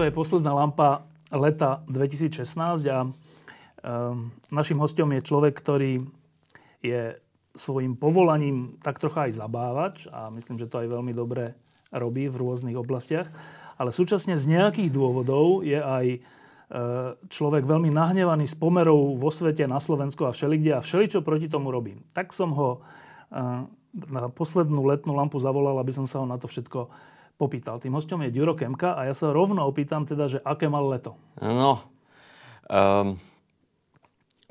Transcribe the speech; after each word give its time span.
Toto 0.00 0.08
je 0.08 0.16
posledná 0.16 0.56
lampa 0.56 1.04
leta 1.28 1.84
2016 1.84 2.88
a 2.88 3.04
um, 3.04 4.32
našim 4.48 4.80
hostom 4.80 5.12
je 5.12 5.20
človek, 5.20 5.52
ktorý 5.52 6.08
je 6.80 7.20
svojim 7.52 8.00
povolaním 8.00 8.80
tak 8.80 8.96
trocha 8.96 9.28
aj 9.28 9.36
zabávač 9.36 10.08
a 10.08 10.32
myslím, 10.32 10.56
že 10.56 10.72
to 10.72 10.80
aj 10.80 10.88
veľmi 10.88 11.12
dobre 11.12 11.52
robí 11.92 12.32
v 12.32 12.40
rôznych 12.40 12.80
oblastiach. 12.80 13.28
Ale 13.76 13.92
súčasne 13.92 14.40
z 14.40 14.48
nejakých 14.48 14.88
dôvodov 14.88 15.68
je 15.68 15.76
aj 15.76 16.16
e, 16.16 16.18
človek 17.28 17.68
veľmi 17.68 17.92
nahnevaný 17.92 18.48
s 18.48 18.56
pomerou 18.56 19.20
vo 19.20 19.28
svete, 19.28 19.68
na 19.68 19.84
Slovensku 19.84 20.24
a 20.24 20.32
všelikde 20.32 20.80
a 20.80 20.80
všeličo 20.80 21.20
proti 21.20 21.52
tomu 21.52 21.68
robí. 21.68 22.00
Tak 22.16 22.32
som 22.32 22.56
ho 22.56 22.80
e, 23.28 23.68
na 24.08 24.32
poslednú 24.32 24.80
letnú 24.80 25.12
lampu 25.12 25.36
zavolal, 25.36 25.76
aby 25.76 25.92
som 25.92 26.08
sa 26.08 26.24
ho 26.24 26.26
na 26.26 26.40
to 26.40 26.48
všetko 26.48 26.88
popýtal. 27.40 27.80
Tým 27.80 27.96
hostom 27.96 28.20
je 28.20 28.36
Ďuro 28.36 28.52
Kemka 28.52 28.92
a 28.92 29.08
ja 29.08 29.16
sa 29.16 29.32
rovno 29.32 29.64
opýtam 29.64 30.04
teda, 30.04 30.28
že 30.28 30.38
aké 30.44 30.68
mal 30.68 30.84
leto? 30.84 31.16
No, 31.40 31.80
um, 32.68 33.16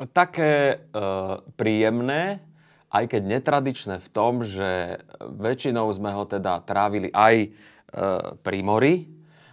také 0.10 0.82
uh, 0.90 1.46
príjemné, 1.54 2.42
aj 2.90 3.14
keď 3.14 3.22
netradičné 3.30 3.96
v 4.02 4.10
tom, 4.10 4.42
že 4.42 4.98
väčšinou 5.22 5.86
sme 5.94 6.10
ho 6.18 6.26
teda 6.26 6.66
trávili 6.66 7.14
aj 7.14 7.36
uh, 7.46 8.34
pri 8.42 8.60
mori, 8.66 9.06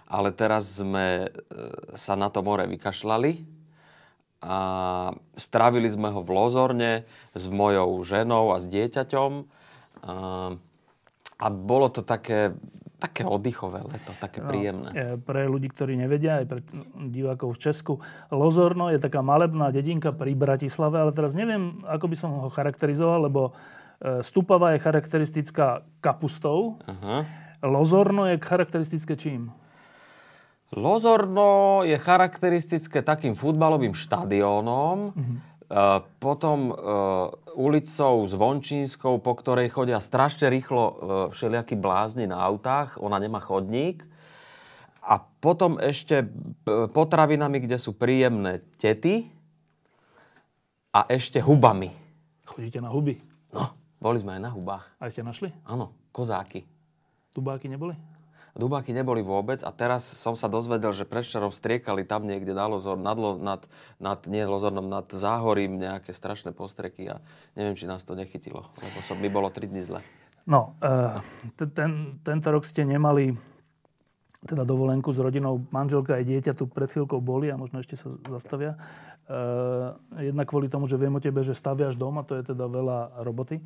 ale 0.08 0.32
teraz 0.32 0.80
sme 0.80 1.28
uh, 1.28 1.32
sa 1.92 2.16
na 2.16 2.32
to 2.32 2.40
more 2.40 2.64
vykašľali 2.64 3.44
a 4.40 4.58
strávili 5.36 5.88
sme 5.92 6.08
ho 6.08 6.24
v 6.24 6.30
Lozorne 6.32 6.92
s 7.36 7.44
mojou 7.52 8.00
ženou 8.00 8.54
a 8.54 8.62
s 8.62 8.68
dieťaťom. 8.70 9.32
Uh, 10.06 10.56
a 11.36 11.46
bolo 11.52 11.92
to 11.92 12.00
také 12.00 12.56
také 12.96 13.28
oddychové 13.28 13.84
leto, 13.84 14.16
také 14.16 14.40
no, 14.40 14.48
príjemné. 14.48 15.20
Pre 15.20 15.42
ľudí, 15.44 15.68
ktorí 15.68 16.00
nevedia, 16.00 16.40
aj 16.40 16.46
pre 16.48 16.60
divákov 17.12 17.56
v 17.56 17.62
Česku, 17.68 17.92
Lozorno 18.32 18.88
je 18.88 18.96
taká 18.96 19.20
malebná 19.20 19.68
dedinka 19.68 20.16
pri 20.16 20.32
Bratislave, 20.32 21.04
ale 21.04 21.12
teraz 21.12 21.36
neviem, 21.36 21.84
ako 21.84 22.06
by 22.08 22.16
som 22.16 22.30
ho 22.40 22.48
charakterizoval, 22.48 23.28
lebo 23.28 23.52
e, 24.00 24.24
Stupava 24.24 24.72
je 24.72 24.80
charakteristická 24.80 25.84
kapustou. 26.00 26.80
Aha. 26.88 27.28
Lozorno 27.60 28.24
je 28.28 28.40
charakteristické 28.40 29.16
čím? 29.16 29.52
Lozorno 30.72 31.84
je 31.84 31.94
charakteristické 32.00 33.04
takým 33.04 33.36
futbalovým 33.38 33.94
štadiónom, 33.94 34.98
uh-huh 35.12 35.55
potom 36.22 36.70
uh, 36.70 37.34
ulicou 37.58 38.22
Zvončínskou, 38.22 39.18
po 39.18 39.32
ktorej 39.34 39.74
chodia 39.74 39.98
strašne 39.98 40.46
rýchlo 40.46 40.82
uh, 40.82 40.94
všelijakí 41.34 41.74
blázni 41.74 42.30
na 42.30 42.38
autách. 42.38 43.02
Ona 43.02 43.18
nemá 43.18 43.42
chodník. 43.42 44.06
A 45.06 45.22
potom 45.22 45.78
ešte 45.78 46.26
potravinami, 46.66 47.62
kde 47.62 47.78
sú 47.78 47.94
príjemné 47.94 48.58
tety 48.74 49.30
a 50.90 51.06
ešte 51.06 51.38
hubami. 51.38 51.94
Chodíte 52.42 52.82
na 52.82 52.90
huby? 52.90 53.14
No, 53.54 53.70
boli 54.02 54.18
sme 54.18 54.34
aj 54.34 54.42
na 54.42 54.50
hubách. 54.50 54.82
A 54.98 55.06
ste 55.06 55.22
našli? 55.22 55.54
Áno, 55.62 55.94
kozáky. 56.10 56.66
Tubáky 57.30 57.70
neboli? 57.70 57.94
Dubáky 58.56 58.96
neboli 58.96 59.20
vôbec 59.20 59.60
a 59.60 59.68
teraz 59.68 60.00
som 60.00 60.32
sa 60.32 60.48
dozvedel, 60.48 60.88
že 60.96 61.04
predšerom 61.04 61.52
striekali 61.52 62.08
tam 62.08 62.24
niekde 62.24 62.56
na 62.56 62.64
Lozor, 62.64 62.96
nad, 62.96 63.20
nad, 63.20 63.60
nad, 64.00 64.18
nie 64.24 64.40
Lozornom, 64.48 64.88
nad 64.88 65.04
Záhorím 65.12 65.76
nejaké 65.76 66.16
strašné 66.16 66.56
postreky 66.56 67.12
a 67.12 67.20
neviem, 67.52 67.76
či 67.76 67.84
nás 67.84 68.00
to 68.00 68.16
nechytilo, 68.16 68.72
lebo 68.80 68.98
som, 69.04 69.20
mi 69.20 69.28
bolo 69.28 69.52
3 69.52 69.68
dní 69.68 69.84
zle. 69.84 70.00
No, 70.48 70.72
uh, 70.80 71.20
ten, 71.76 72.16
tento 72.24 72.48
rok 72.48 72.64
ste 72.64 72.88
nemali 72.88 73.36
teda 74.46 74.62
dovolenku 74.62 75.10
s 75.10 75.18
rodinou, 75.18 75.66
manželka 75.74 76.16
aj 76.16 76.24
dieťa 76.24 76.52
tu 76.54 76.70
pred 76.70 76.86
chvíľkou 76.88 77.18
boli 77.18 77.50
a 77.50 77.58
možno 77.58 77.82
ešte 77.82 77.98
sa 77.98 78.14
zastavia. 78.30 78.78
Uh, 79.26 79.98
jednak 80.22 80.46
kvôli 80.46 80.70
tomu, 80.70 80.86
že 80.86 80.94
viem 80.94 81.12
o 81.12 81.20
tebe, 81.20 81.42
že 81.42 81.52
staviaš 81.52 81.98
dom 81.98 82.14
a 82.16 82.22
to 82.22 82.38
je 82.38 82.54
teda 82.54 82.70
veľa 82.70 83.26
roboty. 83.26 83.58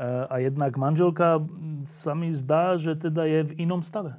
A 0.00 0.40
jednak 0.40 0.80
manželka 0.80 1.44
sa 1.84 2.16
mi 2.16 2.32
zdá, 2.32 2.80
že 2.80 2.96
teda 2.96 3.28
je 3.28 3.52
v 3.52 3.68
inom 3.68 3.84
stave. 3.84 4.16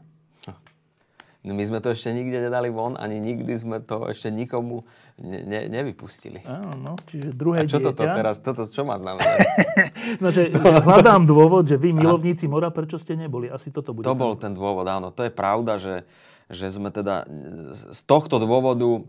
No 1.42 1.58
my 1.58 1.64
sme 1.66 1.82
to 1.82 1.90
ešte 1.90 2.14
nikde 2.14 2.38
nedali 2.38 2.70
von, 2.70 2.94
ani 2.94 3.18
nikdy 3.18 3.50
sme 3.58 3.82
to 3.82 4.06
ešte 4.14 4.30
nikomu 4.30 4.86
ne, 5.18 5.42
ne, 5.42 5.60
nevypustili. 5.74 6.46
Áno, 6.46 6.78
no, 6.78 6.94
čiže 7.10 7.34
druhé 7.34 7.66
A 7.66 7.70
čo 7.70 7.82
dieťa... 7.82 7.98
toto 7.98 8.04
teraz, 8.06 8.36
toto 8.46 8.62
čo 8.70 8.86
má 8.86 8.94
znamená? 8.94 9.42
no, 10.22 10.30
že 10.30 10.54
hľadám 10.54 11.26
dôvod, 11.26 11.66
že 11.66 11.82
vy 11.82 11.98
milovníci 11.98 12.46
mora, 12.46 12.70
prečo 12.70 13.02
ste 13.02 13.18
neboli? 13.18 13.50
Asi 13.50 13.74
toto 13.74 13.90
bude. 13.90 14.06
To 14.06 14.14
bol 14.14 14.38
ten 14.38 14.54
dôvod, 14.54 14.86
áno. 14.86 15.10
To 15.10 15.26
je 15.26 15.34
pravda, 15.34 15.82
že, 15.82 16.06
že 16.46 16.70
sme 16.70 16.94
teda 16.94 17.26
z 17.90 18.02
tohto 18.06 18.38
dôvodu, 18.38 19.02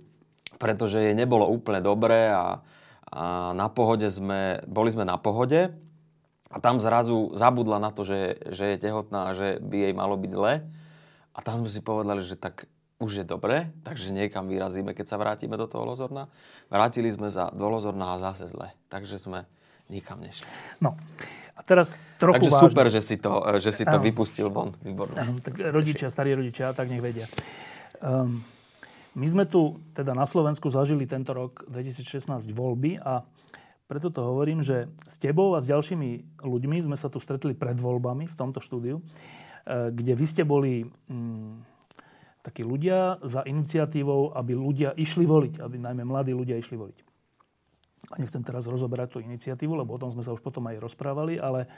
pretože 0.56 1.04
jej 1.04 1.12
nebolo 1.12 1.44
úplne 1.53 1.84
dobré 1.84 2.33
a, 2.33 2.65
a 3.12 3.53
na 3.53 3.69
pohode 3.69 4.09
sme, 4.09 4.65
boli 4.65 4.89
sme 4.89 5.04
na 5.04 5.21
pohode, 5.21 5.69
a 6.53 6.57
tam 6.61 6.77
zrazu 6.77 7.33
zabudla 7.33 7.81
na 7.81 7.89
to, 7.89 8.05
že, 8.05 8.37
že 8.53 8.77
je 8.77 8.83
tehotná 8.85 9.33
a 9.33 9.37
že 9.37 9.57
by 9.65 9.89
jej 9.89 9.95
malo 9.97 10.21
byť 10.21 10.31
zle. 10.37 10.61
A 11.33 11.39
tam 11.41 11.65
sme 11.65 11.71
si 11.73 11.81
povedali, 11.81 12.21
že 12.21 12.37
tak 12.37 12.69
už 13.01 13.25
je 13.25 13.27
dobre, 13.27 13.73
takže 13.83 14.13
niekam 14.13 14.47
vyrazíme, 14.47 14.93
keď 14.93 15.07
sa 15.09 15.17
vrátime 15.17 15.57
do 15.57 15.65
toho 15.65 15.89
Lozorna. 15.89 16.29
Vrátili 16.69 17.09
sme 17.09 17.33
sa 17.33 17.49
do 17.51 17.67
Lozorna 17.67 18.15
a 18.15 18.21
zase 18.21 18.47
zle. 18.53 18.71
Takže 18.93 19.17
sme 19.17 19.49
nikam 19.89 20.21
nešli. 20.21 20.47
No. 20.79 20.95
A 21.57 21.61
teraz 21.65 21.97
trochu 22.17 22.49
Takže 22.49 22.53
vážne. 22.53 22.65
super, 22.69 22.87
že 22.93 23.01
si 23.01 23.17
to, 23.19 23.33
že 23.59 23.71
si 23.73 23.84
to 23.89 23.97
vypustil 23.97 24.49
von. 24.53 24.77
Výborné. 24.84 25.17
Ano, 25.19 25.41
tak 25.41 25.57
rodičia, 25.59 26.13
starí 26.13 26.37
rodičia, 26.37 26.77
tak 26.77 26.89
nech 26.89 27.03
vedia. 27.03 27.27
Um, 27.99 28.45
my 29.13 29.27
sme 29.29 29.45
tu 29.45 29.77
teda 29.93 30.17
na 30.17 30.25
Slovensku 30.25 30.73
zažili 30.73 31.05
tento 31.05 31.37
rok 31.37 31.69
2016 31.69 32.49
voľby 32.55 32.97
a 33.03 33.21
preto 33.92 34.08
to 34.08 34.25
hovorím, 34.25 34.64
že 34.64 34.88
s 35.04 35.20
tebou 35.20 35.53
a 35.53 35.60
s 35.60 35.69
ďalšími 35.69 36.41
ľuďmi 36.41 36.76
sme 36.80 36.97
sa 36.97 37.12
tu 37.12 37.20
stretli 37.20 37.53
pred 37.53 37.76
voľbami 37.76 38.25
v 38.25 38.38
tomto 38.41 38.64
štúdiu, 38.64 39.04
e, 39.04 39.92
kde 39.92 40.16
vy 40.16 40.25
ste 40.25 40.48
boli 40.48 40.88
mm, 40.88 41.60
takí 42.41 42.64
ľudia 42.64 43.20
za 43.20 43.44
iniciatívou, 43.44 44.32
aby 44.32 44.56
ľudia 44.56 44.97
išli 44.97 45.28
voliť, 45.28 45.60
aby 45.60 45.76
najmä 45.76 46.08
mladí 46.08 46.32
ľudia 46.32 46.56
išli 46.56 46.80
voliť. 46.80 46.98
A 48.10 48.14
nechcem 48.16 48.41
teraz 48.41 48.64
rozoberať 48.64 49.12
tú 49.12 49.19
iniciatívu, 49.20 49.76
lebo 49.76 49.92
o 49.92 50.00
tom 50.00 50.09
sme 50.09 50.24
sa 50.24 50.32
už 50.32 50.41
potom 50.41 50.64
aj 50.72 50.80
rozprávali, 50.80 51.36
ale 51.36 51.69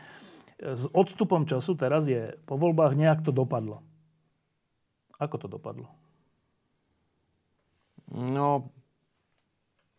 s 0.63 0.87
odstupom 0.95 1.43
času 1.51 1.75
teraz 1.75 2.07
je 2.07 2.39
po 2.47 2.55
voľbách 2.55 2.95
nejak 2.95 3.27
to 3.27 3.35
dopadlo. 3.35 3.83
Ako 5.19 5.35
to 5.35 5.51
dopadlo? 5.51 5.91
No, 8.15 8.71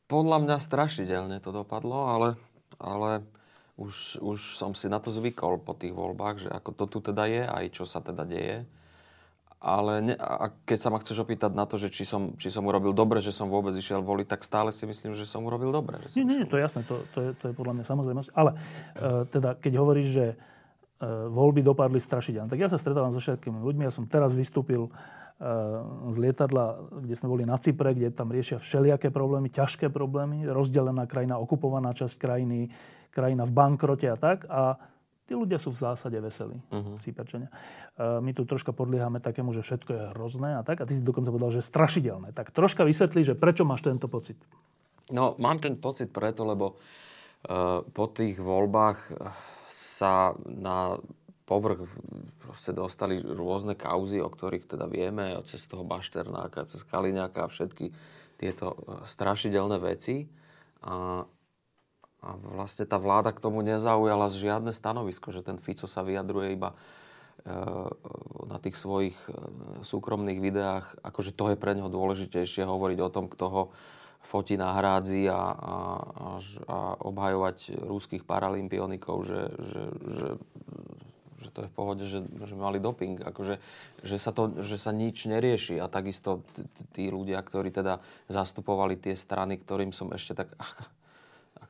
podľa 0.05 0.37
mňa 0.45 0.57
strašidelne 0.61 1.37
to 1.41 1.49
dopadlo, 1.49 2.09
ale, 2.09 2.29
ale 2.77 3.25
už, 3.75 4.21
už 4.21 4.55
som 4.55 4.71
si 4.71 4.87
na 4.87 5.03
to 5.03 5.11
zvykol 5.11 5.59
po 5.59 5.75
tých 5.75 5.91
voľbách, 5.91 6.47
že 6.47 6.49
ako 6.49 6.69
to 6.73 6.85
tu 6.87 6.99
teda 7.11 7.27
je, 7.27 7.43
aj 7.43 7.65
čo 7.75 7.83
sa 7.83 7.99
teda 7.99 8.23
deje. 8.23 8.63
Ale 9.65 9.97
ne, 10.03 10.13
a 10.13 10.53
keď 10.67 10.77
sa 10.77 10.89
ma 10.93 11.01
chceš 11.01 11.25
opýtať 11.25 11.57
na 11.57 11.65
to, 11.65 11.81
že 11.81 11.89
či 11.89 12.05
som, 12.05 12.37
či 12.37 12.53
som 12.53 12.61
urobil 12.69 12.93
dobre, 12.93 13.17
že 13.17 13.33
som 13.33 13.49
vôbec 13.49 13.73
išiel 13.73 14.05
voliť, 14.05 14.29
tak 14.29 14.45
stále 14.45 14.69
si 14.69 14.85
myslím, 14.85 15.17
že 15.17 15.25
som 15.25 15.41
urobil 15.41 15.73
dobre. 15.73 15.97
Že 16.05 16.07
som 16.11 16.17
nie, 16.21 16.37
nie, 16.37 16.45
to 16.45 16.61
je 16.61 16.63
jasné, 16.69 16.85
to, 16.85 17.01
to, 17.17 17.17
je, 17.25 17.29
to 17.33 17.43
je 17.49 17.53
podľa 17.57 17.81
mňa 17.81 17.85
samozrejmosť. 17.87 18.29
Ale 18.37 18.51
uh, 18.53 19.25
teda, 19.25 19.57
keď 19.57 19.73
hovoríš, 19.81 20.07
že 20.13 20.25
uh, 20.37 21.33
voľby 21.33 21.65
dopadli 21.65 21.97
strašidelne, 21.97 22.45
tak 22.45 22.61
ja 22.61 22.69
sa 22.69 22.77
stretávam 22.77 23.09
so 23.09 23.17
všetkými 23.17 23.57
ľuďmi. 23.57 23.89
Ja 23.89 23.93
som 23.95 24.05
teraz 24.05 24.37
vystúpil 24.37 24.85
z 26.09 26.15
lietadla, 26.15 26.95
kde 27.03 27.11
sme 27.11 27.27
boli 27.27 27.43
na 27.43 27.59
Cypre, 27.59 27.91
kde 27.91 28.07
tam 28.07 28.31
riešia 28.31 28.55
všelijaké 28.55 29.11
problémy, 29.11 29.51
ťažké 29.51 29.91
problémy, 29.91 30.47
rozdelená 30.47 31.03
krajina, 31.11 31.43
okupovaná 31.43 31.91
časť 31.91 32.15
krajiny, 32.15 32.71
krajina 33.11 33.43
v 33.43 33.51
bankrote 33.51 34.07
a 34.07 34.15
tak. 34.15 34.47
A 34.47 34.79
tí 35.27 35.35
ľudia 35.35 35.59
sú 35.59 35.75
v 35.75 35.81
zásade 35.83 36.15
veselí, 36.23 36.55
uh-huh. 36.71 36.95
Cyperčania. 37.03 37.51
My 37.99 38.31
tu 38.31 38.47
troška 38.47 38.71
podliehame 38.71 39.19
takému, 39.19 39.51
že 39.51 39.59
všetko 39.59 39.91
je 39.91 40.01
hrozné 40.15 40.55
a 40.55 40.63
tak. 40.63 40.79
A 40.79 40.87
ty 40.87 40.95
si 40.95 41.03
dokonca 41.03 41.35
povedal, 41.35 41.51
že 41.51 41.67
strašidelné. 41.67 42.31
Tak 42.31 42.55
troška 42.55 42.87
vysvetlí, 42.87 43.27
že 43.27 43.35
prečo 43.35 43.67
máš 43.67 43.83
tento 43.83 44.07
pocit. 44.07 44.39
No, 45.11 45.35
mám 45.35 45.59
ten 45.59 45.75
pocit 45.75 46.15
preto, 46.15 46.47
lebo 46.47 46.79
uh, 46.79 47.83
po 47.83 48.05
tých 48.07 48.39
voľbách 48.39 49.19
sa 49.67 50.31
na 50.47 50.95
povrch 51.45 51.85
proste 52.41 52.73
dostali 52.73 53.21
rôzne 53.21 53.77
kauzy, 53.77 54.17
o 54.19 54.29
ktorých 54.29 54.65
teda 54.65 54.89
vieme, 54.89 55.37
cez 55.45 55.61
toho 55.69 55.85
Bašternáka, 55.85 56.65
cez 56.65 56.81
Kaliňáka 56.81 57.45
a 57.45 57.51
všetky 57.51 57.93
tieto 58.41 58.73
e, 58.73 58.77
strašidelné 59.05 59.77
veci. 59.77 60.25
A, 60.81 61.25
a 62.25 62.29
vlastne 62.57 62.89
tá 62.89 62.97
vláda 62.97 63.29
k 63.29 63.41
tomu 63.41 63.61
nezaujala 63.61 64.25
žiadne 64.33 64.73
stanovisko, 64.73 65.29
že 65.29 65.45
ten 65.45 65.61
Fico 65.61 65.85
sa 65.85 66.01
vyjadruje 66.01 66.57
iba 66.57 66.73
e, 66.73 66.77
na 68.49 68.57
tých 68.57 68.75
svojich 68.75 69.17
e, 69.29 69.31
súkromných 69.85 70.41
videách, 70.41 70.97
akože 71.05 71.31
to 71.37 71.53
je 71.53 71.61
pre 71.61 71.77
neho 71.77 71.93
dôležitejšie 71.93 72.65
hovoriť 72.65 72.99
o 73.05 73.13
tom, 73.13 73.29
kto 73.29 73.45
ho 73.47 73.63
fotí 74.25 74.57
na 74.57 74.73
hrádzi 74.73 75.29
a, 75.29 75.37
a, 75.37 75.41
a, 75.45 75.75
a 76.65 76.77
obhajovať 77.05 77.77
rúských 77.77 78.25
paralympionikov, 78.25 79.21
že, 79.21 79.41
že, 79.61 79.83
že, 79.93 80.27
že 81.45 81.53
to 81.53 81.59
je 81.65 81.69
v 81.69 81.75
pohode, 81.77 82.03
že, 82.09 82.25
že 82.25 82.55
mali 82.57 82.81
doping. 82.81 83.21
Akože, 83.21 83.61
že, 84.01 84.17
sa 84.17 84.33
to, 84.33 84.57
že 84.65 84.81
sa 84.81 84.89
nič 84.89 85.29
nerieši. 85.29 85.77
A 85.77 85.85
takisto 85.85 86.41
tí 86.97 87.13
ľudia, 87.13 87.37
ktorí 87.37 87.69
teda 87.69 88.01
zastupovali 88.25 88.97
tie 88.97 89.13
strany, 89.13 89.61
ktorým 89.61 89.93
som 89.93 90.09
ešte 90.09 90.33
tak... 90.33 90.49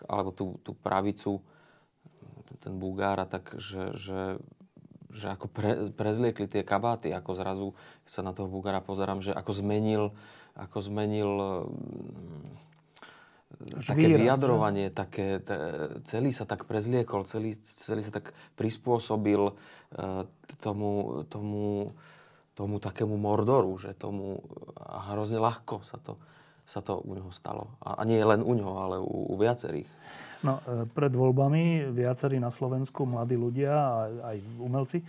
Alebo 0.06 0.31
tú, 0.31 0.62
tú 0.62 0.77
pravicu, 0.77 1.42
ten 2.62 2.77
Bulgára, 2.77 3.25
tak 3.25 3.57
že, 3.57 3.94
že, 3.98 4.22
že 5.13 5.27
ako 5.33 5.45
pre, 5.50 5.72
prezliekli 5.94 6.45
tie 6.50 6.62
kabáty, 6.66 7.13
ako 7.13 7.31
zrazu 7.33 7.68
sa 8.06 8.22
na 8.25 8.33
toho 8.33 8.50
Bulgára 8.50 8.81
pozerám, 8.81 9.22
že 9.22 9.33
ako 9.33 9.51
zmenil 9.54 10.13
ako 10.56 10.77
zmenil 10.80 11.31
také 13.86 14.07
výraz, 14.09 14.21
vyjadrovanie, 14.21 14.88
také, 14.92 15.39
t- 15.39 15.59
celý 16.07 16.36
sa 16.36 16.44
tak 16.44 16.68
prezliekol, 16.68 17.24
celý, 17.25 17.56
celý 17.62 18.01
sa 18.03 18.12
tak 18.12 18.36
prispôsobil 18.59 19.42
uh, 19.42 20.24
tomu, 20.59 21.24
tomu, 21.31 21.94
tomu 22.57 22.75
takému 22.80 23.15
mordoru, 23.15 23.75
že 23.80 23.95
tomu 23.95 24.44
a 24.75 25.13
hrozne 25.13 25.39
ľahko 25.39 25.83
sa 25.86 25.97
to, 26.01 26.19
sa 26.65 26.81
to 26.81 27.00
u 27.03 27.13
neho 27.13 27.30
stalo. 27.30 27.77
A, 27.80 28.00
a 28.00 28.03
nie 28.03 28.19
len 28.19 28.42
u 28.42 28.53
neho, 28.57 28.74
ale 28.81 28.97
u, 28.97 29.33
u 29.33 29.36
viacerých. 29.38 29.88
No, 30.45 30.62
e, 30.65 30.86
pred 30.89 31.13
voľbami 31.13 31.89
viacerí 31.89 32.38
na 32.38 32.53
Slovensku, 32.53 33.06
mladí 33.06 33.33
ľudia 33.33 33.74
a 33.74 33.94
aj 34.33 34.38
umelci, 34.62 35.01
e, 35.01 35.06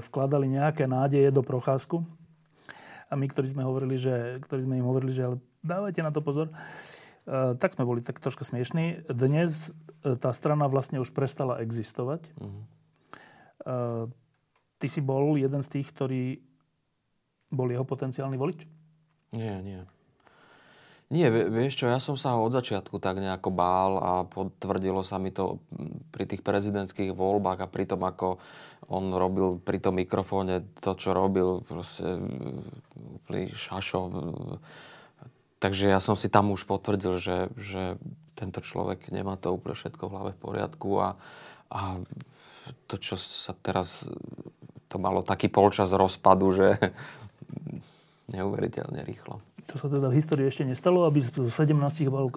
vkladali 0.00 0.48
nejaké 0.48 0.88
nádeje 0.88 1.28
do 1.28 1.44
Procházku 1.44 2.04
a 3.06 3.14
my, 3.14 3.26
ktorí 3.30 3.46
sme, 3.46 3.62
hovorili, 3.62 4.00
že, 4.00 4.42
ktorí 4.42 4.66
sme 4.66 4.80
im 4.80 4.86
hovorili, 4.86 5.14
že 5.14 5.22
ale 5.28 5.36
dávajte 5.62 6.00
na 6.02 6.10
to 6.10 6.24
pozor, 6.24 6.50
tak 7.26 7.74
sme 7.74 7.82
boli 7.82 8.00
tak 8.00 8.22
troška 8.22 8.46
smiešní. 8.46 9.10
Dnes 9.10 9.74
uh, 10.06 10.14
tá 10.14 10.30
strana 10.30 10.70
vlastne 10.70 11.02
už 11.02 11.10
prestala 11.10 11.58
existovať. 11.58 12.22
Uh-huh. 12.38 12.62
Uh, 13.66 14.04
ty 14.78 14.86
si 14.86 15.02
bol 15.02 15.34
jeden 15.34 15.60
z 15.66 15.68
tých, 15.68 15.90
ktorý 15.90 16.38
bol 17.50 17.66
jeho 17.66 17.82
potenciálny 17.82 18.38
volič? 18.38 18.62
Nie, 19.34 19.58
nie. 19.62 19.82
Nie, 21.06 21.30
vieš 21.30 21.78
čo, 21.78 21.86
ja 21.86 22.02
som 22.02 22.18
sa 22.18 22.34
ho 22.34 22.42
od 22.42 22.50
začiatku 22.50 22.98
tak 22.98 23.22
nejako 23.22 23.54
bál 23.54 23.92
a 24.02 24.12
potvrdilo 24.26 25.06
sa 25.06 25.22
mi 25.22 25.30
to 25.30 25.62
pri 26.10 26.26
tých 26.26 26.42
prezidentských 26.42 27.14
voľbách 27.14 27.62
a 27.62 27.70
pri 27.70 27.86
tom, 27.86 28.02
ako 28.02 28.42
on 28.90 29.14
robil 29.14 29.62
pri 29.62 29.78
tom 29.78 30.02
mikrofóne 30.02 30.66
to, 30.82 30.98
čo 30.98 31.14
robil, 31.14 31.62
proste 31.62 32.18
úplný 33.22 33.54
šašo. 33.54 34.00
Takže 35.66 35.90
ja 35.90 35.98
som 35.98 36.14
si 36.14 36.30
tam 36.30 36.54
už 36.54 36.62
potvrdil, 36.62 37.18
že, 37.18 37.50
že 37.58 37.98
tento 38.38 38.62
človek 38.62 39.10
nemá 39.10 39.34
to 39.34 39.50
úplne 39.50 39.74
všetko 39.74 40.06
v 40.06 40.12
hlave 40.14 40.30
v 40.30 40.42
poriadku 40.46 40.88
a, 41.02 41.18
a 41.74 41.98
to, 42.86 42.94
čo 43.02 43.18
sa 43.18 43.50
teraz, 43.50 44.06
to 44.86 44.96
malo 45.02 45.26
taký 45.26 45.50
polčas 45.50 45.90
rozpadu, 45.90 46.54
že 46.54 46.78
neuveriteľne 48.30 49.02
rýchlo. 49.02 49.42
To 49.66 49.74
sa 49.74 49.90
teda 49.90 50.06
v 50.06 50.14
histórii 50.22 50.46
ešte 50.46 50.62
nestalo, 50.62 51.02
aby 51.02 51.18
z 51.18 51.50
17 51.50 51.74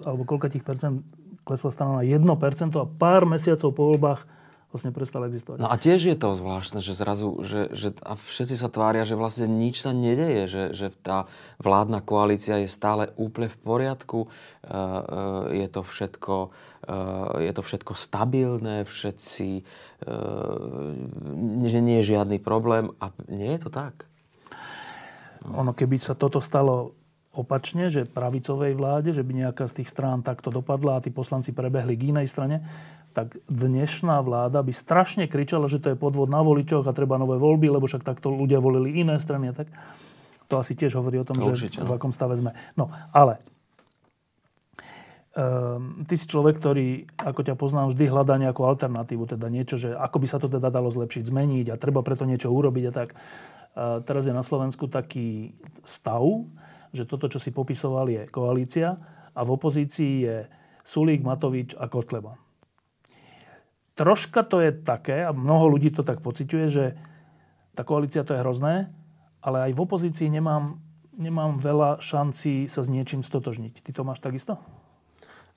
alebo 0.02 0.26
koľkatých 0.26 0.66
percent 0.66 1.06
klesla 1.46 1.70
strana 1.70 2.02
na 2.02 2.04
1% 2.06 2.26
a 2.74 2.84
pár 2.90 3.30
mesiacov 3.30 3.70
po 3.70 3.94
voľbách 3.94 4.26
vlastne 4.70 4.94
prestala 4.94 5.26
existovať. 5.26 5.58
No 5.58 5.66
a 5.66 5.74
tiež 5.74 6.06
je 6.06 6.14
to 6.14 6.38
zvláštne, 6.38 6.78
že 6.78 6.94
zrazu, 6.94 7.42
že, 7.42 7.74
že 7.74 7.90
a 8.06 8.14
všetci 8.14 8.54
sa 8.54 8.70
tvária, 8.70 9.02
že 9.02 9.18
vlastne 9.18 9.50
nič 9.50 9.82
sa 9.82 9.90
nedeje, 9.90 10.46
že, 10.46 10.64
že 10.70 10.86
tá 10.94 11.26
vládna 11.58 11.98
koalícia 12.06 12.54
je 12.62 12.70
stále 12.70 13.10
úplne 13.18 13.50
v 13.50 13.58
poriadku, 13.66 14.18
uh, 14.26 14.30
uh, 14.30 15.00
je 15.50 15.66
to 15.66 15.82
všetko 15.82 16.54
uh, 16.86 17.42
je 17.42 17.52
to 17.52 17.62
všetko 17.66 17.92
stabilné, 17.98 18.86
všetci, 18.86 19.50
uh, 20.06 20.94
že 21.66 21.78
nie 21.82 21.98
je 22.00 22.14
žiadny 22.14 22.38
problém 22.38 22.94
a 23.02 23.10
nie 23.26 23.58
je 23.58 23.66
to 23.66 23.70
tak. 23.74 24.06
Ono, 25.50 25.72
keby 25.72 25.96
sa 25.96 26.14
toto 26.14 26.38
stalo 26.38 26.99
opačne, 27.40 27.88
že 27.88 28.04
pravicovej 28.04 28.76
vláde, 28.76 29.16
že 29.16 29.24
by 29.24 29.48
nejaká 29.48 29.64
z 29.66 29.82
tých 29.82 29.88
strán 29.88 30.20
takto 30.20 30.52
dopadla 30.52 31.00
a 31.00 31.02
tí 31.02 31.08
poslanci 31.08 31.56
prebehli 31.56 31.96
k 31.96 32.12
inej 32.12 32.28
strane, 32.28 32.62
tak 33.10 33.40
dnešná 33.50 34.22
vláda 34.22 34.62
by 34.62 34.70
strašne 34.70 35.26
kričala, 35.26 35.66
že 35.66 35.82
to 35.82 35.92
je 35.92 35.98
podvod 35.98 36.30
na 36.30 36.44
voličoch 36.44 36.86
a 36.86 36.94
treba 36.94 37.18
nové 37.18 37.40
voľby, 37.42 37.66
lebo 37.66 37.90
však 37.90 38.06
takto 38.06 38.30
ľudia 38.30 38.62
volili 38.62 39.02
iné 39.02 39.18
strany 39.18 39.50
a 39.50 39.54
tak. 39.56 39.72
To 40.50 40.58
asi 40.58 40.74
tiež 40.74 40.98
hovorí 40.98 41.18
o 41.18 41.26
tom, 41.26 41.38
Určite, 41.38 41.78
že 41.78 41.86
no. 41.86 41.90
v 41.90 41.94
akom 41.98 42.10
stave 42.14 42.34
sme. 42.34 42.54
No, 42.74 42.90
ale 43.14 43.38
um, 45.34 46.02
ty 46.06 46.14
si 46.18 46.26
človek, 46.26 46.58
ktorý, 46.58 47.06
ako 47.18 47.40
ťa 47.46 47.54
poznám, 47.54 47.94
vždy 47.94 48.04
hľadá 48.10 48.34
nejakú 48.38 48.66
alternatívu, 48.66 49.30
teda 49.30 49.46
niečo, 49.46 49.78
že 49.78 49.94
ako 49.94 50.16
by 50.22 50.26
sa 50.26 50.38
to 50.42 50.50
teda 50.50 50.70
dalo 50.70 50.90
zlepšiť, 50.90 51.30
zmeniť 51.30 51.66
a 51.70 51.80
treba 51.80 52.02
preto 52.02 52.26
niečo 52.26 52.50
urobiť 52.50 52.84
a 52.90 52.92
tak. 52.94 53.14
Uh, 53.70 54.02
teraz 54.02 54.26
je 54.26 54.34
na 54.34 54.42
Slovensku 54.42 54.90
taký 54.90 55.54
stav, 55.86 56.26
že 56.90 57.06
toto, 57.06 57.30
čo 57.30 57.38
si 57.38 57.54
popisoval, 57.54 58.10
je 58.10 58.22
koalícia 58.28 58.98
a 59.30 59.40
v 59.46 59.50
opozícii 59.54 60.14
je 60.26 60.36
Sulík, 60.82 61.22
Matovič 61.22 61.78
a 61.78 61.86
Kotleba. 61.86 62.34
Troška 63.94 64.42
to 64.48 64.64
je 64.64 64.72
také, 64.72 65.22
a 65.22 65.30
mnoho 65.30 65.76
ľudí 65.76 65.92
to 65.92 66.00
tak 66.00 66.24
pociťuje, 66.24 66.66
že 66.72 66.96
tá 67.76 67.84
koalícia 67.84 68.24
to 68.24 68.32
je 68.34 68.42
hrozné, 68.42 68.88
ale 69.44 69.70
aj 69.70 69.72
v 69.76 69.82
opozícii 69.84 70.28
nemám, 70.32 70.80
nemám 71.16 71.60
veľa 71.60 72.00
šancí 72.00 72.66
sa 72.66 72.80
s 72.80 72.88
niečím 72.88 73.20
stotožniť. 73.20 73.84
Ty 73.84 73.90
to 73.92 74.02
máš 74.02 74.20
takisto? 74.24 74.56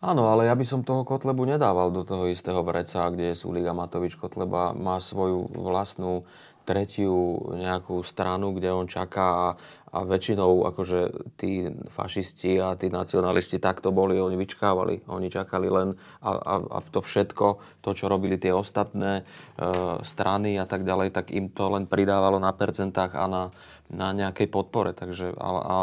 Áno, 0.04 0.28
ale 0.28 0.52
ja 0.52 0.56
by 0.60 0.68
som 0.68 0.84
toho 0.84 1.08
Kotlebu 1.08 1.48
nedával 1.48 1.88
do 1.88 2.04
toho 2.04 2.28
istého 2.28 2.60
vreca, 2.60 3.08
kde 3.08 3.32
Sulík 3.32 3.64
a 3.64 3.72
Matovič. 3.72 4.20
Kotleba 4.20 4.76
má 4.76 5.00
svoju 5.00 5.48
vlastnú 5.56 6.28
tretiu 6.68 7.40
nejakú 7.56 8.04
stranu, 8.04 8.52
kde 8.52 8.76
on 8.76 8.84
čaká 8.84 9.28
a, 9.32 9.48
a 9.96 9.98
väčšinou 10.04 10.68
akože 10.76 11.32
tí 11.40 11.72
fašisti 11.88 12.60
a 12.60 12.76
tí 12.76 12.92
nacionalisti 12.92 13.64
takto 13.64 13.96
boli, 13.96 14.20
oni 14.20 14.36
vyčkávali, 14.36 15.08
oni 15.08 15.28
čakali 15.32 15.72
len 15.72 15.96
a, 16.20 16.32
a, 16.36 16.54
a 16.60 16.78
to 16.84 17.00
všetko, 17.00 17.80
to 17.80 17.90
čo 17.96 18.12
robili 18.12 18.36
tie 18.36 18.52
ostatné 18.52 19.24
e, 19.24 19.64
strany 20.04 20.60
a 20.60 20.68
tak 20.68 20.84
ďalej, 20.84 21.16
tak 21.16 21.32
im 21.32 21.48
to 21.48 21.68
len 21.72 21.88
pridávalo 21.88 22.44
na 22.44 22.52
percentách 22.52 23.16
a 23.16 23.24
na, 23.28 23.44
na 23.88 24.12
nejakej 24.12 24.52
podpore. 24.52 24.92
Takže, 24.96 25.36
ale, 25.36 25.60
a, 25.64 25.78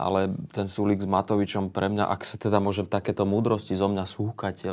ale 0.00 0.32
ten 0.56 0.64
súlik 0.64 1.04
s 1.04 1.08
Matovičom 1.08 1.68
pre 1.68 1.92
mňa, 1.92 2.08
ak 2.08 2.24
sa 2.24 2.40
teda 2.40 2.56
môžem 2.56 2.88
takéto 2.88 3.28
múdrosti 3.28 3.76
zo 3.76 3.84
mňa 3.92 4.04
súkať, 4.08 4.56
e, 4.64 4.68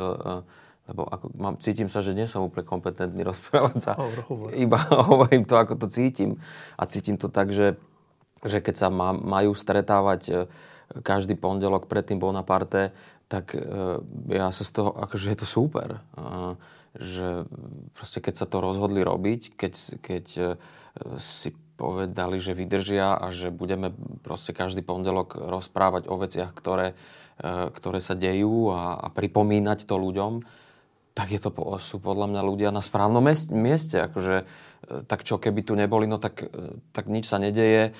lebo 0.88 1.04
ako 1.04 1.24
mám, 1.36 1.54
cítim 1.60 1.92
sa, 1.92 2.00
že 2.00 2.16
nie 2.16 2.24
som 2.24 2.48
úplne 2.48 2.64
kompetentný 2.64 3.20
rozprávať 3.30 3.76
sa. 3.76 3.92
Hovor, 4.00 4.20
hovor. 4.32 4.48
Iba 4.56 4.80
hovorím 5.12 5.44
to, 5.44 5.60
ako 5.60 5.76
to 5.76 5.86
cítim. 5.92 6.40
A 6.80 6.88
cítim 6.88 7.20
to 7.20 7.28
tak, 7.28 7.52
že, 7.52 7.76
že 8.40 8.64
keď 8.64 8.74
sa 8.80 8.88
má, 8.88 9.12
majú 9.12 9.52
stretávať 9.52 10.20
e, 10.26 10.32
každý 11.04 11.36
pondelok 11.36 11.84
pred 11.84 12.08
tým 12.08 12.16
Bonaparte, 12.16 12.96
tak 13.28 13.52
e, 13.52 13.60
ja 14.32 14.48
sa 14.48 14.64
z 14.64 14.72
toho, 14.72 14.96
akože 14.96 15.36
je 15.36 15.38
to 15.44 15.46
super. 15.46 16.00
Že 16.96 17.44
proste 17.92 18.24
keď 18.24 18.34
sa 18.40 18.46
to 18.48 18.64
rozhodli 18.64 19.04
robiť, 19.04 19.60
keď, 19.60 19.72
keď 20.00 20.26
si 21.20 21.52
povedali, 21.78 22.42
že 22.42 22.58
vydržia 22.58 23.14
a 23.14 23.30
že 23.30 23.54
budeme 23.54 23.94
proste 24.26 24.50
každý 24.50 24.82
pondelok 24.82 25.38
rozprávať 25.38 26.10
o 26.10 26.18
veciach, 26.18 26.50
ktoré, 26.50 26.98
ktoré 27.72 28.02
sa 28.02 28.18
dejú 28.18 28.74
a, 28.74 28.98
a 28.98 29.06
pripomínať 29.14 29.86
to 29.86 29.94
ľuďom, 29.94 30.42
tak 31.18 31.34
je 31.34 31.42
to, 31.42 31.50
sú 31.82 31.98
podľa 31.98 32.30
mňa 32.30 32.42
ľudia 32.46 32.70
na 32.70 32.78
správnom 32.78 33.26
mieste. 33.50 33.98
Akože, 33.98 34.46
e, 34.46 35.02
tak 35.02 35.26
čo, 35.26 35.42
keby 35.42 35.66
tu 35.66 35.74
neboli, 35.74 36.06
no 36.06 36.22
tak, 36.22 36.46
e, 36.46 36.78
tak 36.94 37.10
nič 37.10 37.26
sa 37.26 37.42
nedeje. 37.42 37.90
E, 37.90 37.92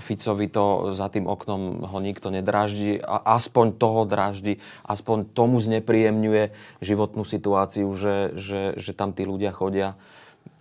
Ficovi 0.00 0.48
to 0.48 0.96
za 0.96 1.12
tým 1.12 1.28
oknom 1.28 1.84
ho 1.84 1.98
nikto 2.00 2.32
nedráždi. 2.32 2.96
A 3.04 3.36
aspoň 3.36 3.76
toho 3.76 4.08
dráždi, 4.08 4.64
aspoň 4.88 5.28
tomu 5.36 5.60
znepríjemňuje 5.60 6.56
životnú 6.80 7.28
situáciu, 7.28 7.92
že, 7.92 8.32
že, 8.40 8.80
že 8.80 8.96
tam 8.96 9.12
tí 9.12 9.28
ľudia 9.28 9.52
chodia. 9.52 10.00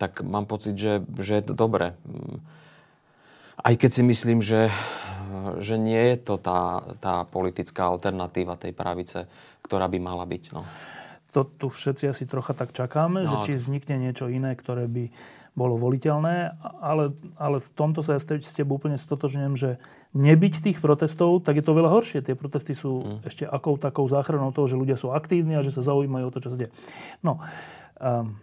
Tak 0.01 0.25
mám 0.25 0.49
pocit, 0.49 0.73
že, 0.73 1.05
že 1.21 1.37
je 1.37 1.43
to 1.45 1.53
dobré. 1.53 1.93
Aj 3.61 3.73
keď 3.77 3.91
si 3.93 4.01
myslím, 4.01 4.41
že, 4.41 4.73
že 5.61 5.77
nie 5.77 6.01
je 6.13 6.17
to 6.17 6.41
tá, 6.41 6.81
tá 6.97 7.29
politická 7.29 7.85
alternatíva 7.93 8.57
tej 8.57 8.73
pravice, 8.73 9.29
ktorá 9.61 9.85
by 9.85 10.01
mala 10.01 10.25
byť. 10.25 10.43
No. 10.57 10.65
to 11.29 11.45
tu 11.45 11.69
všetci 11.69 12.09
asi 12.09 12.25
trocha 12.25 12.57
tak 12.57 12.73
čakáme, 12.73 13.23
no. 13.23 13.29
že 13.29 13.35
či 13.45 13.51
vznikne 13.61 14.01
niečo 14.01 14.25
iné, 14.25 14.57
ktoré 14.57 14.89
by 14.89 15.13
bolo 15.51 15.75
voliteľné, 15.75 16.55
ale, 16.79 17.11
ale 17.35 17.59
v 17.59 17.69
tomto 17.75 17.99
sa 17.99 18.15
ja 18.15 18.19
s 18.23 18.55
tebou 18.55 18.79
úplne 18.79 18.95
stotožňujem, 18.95 19.53
že 19.59 19.69
nebyť 20.15 20.53
tých 20.63 20.77
protestov, 20.79 21.43
tak 21.43 21.59
je 21.59 21.65
to 21.67 21.75
veľa 21.75 21.91
horšie. 21.91 22.23
Tie 22.23 22.39
protesty 22.39 22.71
sú 22.71 23.03
mm. 23.03 23.27
ešte 23.27 23.43
akou 23.43 23.75
takou 23.75 24.07
záchranou 24.07 24.55
toho, 24.55 24.71
že 24.71 24.79
ľudia 24.79 24.95
sú 24.95 25.11
aktívni 25.11 25.59
a 25.59 25.63
že 25.63 25.75
sa 25.75 25.83
zaujímajú 25.83 26.25
o 26.27 26.33
to, 26.33 26.39
čo 26.39 26.55
sa 26.55 26.57
deje. 26.59 26.71
No, 27.19 27.43
um, 27.99 28.39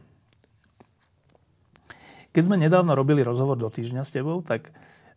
keď 2.33 2.43
sme 2.45 2.61
nedávno 2.61 2.93
robili 2.93 3.25
rozhovor 3.25 3.57
do 3.57 3.69
týždňa 3.69 4.03
s 4.05 4.15
tebou, 4.15 4.45
tak 4.45 4.71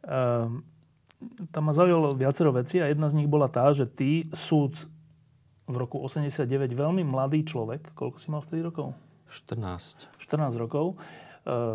um, 0.04 0.64
tam 1.54 1.64
ma 1.70 1.74
zaujalo 1.74 2.18
viacero 2.18 2.50
veci 2.56 2.82
a 2.82 2.90
jedna 2.90 3.12
z 3.12 3.22
nich 3.22 3.30
bola 3.30 3.52
tá, 3.52 3.70
že 3.76 3.86
ty 3.86 4.26
súd 4.34 4.90
v 5.70 5.76
roku 5.78 6.02
89 6.02 6.50
veľmi 6.74 7.06
mladý 7.06 7.46
človek, 7.46 7.94
koľko 7.94 8.18
si 8.18 8.28
mal 8.34 8.42
vtedy 8.42 8.66
rokov? 8.66 8.98
14. 9.32 10.12
14 10.20 10.60
rokov 10.60 11.00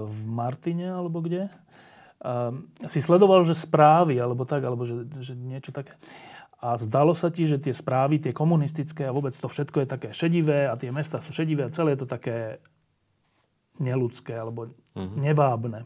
v 0.05 0.21
Martine 0.29 0.93
alebo 0.93 1.19
kde, 1.25 1.49
si 2.87 3.01
sledoval, 3.03 3.45
že 3.45 3.55
správy 3.55 4.19
alebo 4.19 4.49
tak, 4.49 4.65
alebo 4.65 4.89
že, 4.89 5.05
že 5.21 5.37
niečo 5.37 5.71
také. 5.71 5.95
A 6.57 6.75
zdalo 6.81 7.13
sa 7.13 7.29
ti, 7.29 7.45
že 7.45 7.61
tie 7.61 7.77
správy, 7.77 8.17
tie 8.17 8.33
komunistické 8.33 9.05
a 9.05 9.13
vôbec 9.13 9.37
to 9.37 9.47
všetko 9.47 9.85
je 9.85 9.89
také 9.89 10.09
šedivé 10.17 10.67
a 10.67 10.75
tie 10.75 10.89
mesta 10.89 11.21
sú 11.21 11.31
šedivé 11.37 11.69
a 11.69 11.75
celé 11.75 11.95
je 11.95 12.01
to 12.03 12.09
také 12.09 12.59
neludské 13.79 14.35
alebo 14.37 14.73
mm-hmm. 14.97 15.19
nevábne. 15.21 15.81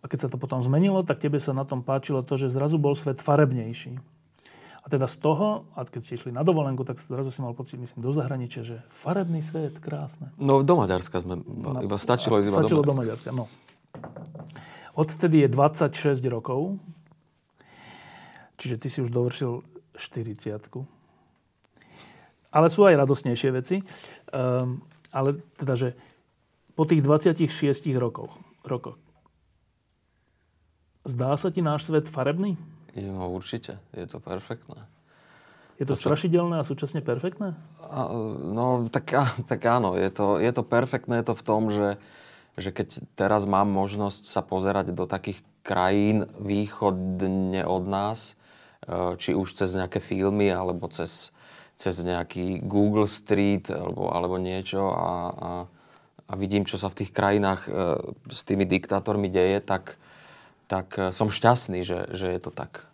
A 0.00 0.04
keď 0.06 0.26
sa 0.26 0.28
to 0.30 0.38
potom 0.38 0.62
zmenilo, 0.62 1.02
tak 1.02 1.18
tebe 1.18 1.42
sa 1.42 1.50
na 1.50 1.66
tom 1.66 1.82
páčilo 1.82 2.22
to, 2.22 2.38
že 2.38 2.52
zrazu 2.52 2.78
bol 2.78 2.94
svet 2.94 3.18
farebnejší. 3.18 3.98
A 4.82 4.86
teda 4.86 5.10
z 5.10 5.18
toho, 5.18 5.66
a 5.74 5.82
keď 5.82 5.98
ste 5.98 6.14
išli 6.14 6.30
na 6.30 6.46
dovolenku, 6.46 6.86
tak 6.86 7.02
zrazu 7.02 7.34
si 7.34 7.42
mal 7.42 7.58
pocit, 7.58 7.74
myslím, 7.82 8.06
do 8.06 8.14
zahraničia, 8.14 8.62
že 8.62 8.76
farebný 8.86 9.42
svet, 9.42 9.82
krásne. 9.82 10.30
No 10.38 10.62
do 10.62 10.78
Maďarska 10.78 11.26
sme, 11.26 11.42
iba 11.82 11.98
stačilo 11.98 12.38
ísť 12.38 12.54
stačilo 12.54 12.86
do 12.86 12.94
Maďarska. 12.94 13.34
No. 13.34 13.50
Odtedy 14.94 15.42
je 15.42 15.48
26 15.50 16.22
rokov, 16.30 16.78
čiže 18.62 18.78
ty 18.78 18.86
si 18.86 19.02
už 19.02 19.10
dovršil 19.10 19.66
40 19.98 20.54
Ale 22.54 22.66
sú 22.70 22.86
aj 22.86 22.94
radosnejšie 22.94 23.50
veci. 23.50 23.82
Um, 24.30 24.86
ale 25.10 25.40
teda, 25.58 25.74
že 25.74 25.88
po 26.76 26.84
tých 26.84 27.00
26 27.00 27.48
rokoch, 27.96 28.36
rokoch 28.62 29.00
zdá 31.06 31.38
sa 31.38 31.48
ti 31.54 31.62
náš 31.62 31.88
svet 31.88 32.10
farebný? 32.10 32.58
No 32.98 33.30
určite, 33.30 33.78
je 33.94 34.06
to 34.10 34.18
perfektné. 34.18 34.90
Je 35.78 35.86
to, 35.86 35.94
to 35.94 36.02
strašidelné 36.02 36.60
a 36.60 36.64
súčasne 36.66 37.00
perfektné? 37.04 37.54
A, 37.80 38.00
no 38.36 38.90
tak, 38.90 39.14
tak 39.50 39.60
áno, 39.64 39.94
je 39.94 40.10
to, 40.10 40.42
je 40.42 40.50
to 40.50 40.62
perfektné 40.66 41.22
to 41.22 41.32
v 41.32 41.42
tom, 41.46 41.70
že, 41.70 42.02
že 42.58 42.74
keď 42.74 43.04
teraz 43.14 43.46
mám 43.46 43.70
možnosť 43.70 44.26
sa 44.26 44.42
pozerať 44.42 44.92
do 44.92 45.06
takých 45.06 45.44
krajín 45.62 46.26
východne 46.40 47.62
od 47.68 47.84
nás, 47.84 48.34
e, 48.88 49.20
či 49.20 49.36
už 49.36 49.52
cez 49.52 49.76
nejaké 49.76 50.00
filmy, 50.00 50.48
alebo 50.48 50.88
cez, 50.88 51.36
cez 51.76 52.00
nejaký 52.00 52.64
Google 52.64 53.04
Street, 53.04 53.68
alebo, 53.68 54.08
alebo 54.08 54.40
niečo 54.40 54.88
a, 54.88 54.96
a, 54.96 55.50
a 56.26 56.32
vidím, 56.34 56.66
čo 56.66 56.74
sa 56.76 56.90
v 56.90 57.04
tých 57.04 57.10
krajinách 57.14 57.60
e, 57.66 57.70
s 58.34 58.42
tými 58.42 58.66
diktátormi 58.66 59.30
deje, 59.30 59.62
tak, 59.62 59.94
tak 60.66 60.88
e, 60.98 61.14
som 61.14 61.30
šťastný, 61.30 61.86
že, 61.86 62.10
že 62.10 62.34
je 62.34 62.40
to 62.42 62.50
tak. 62.50 62.90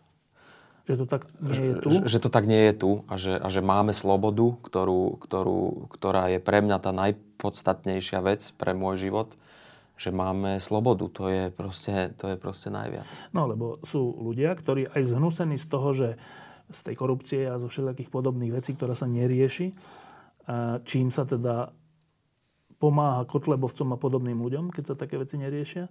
Že 0.85 1.07
to 1.07 1.07
tak 1.07 1.23
nie 1.41 1.63
je 1.63 1.75
tu? 1.79 1.89
Že, 1.89 2.01
že 2.11 2.19
to 2.19 2.29
tak 2.29 2.45
nie 2.45 2.63
je 2.69 2.75
tu 2.75 2.91
a 3.07 3.15
že, 3.17 3.35
a 3.39 3.47
že 3.49 3.63
máme 3.63 3.95
slobodu, 3.95 4.59
ktorú, 4.67 5.17
ktorú, 5.23 5.89
ktorá 5.95 6.29
je 6.29 6.43
pre 6.43 6.59
mňa 6.61 6.77
tá 6.83 6.91
najpodstatnejšia 6.91 8.19
vec 8.21 8.43
pre 8.59 8.75
môj 8.75 9.09
život. 9.09 9.31
Že 9.97 10.11
máme 10.11 10.59
slobodu, 10.59 11.07
to 11.07 11.31
je 11.31 11.45
proste, 11.55 12.11
to 12.19 12.35
je 12.35 12.37
proste 12.37 12.75
najviac. 12.75 13.07
No, 13.31 13.47
lebo 13.47 13.79
sú 13.87 14.11
ľudia, 14.19 14.51
ktorí 14.59 14.91
aj 14.91 15.03
zhnusení 15.15 15.57
z 15.57 15.67
toho, 15.71 15.89
že 15.95 16.09
z 16.73 16.81
tej 16.91 16.95
korupcie 16.99 17.47
a 17.47 17.61
zo 17.63 17.71
všetkých 17.71 18.11
podobných 18.11 18.51
vecí, 18.51 18.75
ktorá 18.75 18.99
sa 18.99 19.07
nerieši, 19.07 19.77
čím 20.89 21.15
sa 21.15 21.23
teda 21.23 21.71
pomáha 22.83 23.23
Kotlebovcom 23.23 23.95
a 23.95 23.99
podobným 23.99 24.43
ľuďom, 24.43 24.75
keď 24.75 24.85
sa 24.91 24.95
také 24.99 25.15
veci 25.23 25.39
neriešia, 25.39 25.87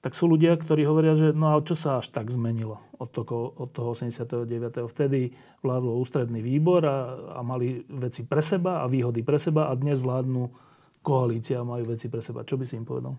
tak 0.00 0.16
sú 0.16 0.30
ľudia, 0.30 0.56
ktorí 0.56 0.88
hovoria, 0.88 1.12
že 1.12 1.36
no 1.36 1.52
a 1.52 1.60
čo 1.60 1.76
sa 1.76 2.00
až 2.00 2.08
tak 2.08 2.32
zmenilo 2.32 2.80
od 2.96 3.10
toho, 3.12 3.52
od 3.58 3.68
toho 3.74 3.92
89. 3.92 4.88
Vtedy 4.88 5.34
vládlo 5.60 5.98
ústredný 6.00 6.40
výbor 6.40 6.86
a, 6.86 6.98
a 7.36 7.40
mali 7.44 7.84
veci 7.90 8.24
pre 8.24 8.40
seba 8.40 8.80
a 8.80 8.88
výhody 8.88 9.20
pre 9.20 9.36
seba 9.36 9.68
a 9.68 9.76
dnes 9.76 10.00
vládnu 10.00 10.48
koalícia 11.04 11.60
a 11.60 11.68
majú 11.68 11.90
veci 11.92 12.06
pre 12.06 12.22
seba. 12.22 12.46
Čo 12.46 12.56
by 12.56 12.64
si 12.64 12.78
im 12.78 12.86
povedal? 12.86 13.18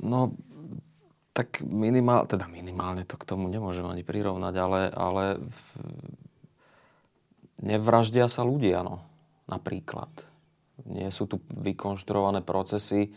No, 0.00 0.32
tak 1.34 1.60
minimál, 1.66 2.30
teda 2.30 2.46
minimálne 2.46 3.04
to 3.04 3.18
k 3.18 3.28
tomu 3.28 3.50
nemôžem 3.50 3.84
ani 3.84 4.06
prirovnať, 4.06 4.54
ale, 4.54 4.80
ale 4.94 5.24
nevraždia 7.58 8.30
sa 8.30 8.46
ľudia, 8.46 8.86
no, 8.86 9.02
napríklad. 9.50 10.29
Nie 10.88 11.12
sú 11.12 11.28
tu 11.28 11.42
vykonštruované 11.50 12.40
procesy, 12.40 13.12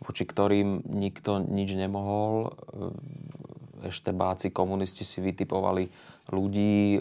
voči 0.00 0.24
ktorým 0.24 0.88
nikto 0.88 1.44
nič 1.44 1.76
nemohol. 1.76 2.56
Ešte 3.84 4.12
báci 4.12 4.48
komunisti 4.52 5.04
si 5.04 5.20
vytipovali 5.20 5.88
ľudí, 6.32 6.96
e, 6.96 7.00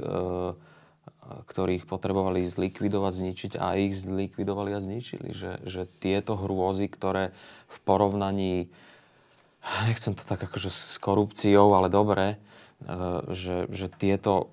ktorých 1.47 1.87
potrebovali 1.87 2.43
zlikvidovať, 2.43 3.13
zničiť 3.15 3.51
a 3.59 3.79
ich 3.79 3.95
zlikvidovali 3.95 4.75
a 4.75 4.83
zničili. 4.83 5.31
Že, 5.31 5.51
že 5.63 5.81
tieto 5.99 6.35
hrôzy, 6.35 6.91
ktoré 6.91 7.31
v 7.71 7.77
porovnaní, 7.83 8.53
nechcem 9.87 10.15
to 10.15 10.23
tak 10.27 10.43
akože 10.43 10.71
s 10.71 10.99
korupciou, 10.99 11.71
ale 11.75 11.87
dobre, 11.87 12.35
e, 12.35 12.37
že, 13.31 13.71
že 13.71 13.87
tieto 13.87 14.51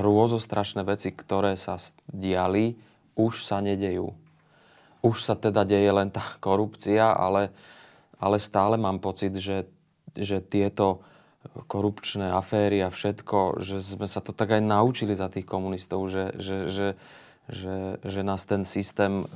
hrôzostrašné 0.00 0.84
veci, 0.84 1.12
ktoré 1.12 1.60
sa 1.60 1.76
diali, 2.08 2.80
už 3.20 3.44
sa 3.44 3.60
nedejú 3.60 4.16
už 5.00 5.24
sa 5.24 5.34
teda 5.36 5.64
deje 5.64 5.90
len 5.90 6.08
tá 6.12 6.22
korupcia, 6.44 7.12
ale, 7.12 7.52
ale 8.20 8.36
stále 8.40 8.76
mám 8.76 9.00
pocit, 9.00 9.34
že, 9.36 9.68
že 10.16 10.44
tieto 10.44 11.04
korupčné 11.66 12.28
aféry 12.28 12.84
a 12.84 12.92
všetko, 12.92 13.64
že 13.64 13.80
sme 13.80 14.04
sa 14.04 14.20
to 14.20 14.36
tak 14.36 14.52
aj 14.52 14.60
naučili 14.60 15.16
za 15.16 15.32
tých 15.32 15.48
komunistov, 15.48 16.04
že, 16.12 16.36
že, 16.36 16.68
že, 16.68 16.88
že, 17.48 17.76
že 18.04 18.20
nás 18.20 18.44
ten 18.44 18.68
systém 18.68 19.24
e, 19.24 19.26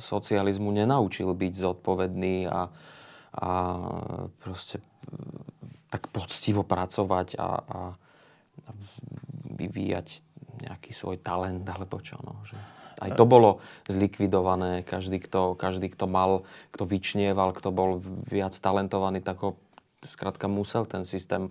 socializmu 0.00 0.72
nenaučil 0.72 1.28
byť 1.36 1.52
zodpovedný 1.52 2.48
a, 2.48 2.72
a 3.36 3.50
proste 4.40 4.80
e, 4.80 4.84
tak 5.92 6.08
poctivo 6.08 6.64
pracovať 6.64 7.36
a, 7.36 7.44
a, 7.44 7.48
vyvíjať 9.54 10.24
nejaký 10.64 10.90
svoj 10.96 11.20
talent 11.20 11.62
alebo 11.68 12.00
čo. 12.00 12.16
No, 12.24 12.40
že... 12.48 12.56
Aj 12.98 13.10
to 13.14 13.24
bolo 13.26 13.62
zlikvidované. 13.90 14.86
Každý, 14.86 15.18
kto, 15.22 15.58
každý, 15.58 15.90
kto 15.90 16.06
mal, 16.06 16.46
kto 16.70 16.86
vyčnieval, 16.86 17.54
kto 17.54 17.74
bol 17.74 18.02
viac 18.30 18.54
talentovaný, 18.54 19.22
tak 19.22 19.42
ho 19.42 19.58
skrátka 20.04 20.46
musel 20.46 20.84
ten 20.84 21.08
systém 21.08 21.50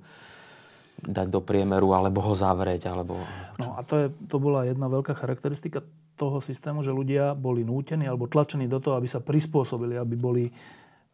dať 1.04 1.28
do 1.28 1.42
priemeru, 1.42 1.92
alebo 1.92 2.22
ho 2.22 2.34
zavrieť. 2.38 2.88
Alebo... 2.88 3.18
No 3.60 3.76
a 3.76 3.84
to, 3.84 3.94
je, 3.98 4.08
to 4.30 4.38
bola 4.40 4.64
jedna 4.64 4.88
veľká 4.88 5.18
charakteristika 5.18 5.84
toho 6.16 6.40
systému, 6.40 6.86
že 6.86 6.94
ľudia 6.94 7.34
boli 7.34 7.66
nútení 7.66 8.06
alebo 8.06 8.30
tlačení 8.30 8.70
do 8.70 8.78
toho, 8.78 8.96
aby 8.96 9.10
sa 9.10 9.20
prispôsobili, 9.20 9.98
aby 9.98 10.16
boli 10.16 10.44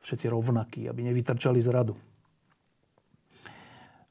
všetci 0.04 0.28
rovnakí, 0.28 0.82
aby 0.86 1.08
nevytrčali 1.10 1.60
z 1.64 1.70
radu. 1.72 1.96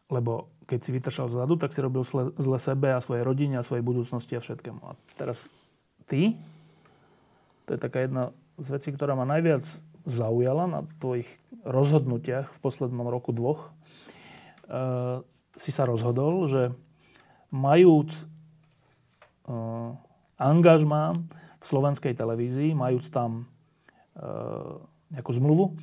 Lebo 0.09 0.49
keď 0.65 0.79
si 0.81 0.91
vytrčal 0.93 1.29
z 1.29 1.37
radu, 1.41 1.57
tak 1.57 1.73
si 1.73 1.81
robil 1.85 2.05
zle 2.37 2.59
sebe 2.61 2.93
a 2.93 3.01
svojej 3.01 3.25
rodine 3.25 3.61
a 3.61 3.65
svojej 3.65 3.85
budúcnosti 3.85 4.37
a 4.37 4.45
všetkému. 4.45 4.81
A 4.85 4.93
teraz 5.17 5.53
ty, 6.09 6.35
to 7.69 7.77
je 7.77 7.79
taká 7.79 8.09
jedna 8.09 8.33
z 8.57 8.69
vecí, 8.73 8.89
ktorá 8.91 9.13
ma 9.13 9.29
najviac 9.29 9.63
zaujala 10.09 10.65
na 10.65 10.81
tvojich 10.99 11.29
rozhodnutiach 11.69 12.49
v 12.49 12.59
poslednom 12.65 13.07
roku 13.13 13.37
dvoch, 13.37 13.71
uh, 14.73 15.21
si 15.53 15.69
sa 15.69 15.85
rozhodol, 15.85 16.49
že 16.49 16.73
majúc 17.53 18.25
uh, 19.47 19.93
angažmá 20.41 21.13
v 21.61 21.65
slovenskej 21.65 22.17
televízii, 22.17 22.73
majúc 22.73 23.13
tam 23.13 23.45
uh, 24.17 24.81
nejakú 25.13 25.37
zmluvu, 25.37 25.77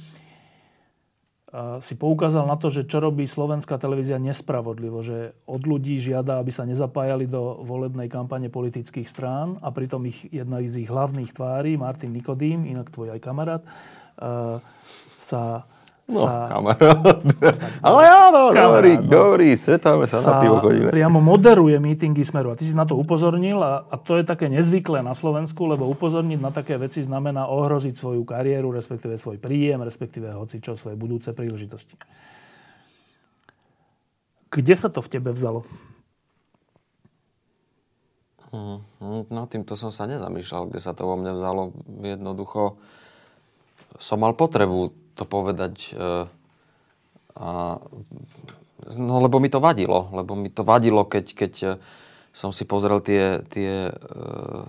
si 1.79 1.93
poukázal 1.95 2.49
na 2.49 2.57
to, 2.59 2.67
že 2.73 2.89
čo 2.89 2.99
robí 2.99 3.23
slovenská 3.23 3.79
televízia 3.79 4.19
nespravodlivo, 4.19 4.99
že 5.05 5.37
od 5.45 5.63
ľudí 5.63 6.01
žiada, 6.01 6.41
aby 6.41 6.51
sa 6.51 6.67
nezapájali 6.67 7.29
do 7.29 7.61
volebnej 7.63 8.09
kampane 8.11 8.51
politických 8.51 9.07
strán 9.07 9.55
a 9.63 9.71
pritom 9.71 10.03
ich, 10.09 10.27
jedna 10.33 10.59
z 10.65 10.83
ich 10.83 10.89
hlavných 10.91 11.31
tvári, 11.31 11.77
Martin 11.79 12.11
Nikodým, 12.11 12.65
inak 12.65 12.91
tvoj 12.91 13.15
aj 13.15 13.21
kamarát, 13.23 13.63
sa 15.15 15.69
No, 16.05 16.21
sa, 16.21 16.53
kamarát. 16.53 17.17
Ale 17.89 18.03
áno, 18.05 18.53
dobrý, 18.53 18.93
no. 19.01 19.09
dobrý, 19.09 19.57
stretáme 19.57 20.05
sa, 20.05 20.21
na 20.21 20.25
sa 20.29 20.33
pivo 20.37 20.61
chodíme. 20.61 20.93
priamo 20.93 21.17
moderuje 21.17 21.81
mítingy 21.81 22.21
Smeru. 22.21 22.53
A 22.53 22.55
ty 22.57 22.61
si 22.61 22.77
na 22.77 22.85
to 22.85 22.93
upozornil 22.93 23.57
a, 23.65 23.81
a 23.89 23.97
to 23.97 24.21
je 24.21 24.23
také 24.23 24.45
nezvyklé 24.45 25.01
na 25.01 25.17
Slovensku, 25.17 25.65
lebo 25.65 25.89
upozorniť 25.89 26.37
na 26.37 26.53
také 26.53 26.77
veci 26.77 27.01
znamená 27.01 27.49
ohroziť 27.49 27.97
svoju 27.97 28.21
kariéru, 28.21 28.69
respektíve 28.69 29.17
svoj 29.17 29.41
príjem, 29.41 29.81
respektíve 29.81 30.29
hoci 30.29 30.61
čo, 30.61 30.77
svoje 30.77 30.93
budúce 30.93 31.33
príležitosti. 31.33 31.97
Kde 34.53 34.75
sa 34.77 34.93
to 34.93 35.01
v 35.01 35.09
tebe 35.09 35.33
vzalo? 35.33 35.65
Hm, 38.53 38.77
hm, 39.01 39.21
Nad 39.33 39.49
týmto 39.49 39.73
som 39.73 39.89
sa 39.89 40.05
nezamýšľal, 40.05 40.69
kde 40.69 40.79
sa 40.85 40.93
to 40.93 41.09
vo 41.09 41.17
mne 41.17 41.33
vzalo. 41.33 41.73
Jednoducho 42.05 42.77
som 43.97 44.21
mal 44.21 44.37
potrebu 44.37 45.04
to 45.15 45.23
povedať. 45.23 45.95
e, 45.95 46.27
A, 47.35 47.79
no 48.95 49.15
lebo 49.19 49.39
mi 49.39 49.47
to 49.47 49.63
vadilo. 49.63 50.11
Lebo 50.11 50.35
mi 50.35 50.51
to 50.51 50.63
vadilo, 50.63 51.07
keď, 51.07 51.25
keď 51.35 51.53
e, 51.63 51.69
som 52.35 52.51
si 52.51 52.67
pozrel 52.67 52.99
tie, 52.99 53.47
tie 53.47 53.95
uh, 53.95 54.67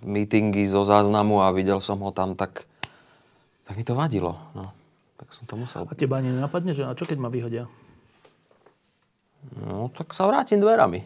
meetingy 0.00 0.64
zo 0.64 0.80
záznamu 0.80 1.44
a 1.44 1.52
videl 1.52 1.76
som 1.84 2.00
ho 2.00 2.08
tam, 2.08 2.32
tak, 2.32 2.64
tak 3.68 3.76
mi 3.76 3.84
to 3.84 3.92
vadilo. 3.92 4.40
No, 4.56 4.72
tak 5.20 5.28
som 5.36 5.44
to 5.44 5.60
musel. 5.60 5.84
A 5.84 5.92
teba 5.92 6.24
ani 6.24 6.32
nenapadne, 6.32 6.72
že 6.72 6.88
a 6.88 6.96
čo 6.96 7.04
keď 7.04 7.20
ma 7.20 7.28
vyhodia? 7.28 7.68
No, 9.60 9.92
tak 9.92 10.12
sa 10.16 10.28
vrátim 10.28 10.60
dverami. 10.60 11.04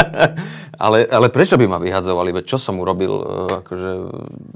ale, 0.84 1.08
ale 1.08 1.26
prečo 1.32 1.56
by 1.56 1.64
ma 1.68 1.80
vyhadzovali? 1.80 2.36
Veď 2.36 2.56
čo 2.56 2.58
som 2.60 2.76
urobil? 2.80 3.20
e, 3.20 3.24
Akože... 3.64 3.90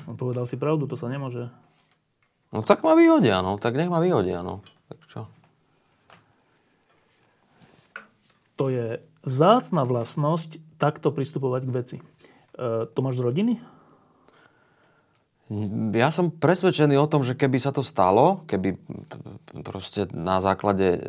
On 0.05 0.17
povedal 0.17 0.45
si 0.45 0.61
pravdu, 0.61 0.85
to 0.85 0.97
sa 0.97 1.09
nemôže. 1.09 1.49
No 2.49 2.65
tak 2.65 2.81
ma 2.81 2.97
vyhodia, 2.97 3.45
no. 3.45 3.61
Tak 3.61 3.77
nech 3.77 3.93
ma 3.93 4.01
vyhodia, 4.01 4.41
no. 4.41 4.65
Tak 4.89 4.99
čo? 5.09 5.21
To 8.57 8.73
je 8.73 9.05
vzácna 9.23 9.85
vlastnosť 9.85 10.59
takto 10.81 11.13
pristupovať 11.13 11.63
k 11.69 11.75
veci. 11.75 11.97
E, 11.99 12.89
to 12.89 12.99
máš 13.05 13.21
z 13.21 13.25
rodiny? 13.25 13.55
Ja 15.97 16.13
som 16.13 16.29
presvedčený 16.29 17.01
o 17.01 17.09
tom, 17.09 17.25
že 17.25 17.33
keby 17.33 17.57
sa 17.57 17.73
to 17.73 17.81
stalo, 17.81 18.45
keby 18.45 18.77
proste 19.65 20.05
na 20.13 20.45
základe 20.45 20.89
e, 20.93 21.01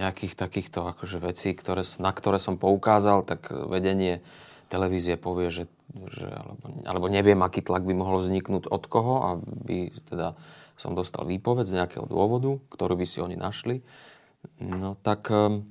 nejakých 0.00 0.36
takýchto 0.36 0.96
akože 0.96 1.20
vecí, 1.20 1.52
ktoré, 1.52 1.84
na 2.00 2.12
ktoré 2.12 2.40
som 2.40 2.60
poukázal, 2.60 3.24
tak 3.24 3.48
vedenie 3.48 4.20
televízie 4.68 5.16
povie, 5.16 5.48
že, 5.48 5.64
že 6.12 6.28
alebo, 6.28 6.64
alebo 6.84 7.06
neviem, 7.08 7.40
aký 7.40 7.64
tlak 7.64 7.88
by 7.88 7.94
mohol 7.96 8.20
vzniknúť 8.20 8.68
od 8.68 8.84
koho, 8.86 9.14
aby 9.38 9.90
teda 10.08 10.36
som 10.76 10.92
dostal 10.92 11.24
výpoveď 11.24 11.64
z 11.64 11.76
nejakého 11.80 12.04
dôvodu, 12.04 12.60
ktorú 12.68 13.00
by 13.00 13.06
si 13.08 13.24
oni 13.24 13.36
našli. 13.36 13.80
No 14.60 15.00
tak 15.00 15.32
um, 15.32 15.64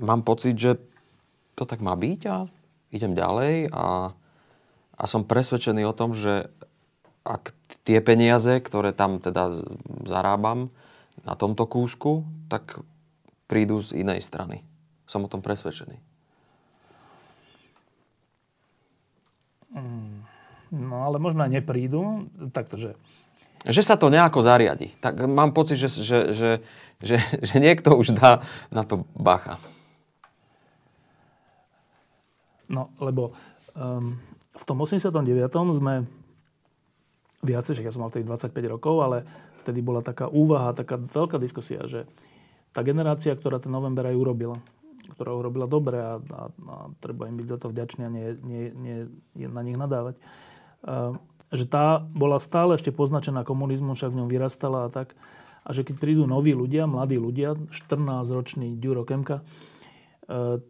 mám 0.00 0.24
pocit, 0.24 0.56
že 0.56 0.80
to 1.54 1.68
tak 1.68 1.84
má 1.84 1.94
byť 1.94 2.20
a 2.26 2.48
idem 2.90 3.12
ďalej 3.12 3.70
a, 3.70 4.16
a 4.96 5.04
som 5.04 5.28
presvedčený 5.28 5.84
o 5.86 5.94
tom, 5.94 6.16
že 6.16 6.50
ak 7.24 7.52
tie 7.88 8.04
peniaze, 8.04 8.60
ktoré 8.60 8.92
tam 8.92 9.20
teda 9.20 9.64
zarábam 10.04 10.72
na 11.24 11.34
tomto 11.36 11.64
kúsku, 11.64 12.24
tak 12.52 12.84
prídu 13.48 13.80
z 13.80 14.04
inej 14.04 14.20
strany. 14.20 14.64
Som 15.08 15.24
o 15.24 15.32
tom 15.32 15.40
presvedčený. 15.40 16.13
No 20.74 20.96
ale 21.06 21.22
možno 21.22 21.46
aj 21.46 21.50
neprídu. 21.50 22.30
Takto, 22.50 22.78
že 22.78 22.90
Že 23.64 23.82
sa 23.82 23.96
to 23.96 24.12
nejako 24.12 24.44
zariadi. 24.44 24.92
Tak 25.00 25.24
mám 25.24 25.56
pocit, 25.56 25.80
že, 25.80 25.88
že, 25.88 26.18
že, 26.34 26.50
že, 27.00 27.16
že 27.20 27.54
niekto 27.58 27.96
už 27.96 28.14
dá 28.16 28.44
na 28.68 28.84
to 28.84 29.08
bacha. 29.16 29.56
No, 32.68 32.90
lebo 33.00 33.36
um, 33.76 34.16
v 34.54 34.64
tom 34.64 34.80
89. 34.80 35.20
sme 35.76 36.04
viacej, 37.44 37.76
že 37.76 37.84
ja 37.84 37.92
som 37.92 38.04
mal 38.04 38.10
vtedy 38.10 38.24
25 38.24 38.52
rokov, 38.72 39.04
ale 39.04 39.24
vtedy 39.60 39.84
bola 39.84 40.00
taká 40.00 40.32
úvaha, 40.32 40.76
taká 40.76 40.96
veľká 40.96 41.36
diskusia, 41.36 41.84
že 41.84 42.08
tá 42.72 42.80
generácia, 42.80 43.36
ktorá 43.36 43.60
ten 43.60 43.70
november 43.70 44.08
aj 44.08 44.16
urobila, 44.16 44.56
ktorá 45.12 45.36
urobila 45.36 45.68
dobre 45.68 46.00
a, 46.00 46.16
a, 46.18 46.42
a 46.48 46.76
treba 47.02 47.28
im 47.28 47.36
byť 47.36 47.46
za 47.48 47.58
to 47.60 47.66
vďačný 47.68 48.02
a 48.06 48.10
nie, 48.10 48.26
nie, 48.40 48.64
nie, 49.34 49.46
na 49.48 49.60
nich 49.60 49.76
nadávať, 49.76 50.16
uh, 50.86 51.18
že 51.52 51.68
tá 51.68 52.00
bola 52.00 52.40
stále 52.40 52.80
ešte 52.80 52.94
poznačená 52.94 53.44
komunizmom, 53.44 53.92
však 53.92 54.12
v 54.14 54.18
ňom 54.24 54.28
vyrastala 54.30 54.88
a 54.88 54.92
tak. 54.92 55.12
A 55.64 55.72
že 55.72 55.80
keď 55.80 55.96
prídu 55.96 56.24
noví 56.28 56.52
ľudia, 56.52 56.84
mladí 56.84 57.16
ľudia, 57.16 57.56
14-ročný 57.72 58.76
Ďuro 58.76 59.08
Kemka, 59.08 59.40
uh, 59.40 60.60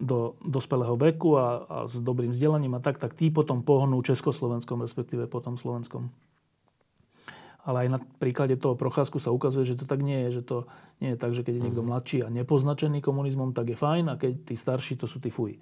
do 0.00 0.40
dospelého 0.40 0.96
veku 0.96 1.36
a, 1.36 1.46
a 1.68 1.76
s 1.84 2.00
dobrým 2.00 2.32
vzdelaním 2.32 2.80
a 2.80 2.80
tak, 2.80 2.96
tak 2.96 3.12
tí 3.12 3.28
potom 3.28 3.60
pohnú 3.60 4.00
Československom, 4.00 4.80
respektíve 4.80 5.28
potom 5.28 5.60
Slovenskom. 5.60 6.08
Ale 7.60 7.86
aj 7.86 7.88
na 7.92 7.98
príklade 8.00 8.56
toho 8.56 8.72
procházku 8.72 9.20
sa 9.20 9.34
ukazuje, 9.34 9.68
že 9.68 9.76
to 9.76 9.84
tak 9.84 10.00
nie 10.00 10.28
je. 10.28 10.40
Že 10.40 10.42
to 10.48 10.56
nie 11.04 11.10
je 11.12 11.18
tak, 11.20 11.32
že 11.36 11.44
keď 11.44 11.60
je 11.60 11.64
niekto 11.68 11.84
mladší 11.84 12.18
a 12.24 12.32
nepoznačený 12.32 13.04
komunizmom, 13.04 13.52
tak 13.52 13.72
je 13.72 13.76
fajn 13.76 14.04
a 14.12 14.14
keď 14.16 14.32
tí 14.48 14.54
starší, 14.56 14.96
to 14.96 15.04
sú 15.04 15.20
tí 15.20 15.28
fuj. 15.28 15.60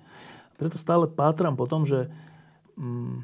Preto 0.59 0.79
stále 0.79 1.11
pátram 1.11 1.55
po 1.55 1.71
tom, 1.71 1.87
že 1.87 2.11
mm, 2.79 3.23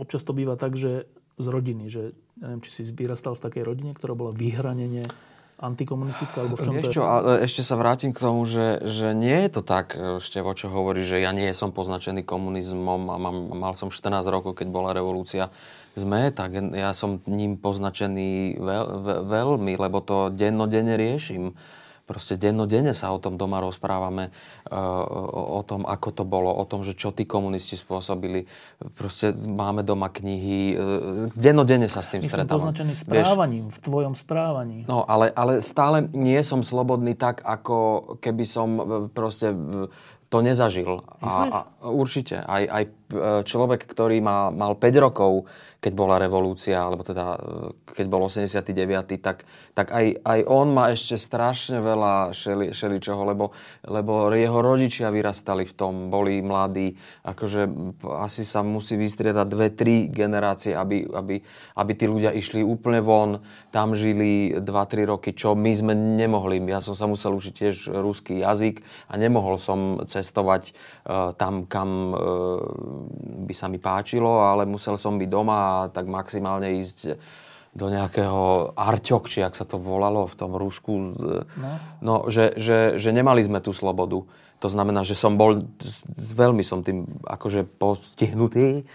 občas 0.00 0.24
to 0.24 0.36
býva 0.36 0.56
tak, 0.56 0.76
že 0.76 1.08
z 1.34 1.46
rodiny, 1.50 1.90
že 1.90 2.14
ja 2.38 2.46
neviem, 2.50 2.62
či 2.62 2.70
si 2.70 2.82
vyrastal 2.90 3.34
v 3.34 3.44
takej 3.46 3.62
rodine, 3.66 3.92
ktorá 3.94 4.14
bola 4.14 4.30
vyhranenie 4.30 5.06
antikomunistická, 5.54 6.42
alebo 6.42 6.58
v 6.58 6.66
čom 6.66 6.74
Vieš 6.74 6.90
čo, 6.90 7.06
ale 7.06 7.46
ešte 7.46 7.62
sa 7.62 7.78
vrátim 7.78 8.10
k 8.10 8.22
tomu, 8.22 8.42
že, 8.42 8.82
že 8.82 9.14
nie 9.14 9.46
je 9.46 9.50
to 9.54 9.62
tak, 9.62 9.94
ešte 9.94 10.42
o 10.42 10.52
čo 10.54 10.66
hovorí, 10.66 11.06
že 11.06 11.22
ja 11.22 11.30
nie 11.30 11.46
som 11.54 11.70
poznačený 11.70 12.26
komunizmom 12.26 13.06
a 13.10 13.16
mám, 13.16 13.36
mal 13.54 13.72
som 13.78 13.88
14 13.88 14.26
rokov, 14.26 14.58
keď 14.58 14.66
bola 14.74 14.90
revolúcia. 14.90 15.54
Sme, 15.94 16.34
tak 16.34 16.58
ja 16.74 16.90
som 16.90 17.22
ním 17.30 17.54
poznačený 17.54 18.58
veľ, 18.58 18.84
veľ, 19.02 19.20
veľmi, 19.30 19.72
lebo 19.78 20.02
to 20.02 20.30
dennodenne 20.34 20.98
riešim. 20.98 21.54
Proste 22.04 22.36
dennodenne 22.36 22.92
sa 22.92 23.16
o 23.16 23.18
tom 23.22 23.40
doma 23.40 23.64
rozprávame, 23.64 24.28
uh, 24.68 25.56
o, 25.56 25.64
tom, 25.64 25.88
ako 25.88 26.12
to 26.12 26.24
bolo, 26.28 26.52
o 26.52 26.64
tom, 26.68 26.84
že 26.84 26.92
čo 26.92 27.16
tí 27.16 27.24
komunisti 27.24 27.80
spôsobili. 27.80 28.44
Proste 28.92 29.32
máme 29.32 29.80
doma 29.80 30.12
knihy, 30.12 30.76
uh, 30.76 31.32
dennodenne 31.32 31.88
sa 31.88 32.04
s 32.04 32.12
tým 32.12 32.20
Myslím 32.20 32.44
stretávam. 32.44 32.68
poznačený 32.68 32.92
Vieš? 32.92 33.08
správaním, 33.08 33.72
v 33.72 33.78
tvojom 33.80 34.14
správaní. 34.20 34.84
No, 34.84 35.08
ale, 35.08 35.32
ale 35.32 35.64
stále 35.64 36.04
nie 36.12 36.36
som 36.44 36.60
slobodný 36.60 37.16
tak, 37.16 37.40
ako 37.40 38.20
keby 38.20 38.44
som 38.44 38.68
e, 38.76 38.82
proste 39.08 39.56
e, 39.56 39.88
to 40.28 40.44
nezažil. 40.44 41.00
Myslíš? 41.24 41.52
A, 41.56 41.64
a 41.64 41.88
určite. 41.88 42.36
Aj, 42.44 42.68
aj 42.68 42.84
e, 42.84 43.03
človek, 43.44 43.84
ktorý 43.84 44.18
má, 44.24 44.48
mal 44.48 44.76
5 44.76 45.04
rokov, 45.04 45.44
keď 45.84 45.92
bola 45.92 46.16
revolúcia, 46.16 46.80
alebo 46.80 47.04
teda 47.04 47.36
e, 47.36 47.38
keď 47.92 48.06
bol 48.08 48.24
89., 48.24 49.20
tak, 49.20 49.44
tak 49.76 49.92
aj, 49.92 50.24
aj 50.24 50.40
on 50.48 50.72
má 50.72 50.88
ešte 50.96 51.20
strašne 51.20 51.84
veľa 51.84 52.32
šeli, 52.32 52.72
šeličoho, 52.72 53.28
lebo, 53.28 53.52
lebo 53.84 54.32
jeho 54.32 54.64
rodičia 54.64 55.12
vyrastali 55.12 55.68
v 55.68 55.76
tom, 55.76 56.08
boli 56.08 56.40
mladí. 56.40 56.96
Akože 57.28 57.68
asi 58.16 58.48
sa 58.48 58.64
musí 58.64 58.96
vystriedať 58.96 59.44
dve, 59.44 59.68
tri 59.68 60.08
generácie, 60.08 60.72
aby, 60.72 61.04
aby, 61.04 61.44
aby 61.76 61.92
tí 61.92 62.08
ľudia 62.08 62.32
išli 62.32 62.64
úplne 62.64 63.04
von, 63.04 63.44
tam 63.68 63.92
žili 63.92 64.56
2-3 64.64 65.04
roky, 65.04 65.36
čo 65.36 65.52
my 65.52 65.72
sme 65.76 65.92
nemohli. 65.92 66.64
Ja 66.64 66.80
som 66.80 66.96
sa 66.96 67.04
musel 67.04 67.36
učiť 67.36 67.52
tiež 67.52 67.76
ruský 67.92 68.40
jazyk 68.40 68.80
a 69.12 69.20
nemohol 69.20 69.60
som 69.60 70.00
cestovať 70.08 70.72
uh, 71.04 71.36
tam, 71.36 71.68
kam 71.68 72.16
uh, 72.16 72.93
by 73.44 73.54
sa 73.54 73.66
mi 73.68 73.82
páčilo, 73.82 74.44
ale 74.44 74.64
musel 74.64 74.94
som 74.96 75.18
byť 75.18 75.28
doma 75.28 75.56
a 75.56 75.76
tak 75.90 76.06
maximálne 76.08 76.78
ísť 76.78 77.18
do 77.74 77.90
nejakého 77.90 78.72
Arťok, 78.78 79.26
či 79.26 79.42
ak 79.42 79.58
sa 79.58 79.66
to 79.66 79.82
volalo 79.82 80.30
v 80.30 80.34
tom 80.38 80.54
Rusku. 80.54 80.92
No, 81.58 81.70
no 81.98 82.14
že, 82.30 82.54
že, 82.54 83.02
že 83.02 83.10
nemali 83.10 83.42
sme 83.42 83.58
tú 83.58 83.74
slobodu. 83.74 84.22
To 84.62 84.68
znamená, 84.70 85.02
že 85.02 85.18
som 85.18 85.34
bol, 85.34 85.66
veľmi 86.14 86.62
som 86.62 86.86
tým 86.86 87.04
akože 87.26 87.66
postihnutý 87.66 88.86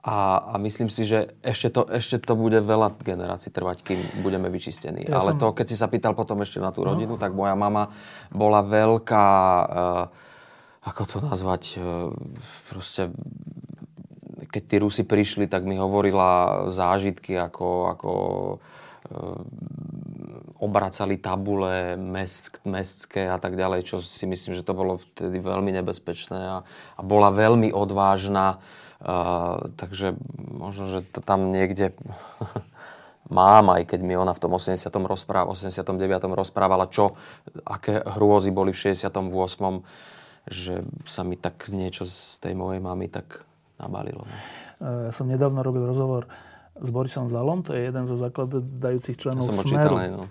a, 0.00 0.48
a 0.48 0.54
myslím 0.56 0.88
si, 0.88 1.04
že 1.04 1.36
ešte 1.44 1.68
to, 1.76 1.84
ešte 1.92 2.16
to 2.24 2.32
bude 2.32 2.56
veľa 2.56 2.96
generácií 3.04 3.52
trvať, 3.52 3.84
kým 3.84 4.00
budeme 4.24 4.48
vyčistení. 4.48 5.04
Ja 5.04 5.20
Ale 5.20 5.36
som- 5.36 5.40
to, 5.44 5.46
keď 5.52 5.66
si 5.68 5.76
sa 5.76 5.92
pýtal 5.92 6.16
potom 6.16 6.40
ešte 6.40 6.56
na 6.56 6.72
tú 6.72 6.88
rodinu, 6.88 7.18
no. 7.18 7.20
tak 7.20 7.36
moja 7.36 7.52
mama 7.52 7.92
bola 8.32 8.64
veľká, 8.64 9.28
uh, 9.60 10.29
ako 10.80 11.02
to 11.04 11.18
nazvať, 11.20 11.76
uh, 11.76 12.10
proste 12.72 13.12
keď 14.50 14.62
tí 14.66 14.76
Rusi 14.82 15.02
prišli, 15.06 15.46
tak 15.46 15.62
mi 15.62 15.78
hovorila 15.78 16.66
zážitky, 16.68 17.38
ako, 17.38 17.94
ako 17.94 18.12
e, 18.18 18.56
obracali 20.58 21.16
tabule 21.16 21.94
mest, 21.94 22.58
mestské 22.66 23.30
a 23.30 23.38
tak 23.38 23.54
ďalej, 23.54 23.86
čo 23.86 23.96
si 24.02 24.26
myslím, 24.26 24.52
že 24.58 24.66
to 24.66 24.74
bolo 24.74 24.98
vtedy 24.98 25.38
veľmi 25.38 25.70
nebezpečné 25.80 26.36
a, 26.36 26.58
a 26.66 27.00
bola 27.00 27.30
veľmi 27.30 27.70
odvážna. 27.70 28.58
Uh, 29.00 29.72
takže 29.80 30.12
možno, 30.36 30.84
že 30.84 31.00
to 31.00 31.24
tam 31.24 31.56
niekde 31.56 31.96
mám, 33.32 33.72
aj 33.72 33.88
keď 33.88 34.00
mi 34.04 34.12
ona 34.12 34.36
v 34.36 34.42
tom 34.44 34.52
80. 34.52 34.76
Rozpráva, 34.92 35.48
89. 35.48 35.96
rozprávala, 36.36 36.84
čo, 36.84 37.16
aké 37.64 38.04
hrôzy 38.04 38.52
boli 38.52 38.76
v 38.76 38.92
68. 38.92 39.24
že 40.50 40.82
sa 41.06 41.22
mi 41.22 41.38
tak 41.38 41.70
niečo 41.70 42.04
z 42.04 42.42
tej 42.42 42.58
mojej 42.58 42.82
mamy 42.82 43.06
tak 43.06 43.46
nabalilo. 43.78 44.26
No. 44.26 45.08
Ja 45.08 45.12
som 45.14 45.30
nedávno 45.30 45.62
robil 45.62 45.86
rozhovor 45.86 46.26
s 46.80 46.88
Borisom 46.90 47.28
Zalom, 47.28 47.60
to 47.60 47.76
je 47.76 47.86
jeden 47.86 48.04
zo 48.08 48.16
zakladajúcich 48.16 49.16
členov 49.16 49.48
ja 49.48 49.56
Smeru. 49.56 49.96
Čítal, 49.96 50.16
no, 50.16 50.24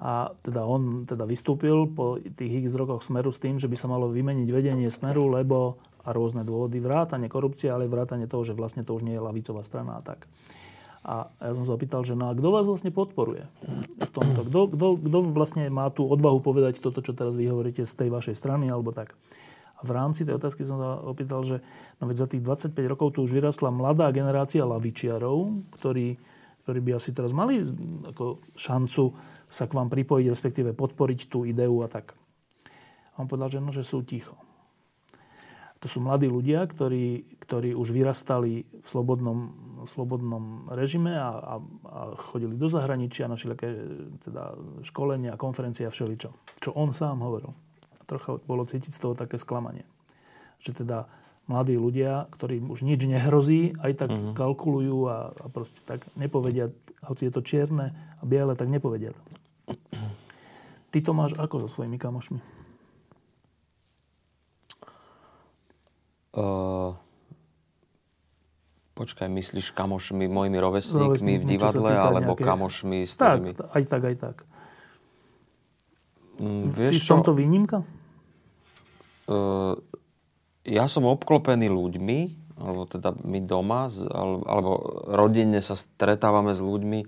a 0.00 0.32
teda 0.40 0.64
on 0.64 1.04
teda 1.04 1.28
vystúpil 1.28 1.88
po 1.90 2.16
tých 2.18 2.64
x 2.64 2.74
rokoch 2.74 3.04
Smeru 3.04 3.30
s 3.30 3.38
tým, 3.38 3.60
že 3.60 3.68
by 3.68 3.76
sa 3.76 3.88
malo 3.92 4.08
vymeniť 4.08 4.48
vedenie 4.48 4.88
Smeru, 4.88 5.28
lebo 5.28 5.80
a 6.02 6.10
rôzne 6.10 6.42
dôvody, 6.42 6.82
vrátanie 6.82 7.30
korupcie, 7.30 7.70
ale 7.70 7.86
vrátanie 7.86 8.26
toho, 8.26 8.42
že 8.42 8.58
vlastne 8.58 8.82
to 8.82 8.90
už 8.98 9.06
nie 9.06 9.14
je 9.14 9.22
lavicová 9.22 9.62
strana 9.62 9.98
a 9.98 10.02
tak. 10.02 10.26
A 11.02 11.30
ja 11.42 11.52
som 11.54 11.66
sa 11.66 11.74
opýtal, 11.74 12.06
že 12.06 12.14
no 12.14 12.30
a 12.30 12.34
kto 12.34 12.48
vás 12.54 12.66
vlastne 12.66 12.94
podporuje 12.94 13.46
v 13.98 14.10
tomto? 14.14 14.46
Kto, 14.46 14.60
kto, 14.70 14.86
kto 15.02 15.18
vlastne 15.34 15.66
má 15.66 15.90
tú 15.90 16.06
odvahu 16.06 16.38
povedať 16.38 16.78
toto, 16.78 17.02
čo 17.02 17.10
teraz 17.10 17.34
vy 17.34 17.50
hovoríte 17.50 17.82
z 17.82 17.94
tej 17.94 18.08
vašej 18.10 18.38
strany 18.38 18.70
alebo 18.70 18.94
tak? 18.94 19.14
V 19.82 19.90
rámci 19.90 20.22
tej 20.22 20.38
otázky 20.38 20.62
som 20.62 20.78
sa 20.78 21.02
opýtal, 21.02 21.42
že 21.42 21.58
no 21.98 22.06
veď 22.06 22.16
za 22.22 22.26
tých 22.30 22.42
25 22.42 22.92
rokov 22.92 23.18
tu 23.18 23.26
už 23.26 23.34
vyrastla 23.34 23.74
mladá 23.74 24.08
generácia 24.14 24.62
lavičiarov, 24.62 25.66
ktorí, 25.78 26.16
ktorí 26.62 26.78
by 26.78 26.90
asi 26.96 27.10
teraz 27.10 27.34
mali 27.34 27.66
ako 28.06 28.42
šancu 28.54 29.04
sa 29.50 29.66
k 29.66 29.76
vám 29.76 29.90
pripojiť, 29.90 30.26
respektíve 30.30 30.70
podporiť 30.72 31.20
tú 31.26 31.42
ideu 31.42 31.82
a 31.82 31.88
tak. 31.90 32.14
A 33.12 33.16
on 33.20 33.28
povedal, 33.28 33.52
že 33.52 33.60
no, 33.60 33.74
že 33.74 33.84
sú 33.84 34.06
ticho. 34.06 34.38
To 35.82 35.90
sú 35.90 35.98
mladí 35.98 36.30
ľudia, 36.30 36.62
ktorí, 36.62 37.42
ktorí 37.42 37.74
už 37.74 37.90
vyrastali 37.90 38.62
v 38.62 38.86
slobodnom, 38.86 39.38
v 39.82 39.88
slobodnom 39.90 40.70
režime 40.70 41.10
a, 41.18 41.34
a, 41.34 41.54
a 41.90 42.00
chodili 42.14 42.54
do 42.54 42.70
zahraničia 42.70 43.26
na 43.26 43.34
všelijaké 43.34 43.68
teda, 44.22 44.54
školenia, 44.86 45.34
konferencie 45.34 45.82
a 45.82 45.90
všeličo. 45.90 46.30
Čo 46.62 46.70
on 46.78 46.94
sám 46.94 47.26
hovoril. 47.26 47.50
Trocha 48.12 48.44
bolo 48.44 48.68
cítiť 48.68 48.92
z 48.92 49.00
toho 49.00 49.16
také 49.16 49.40
sklamanie. 49.40 49.88
Že 50.60 50.84
teda 50.84 51.08
mladí 51.48 51.80
ľudia, 51.80 52.28
ktorým 52.28 52.68
už 52.68 52.84
nič 52.84 53.08
nehrozí, 53.08 53.72
aj 53.80 54.04
tak 54.04 54.10
mm-hmm. 54.12 54.36
kalkulujú 54.36 54.98
a, 55.08 55.32
a 55.32 55.46
proste 55.48 55.80
tak 55.88 56.04
nepovedia, 56.12 56.68
hoci 57.00 57.26
je 57.28 57.32
to 57.32 57.40
čierne 57.40 57.96
a 58.20 58.22
biele, 58.28 58.52
tak 58.52 58.68
nepovedia. 58.68 59.16
Ty 60.92 60.98
to 61.00 61.12
máš 61.16 61.32
ako 61.40 61.64
so 61.64 61.80
svojimi 61.80 61.96
kamošmi? 61.96 62.36
Uh, 66.32 66.92
počkaj, 68.92 69.28
myslíš 69.32 69.72
kamošmi, 69.72 70.28
mojimi 70.28 70.58
rovesníkmi 70.60 71.32
v 71.40 71.44
divadle, 71.48 71.96
alebo 71.96 72.36
nejaké... 72.36 72.44
kamošmi 72.44 72.98
s 73.08 73.16
ktorými... 73.16 73.50
Tak, 73.56 73.68
aj 73.72 73.84
tak, 73.88 74.02
aj 74.04 74.16
tak. 74.20 74.36
Mm, 76.40 76.72
vieš 76.72 76.92
si 76.92 77.04
v 77.04 77.08
tomto 77.08 77.32
výnimka? 77.32 77.84
Uh, 79.32 79.80
ja 80.62 80.86
som 80.86 81.08
obklopený 81.08 81.72
ľuďmi, 81.72 82.18
alebo 82.60 82.84
teda 82.86 83.16
my 83.24 83.40
doma, 83.42 83.90
alebo 84.46 85.02
rodinne 85.10 85.58
sa 85.58 85.74
stretávame 85.74 86.54
s 86.54 86.62
ľuďmi, 86.62 87.00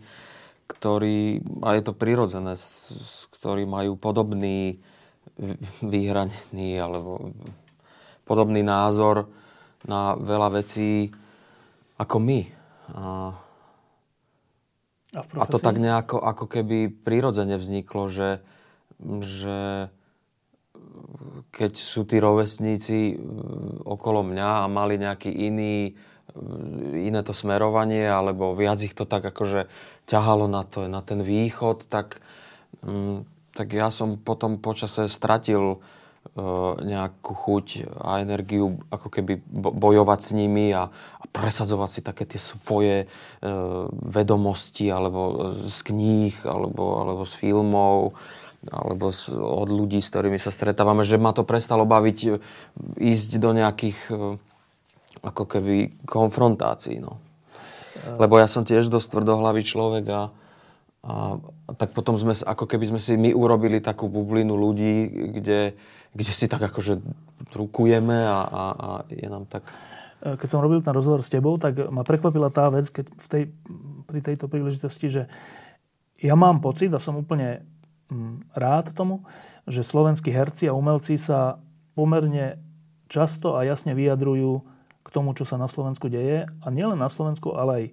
ktorí, 0.67 1.45
a 1.63 1.77
je 1.77 1.83
to 1.85 1.93
prirodzené, 1.93 2.57
ktorí 3.39 3.69
majú 3.69 3.95
podobný 4.01 4.81
vyhranený 5.85 6.81
alebo 6.81 7.35
podobný 8.25 8.65
názor 8.65 9.29
na 9.85 10.17
veľa 10.17 10.65
vecí 10.65 11.13
ako 12.01 12.17
my. 12.19 12.41
A, 12.95 13.03
a, 15.15 15.21
a 15.21 15.45
to 15.47 15.61
tak 15.61 15.77
nejako 15.77 16.19
ako 16.25 16.45
keby 16.49 16.89
prirodzene 16.91 17.61
vzniklo, 17.61 18.09
že, 18.09 18.41
že 19.21 19.89
keď 21.51 21.73
sú 21.77 22.05
tí 22.09 22.19
rovesníci 22.19 23.19
okolo 23.85 24.27
mňa 24.27 24.65
a 24.65 24.73
mali 24.73 24.99
nejaký 24.99 25.31
iný, 25.31 25.95
iné 26.95 27.21
to 27.23 27.37
smerovanie, 27.37 28.09
alebo 28.09 28.57
viac 28.59 28.83
ich 28.83 28.97
to 28.97 29.07
tak 29.07 29.23
akože 29.23 29.71
ťahalo 30.05 30.51
na, 30.51 30.67
to, 30.67 30.91
na 30.91 31.01
ten 31.01 31.23
východ, 31.23 31.87
tak, 31.87 32.21
tak 33.55 33.69
ja 33.71 33.89
som 33.95 34.19
potom 34.19 34.59
počase 34.59 35.07
stratil 35.07 35.81
E, 36.25 36.41
nejakú 36.89 37.37
chuť 37.37 37.85
a 38.01 38.25
energiu 38.25 38.81
ako 38.89 39.13
keby 39.13 39.45
bojovať 39.55 40.21
s 40.25 40.31
nimi 40.33 40.73
a, 40.73 40.89
a 40.89 41.25
presadzovať 41.29 41.91
si 41.93 42.01
také 42.01 42.25
tie 42.25 42.41
svoje 42.41 43.05
e, 43.05 43.07
vedomosti 43.93 44.89
alebo 44.89 45.53
z 45.53 45.79
kníh 45.85 46.33
alebo, 46.49 46.97
alebo 46.97 47.23
z 47.29 47.35
filmov 47.37 48.17
alebo 48.71 49.13
od 49.35 49.69
ľudí, 49.69 50.01
s 50.01 50.11
ktorými 50.13 50.41
sa 50.41 50.55
stretávame, 50.55 51.05
že 51.05 51.21
ma 51.21 51.37
to 51.37 51.45
prestalo 51.45 51.85
baviť 51.85 52.19
e, 52.25 52.31
ísť 53.01 53.31
do 53.41 53.51
nejakých 53.53 53.99
e, 54.09 54.15
ako 55.25 55.45
keby 55.49 56.05
konfrontácií. 56.05 57.01
No. 57.01 57.21
Lebo 58.21 58.37
ja 58.37 58.51
som 58.51 58.67
tiež 58.67 58.93
dosť 58.93 59.17
tvrdohlavý 59.17 59.63
človek 59.65 60.05
a, 60.11 60.23
a, 61.05 61.15
a 61.41 61.71
tak 61.77 61.97
potom 61.97 62.21
sme, 62.21 62.37
ako 62.37 62.65
keby 62.69 62.95
sme 62.95 63.01
si 63.01 63.17
my 63.17 63.33
urobili 63.33 63.81
takú 63.81 64.11
bublinu 64.11 64.59
ľudí, 64.59 65.09
kde, 65.41 65.77
kde 66.13 66.33
si 66.35 66.47
tak 66.51 66.61
akože 66.65 67.01
rukujeme 67.55 68.19
a, 68.27 68.39
a, 68.45 68.65
a 68.75 68.89
je 69.09 69.29
nám 69.29 69.47
tak... 69.49 69.65
Keď 70.25 70.49
som 70.49 70.65
robil 70.65 70.81
ten 70.81 70.97
rozhovor 70.97 71.21
s 71.21 71.29
tebou, 71.29 71.61
tak 71.61 71.77
ma 71.93 72.01
prekvapila 72.01 72.49
tá 72.49 72.73
vec, 72.73 72.89
keď 72.89 73.07
v 73.13 73.27
tej, 73.29 73.43
pri 74.09 74.21
tejto 74.25 74.49
príležitosti, 74.49 75.07
že 75.13 75.23
ja 76.25 76.33
mám 76.33 76.65
pocit 76.65 76.89
a 76.97 77.03
som 77.03 77.21
úplne 77.21 77.61
rád 78.53 78.93
tomu, 78.93 79.25
že 79.65 79.83
slovenskí 79.87 80.31
herci 80.31 80.69
a 80.69 80.77
umelci 80.77 81.17
sa 81.17 81.59
pomerne 81.95 82.61
často 83.09 83.57
a 83.57 83.65
jasne 83.65 83.95
vyjadrujú 83.95 84.65
k 85.05 85.09
tomu, 85.13 85.37
čo 85.37 85.45
sa 85.45 85.61
na 85.61 85.69
Slovensku 85.69 86.09
deje. 86.09 86.49
A 86.49 86.67
nielen 86.73 86.99
na 86.99 87.13
Slovensku, 87.13 87.55
ale 87.55 87.73
aj 87.73 87.85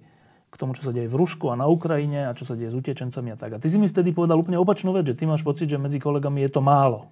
k 0.52 0.54
tomu, 0.60 0.76
čo 0.76 0.84
sa 0.84 0.92
deje 0.92 1.08
v 1.08 1.16
Rusku 1.16 1.48
a 1.48 1.56
na 1.56 1.64
Ukrajine 1.64 2.28
a 2.28 2.36
čo 2.36 2.44
sa 2.44 2.52
deje 2.52 2.72
s 2.72 2.76
utečencami 2.76 3.32
a 3.32 3.36
tak. 3.40 3.56
A 3.56 3.60
ty 3.60 3.72
si 3.72 3.80
mi 3.80 3.88
vtedy 3.88 4.12
povedal 4.12 4.36
úplne 4.36 4.60
opačnú 4.60 4.92
vec, 4.92 5.08
že 5.08 5.16
ty 5.16 5.24
máš 5.24 5.40
pocit, 5.40 5.64
že 5.64 5.80
medzi 5.80 5.96
kolegami 5.96 6.44
je 6.44 6.50
to 6.52 6.60
málo. 6.60 7.08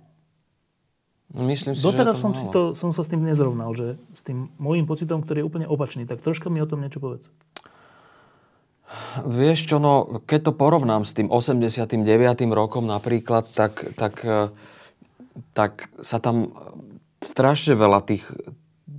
Myslím 1.30 1.78
si, 1.78 1.86
Doteraz 1.86 2.18
že 2.18 2.22
som, 2.26 2.32
si 2.34 2.44
to, 2.50 2.74
som 2.74 2.90
sa 2.90 3.06
s 3.06 3.08
tým 3.08 3.22
nezrovnal, 3.22 3.70
že 3.78 3.96
s 4.12 4.26
tým 4.26 4.50
môjim 4.58 4.82
pocitom, 4.82 5.22
ktorý 5.22 5.40
je 5.40 5.46
úplne 5.46 5.66
opačný. 5.70 6.02
Tak 6.02 6.26
troška 6.26 6.50
mi 6.50 6.58
o 6.58 6.66
tom 6.66 6.82
niečo 6.82 6.98
povedz. 6.98 7.30
Vieš 9.22 9.70
čo, 9.70 9.76
no, 9.78 10.22
keď 10.26 10.50
to 10.50 10.52
porovnám 10.58 11.06
s 11.06 11.14
tým 11.14 11.30
89. 11.30 11.94
rokom 12.50 12.90
napríklad, 12.90 13.46
tak, 13.54 13.94
tak, 13.94 14.18
e, 14.26 14.50
tak 15.54 15.86
sa 16.02 16.18
tam 16.18 16.50
strašne 17.22 17.78
veľa 17.78 18.02
tých 18.02 18.26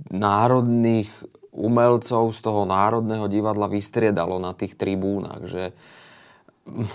národných 0.08 1.12
umelcov 1.52 2.32
z 2.32 2.40
toho 2.40 2.64
Národného 2.64 3.28
divadla 3.28 3.68
vystriedalo 3.68 4.40
na 4.40 4.56
tých 4.56 4.80
tribúnach, 4.80 5.44
že 5.44 5.76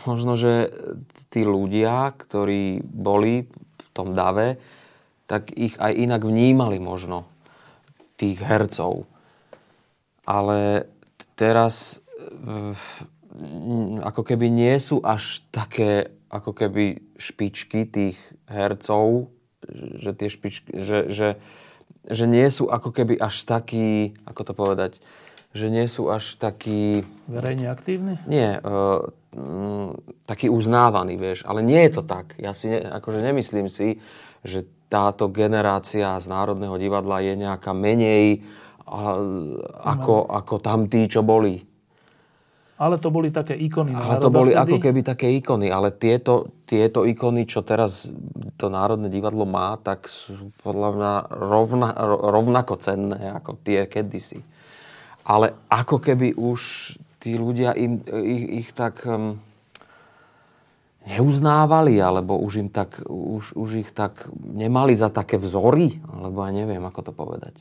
možno, 0.10 0.34
že 0.34 0.74
tí 1.30 1.46
ľudia, 1.46 2.18
ktorí 2.18 2.82
boli 2.82 3.46
v 3.78 3.88
tom 3.94 4.18
dave, 4.18 4.58
tak 5.30 5.54
ich 5.54 5.78
aj 5.78 5.94
inak 5.94 6.26
vnímali 6.26 6.82
možno, 6.82 7.30
tých 8.18 8.42
hercov. 8.42 9.06
Ale 10.26 10.90
teraz 11.38 12.02
ako 14.02 14.22
keby 14.26 14.50
nie 14.50 14.76
sú 14.82 15.02
až 15.04 15.46
také 15.54 16.18
ako 16.28 16.52
keby 16.52 17.16
špičky 17.16 17.88
tých 17.88 18.18
hercov, 18.50 19.32
že 20.00 20.12
tie 20.16 20.28
špičky, 20.28 20.70
že, 20.76 21.08
že, 21.08 21.30
že 22.08 22.26
nie 22.28 22.48
sú 22.52 22.68
ako 22.68 22.92
keby 22.92 23.16
až 23.20 23.48
takí, 23.48 24.16
ako 24.28 24.42
to 24.44 24.54
povedať, 24.54 24.92
že 25.56 25.72
nie 25.72 25.88
sú 25.88 26.12
až 26.12 26.36
takí... 26.38 27.08
Verejne 27.26 27.72
aktívni? 27.72 28.20
Nie, 28.28 28.60
uh, 28.62 29.08
um, 29.34 29.96
taký 30.28 30.52
uznávaný, 30.52 31.16
vieš. 31.16 31.48
Ale 31.48 31.64
nie 31.64 31.80
je 31.88 31.92
to 31.98 32.04
tak. 32.04 32.36
Ja 32.38 32.52
si 32.52 32.70
ne, 32.70 32.84
akože 32.84 33.24
nemyslím 33.24 33.72
si, 33.72 34.04
že 34.44 34.68
táto 34.88 35.32
generácia 35.32 36.16
z 36.20 36.26
Národného 36.28 36.76
divadla 36.80 37.24
je 37.24 37.34
nejaká 37.36 37.72
menej 37.76 38.44
a, 38.88 39.20
ako, 39.84 40.28
ako 40.32 40.56
tam 40.64 40.88
tí, 40.88 41.08
čo 41.12 41.24
boli. 41.24 41.64
Ale 42.78 43.02
to 43.02 43.10
boli 43.10 43.34
také 43.34 43.58
ikony. 43.58 43.98
Ale 43.98 44.22
to 44.22 44.30
boli 44.30 44.54
vtedy? 44.54 44.62
ako 44.70 44.78
keby 44.78 45.00
také 45.02 45.28
ikony. 45.34 45.74
Ale 45.74 45.90
tieto, 45.90 46.54
tieto 46.70 47.10
ikony, 47.10 47.50
čo 47.50 47.66
teraz 47.66 48.14
to 48.62 48.70
Národné 48.70 49.10
divadlo 49.10 49.50
má, 49.50 49.82
tak 49.82 50.06
sú 50.06 50.54
podľa 50.62 50.90
mňa 50.94 51.14
rovna, 51.34 51.90
rovnako 52.06 52.78
cenné 52.78 53.34
ako 53.34 53.58
tie 53.66 53.90
kedysi. 53.90 54.46
Ale 55.26 55.58
ako 55.74 55.98
keby 55.98 56.38
už 56.38 56.94
tí 57.18 57.34
ľudia 57.34 57.74
im, 57.74 58.00
ich, 58.06 58.66
ich 58.66 58.70
tak... 58.78 59.02
Um, 59.10 59.42
neuznávali, 61.08 61.96
alebo 62.04 62.36
už, 62.36 62.68
im 62.68 62.70
tak, 62.70 63.00
už, 63.08 63.56
už 63.56 63.70
ich 63.88 63.90
tak 63.96 64.28
nemali 64.36 64.92
za 64.92 65.08
také 65.08 65.40
vzory, 65.40 66.04
alebo 66.12 66.44
ja 66.44 66.52
neviem, 66.52 66.84
ako 66.84 67.00
to 67.00 67.12
povedať. 67.16 67.56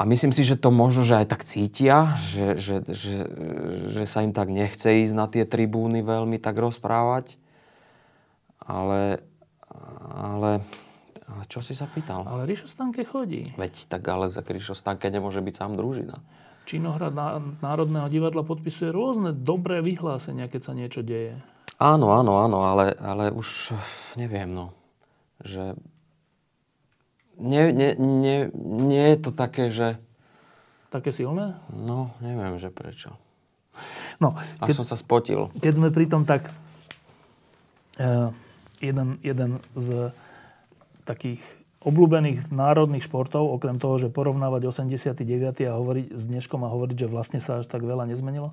A 0.00 0.08
myslím 0.08 0.32
si, 0.32 0.48
že 0.48 0.56
to 0.56 0.72
možno, 0.72 1.04
že 1.04 1.20
aj 1.20 1.26
tak 1.28 1.44
cítia, 1.44 2.16
že, 2.16 2.56
že, 2.56 2.80
že, 2.88 3.28
že 3.92 4.04
sa 4.08 4.24
im 4.24 4.32
tak 4.32 4.48
nechce 4.48 4.88
ísť 5.04 5.12
na 5.12 5.28
tie 5.28 5.44
tribúny 5.44 6.00
veľmi 6.00 6.40
tak 6.40 6.56
rozprávať. 6.56 7.36
Ale, 8.64 9.20
ale, 10.08 10.64
ale 11.28 11.42
čo 11.52 11.60
si 11.60 11.76
sa 11.76 11.84
pýtal? 11.84 12.24
Ale 12.24 12.48
Ríšo 12.48 12.64
Stanke 12.64 13.04
chodí. 13.04 13.44
Veď 13.60 13.92
tak 13.92 14.08
ale 14.08 14.32
za 14.32 14.40
Ríšo 14.40 14.72
Stanke 14.72 15.12
nemôže 15.12 15.44
byť 15.44 15.52
sám 15.52 15.76
družina. 15.76 16.16
Činohrad 16.64 17.12
Národného 17.60 18.08
divadla 18.08 18.40
podpisuje 18.40 18.88
rôzne 18.88 19.36
dobré 19.36 19.84
vyhlásenia, 19.84 20.48
keď 20.48 20.60
sa 20.64 20.72
niečo 20.72 21.04
deje. 21.04 21.36
Áno, 21.76 22.08
áno, 22.16 22.40
áno, 22.40 22.64
ale, 22.64 22.96
ale 22.96 23.28
už 23.36 23.76
neviem, 24.16 24.48
no. 24.48 24.72
Že 25.44 25.76
nie, 27.40 27.72
nie, 27.72 27.90
nie, 27.96 28.38
nie 28.54 29.04
je 29.16 29.18
to 29.18 29.30
také, 29.32 29.72
že... 29.72 29.96
Také 30.92 31.10
silné? 31.10 31.56
No, 31.72 32.12
neviem, 32.20 32.60
že 32.60 32.68
prečo. 32.68 33.16
No, 34.20 34.36
keď, 34.60 34.84
som 34.84 34.88
sa 34.88 34.98
spotil. 35.00 35.48
Keď 35.56 35.72
sme 35.80 35.88
pri 35.88 36.04
tom, 36.04 36.28
tak 36.28 36.52
uh, 37.96 38.34
jeden, 38.84 39.16
jeden 39.24 39.64
z 39.72 40.12
takých 41.08 41.40
obľúbených 41.80 42.52
národných 42.52 43.08
športov, 43.08 43.56
okrem 43.56 43.80
toho, 43.80 43.96
že 43.96 44.12
porovnávať 44.12 44.68
89. 44.68 45.64
a 45.64 45.72
hovoriť 45.80 46.06
s 46.12 46.22
dneškom 46.28 46.60
a 46.60 46.68
hovoriť, 46.68 46.96
že 47.06 47.08
vlastne 47.08 47.40
sa 47.40 47.64
až 47.64 47.72
tak 47.72 47.80
veľa 47.80 48.04
nezmenilo, 48.04 48.52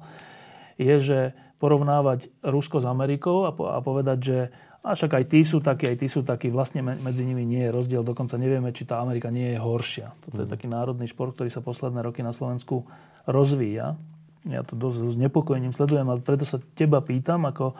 je, 0.79 0.95
že 1.03 1.19
porovnávať 1.59 2.31
Rusko 2.45 2.79
s 2.79 2.85
Amerikou 2.87 3.49
a, 3.49 3.51
po, 3.51 3.67
a 3.67 3.83
povedať, 3.83 4.17
že 4.21 4.37
a 4.85 4.95
však 4.95 5.19
aj 5.19 5.25
tí 5.27 5.41
sú 5.43 5.59
takí, 5.59 5.89
aj 5.89 5.97
tí 5.99 6.07
sú 6.07 6.21
takí. 6.23 6.47
Vlastne 6.47 6.79
medzi 6.79 7.27
nimi 7.27 7.43
nie 7.43 7.67
je 7.67 7.75
rozdiel. 7.75 8.05
Dokonca 8.05 8.39
nevieme, 8.39 8.71
či 8.71 8.87
tá 8.87 9.03
Amerika 9.03 9.27
nie 9.27 9.51
je 9.51 9.59
horšia. 9.59 10.15
Toto 10.23 10.39
je 10.45 10.47
mm. 10.47 10.53
taký 10.53 10.67
národný 10.71 11.05
šport, 11.09 11.35
ktorý 11.35 11.49
sa 11.51 11.59
posledné 11.59 11.99
roky 12.05 12.23
na 12.23 12.31
Slovensku 12.31 12.87
rozvíja. 13.27 13.99
Ja 14.47 14.63
to 14.63 14.79
dosť 14.79 15.11
s 15.11 15.17
nepokojením 15.19 15.75
sledujem 15.75 16.07
a 16.07 16.15
preto 16.21 16.47
sa 16.47 16.63
teba 16.77 17.03
pýtam 17.03 17.43
ako 17.43 17.75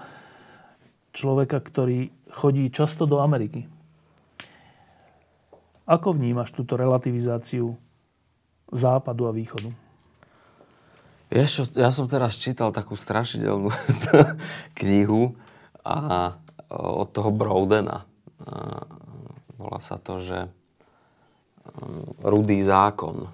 človeka, 1.16 1.64
ktorý 1.64 2.12
chodí 2.34 2.68
často 2.68 3.08
do 3.08 3.24
Ameriky. 3.24 3.64
Ako 5.88 6.12
vnímaš 6.12 6.52
túto 6.52 6.76
relativizáciu 6.76 7.80
západu 8.68 9.26
a 9.26 9.32
východu? 9.32 9.72
Vieš 11.32 11.76
ja 11.76 11.92
som 11.92 12.08
teraz 12.08 12.36
čítal 12.36 12.76
takú 12.76 13.00
strašidelnú 13.00 13.72
knihu 14.84 15.36
a 15.88 16.36
od 16.74 17.08
toho 17.12 17.32
Broudena. 17.32 18.04
Volá 19.58 19.80
sa 19.80 19.98
to, 19.98 20.20
že 20.20 20.48
Rudý 22.24 22.64
zákon. 22.64 23.28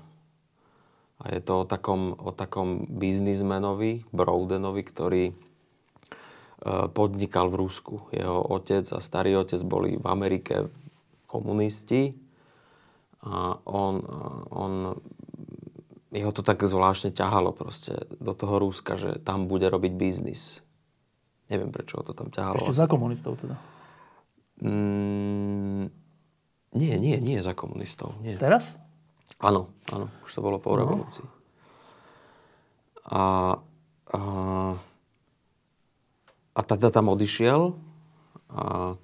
A 1.24 1.24
je 1.32 1.39
to 1.39 1.63
o 1.63 1.65
takom, 1.69 2.17
o 2.17 2.36
takom 2.36 2.84
biznismenovi, 2.89 4.04
Broudenovi, 4.12 4.82
ktorý 4.84 5.24
e, 5.32 5.34
podnikal 6.91 7.48
v 7.48 7.60
Rusku. 7.63 7.96
Jeho 8.12 8.43
otec 8.43 8.84
a 8.91 9.00
starý 9.00 9.39
otec 9.39 9.62
boli 9.63 9.96
v 9.96 10.04
Amerike 10.04 10.67
komunisti 11.30 12.12
a 13.24 13.56
on, 13.63 14.04
on 14.52 14.72
jeho 16.12 16.32
to 16.36 16.43
tak 16.43 16.60
zvláštne 16.60 17.15
ťahalo 17.15 17.56
proste 17.56 18.04
do 18.19 18.36
toho 18.36 18.60
Ruska, 18.60 19.00
že 19.00 19.15
tam 19.24 19.48
bude 19.48 19.72
robiť 19.72 19.96
biznis. 19.96 20.60
Neviem, 21.51 21.71
prečo 21.73 21.99
ho 21.99 22.03
to 22.06 22.15
tam 22.15 22.32
ťahalo. 22.32 22.63
Ešte 22.63 22.75
za 22.75 22.88
komunistov 22.88 23.36
teda? 23.41 23.56
Mm, 24.63 25.91
nie, 26.73 26.93
nie, 26.97 27.15
nie 27.19 27.38
za 27.43 27.53
komunistov. 27.53 28.15
Nie. 28.23 28.39
Teraz? 28.39 28.79
Áno, 29.43 29.73
áno. 29.91 30.08
Už 30.23 30.32
to 30.32 30.39
bolo 30.39 30.58
po 30.58 30.73
no. 30.73 30.79
revolúcii. 30.82 31.27
A, 33.12 33.23
a, 34.15 34.21
a 36.56 36.60
teda 36.63 36.88
tam 36.89 37.12
odišiel 37.12 37.75
a 38.47 38.95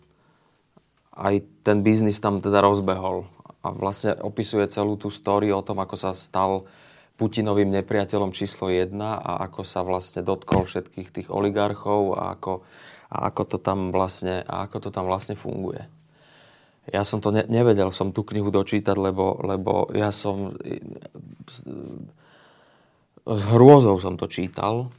aj 1.20 1.36
ten 1.68 1.84
biznis 1.84 2.24
tam 2.24 2.40
teda 2.40 2.64
rozbehol. 2.64 3.28
A 3.60 3.76
vlastne 3.76 4.16
opisuje 4.24 4.64
celú 4.72 4.96
tú 4.96 5.12
story 5.12 5.52
o 5.52 5.60
tom, 5.60 5.84
ako 5.84 6.00
sa 6.00 6.16
stal 6.16 6.64
Putinovým 7.20 7.68
nepriateľom 7.84 8.32
číslo 8.32 8.72
1 8.72 8.96
a 8.96 9.44
ako 9.44 9.68
sa 9.68 9.84
vlastne 9.84 10.24
dotkol 10.24 10.64
všetkých 10.64 11.10
tých 11.12 11.28
oligarchov 11.28 12.16
a 12.16 12.32
ako, 12.40 12.64
a 13.12 13.18
ako, 13.28 13.42
to, 13.44 13.58
tam 13.60 13.92
vlastne, 13.92 14.40
a 14.48 14.64
ako 14.64 14.88
to 14.88 14.90
tam 14.96 15.04
vlastne 15.12 15.36
funguje. 15.36 15.84
Ja 16.88 17.04
som 17.04 17.20
to 17.20 17.36
ne, 17.36 17.44
nevedel 17.44 17.92
som 17.92 18.16
tú 18.16 18.24
knihu 18.24 18.48
dočítať, 18.50 18.96
lebo, 18.96 19.36
lebo 19.44 19.92
ja 19.92 20.16
som 20.16 20.56
s 23.30 23.44
hrôzou 23.52 24.00
som 24.02 24.18
to 24.18 24.26
čítal 24.26 24.90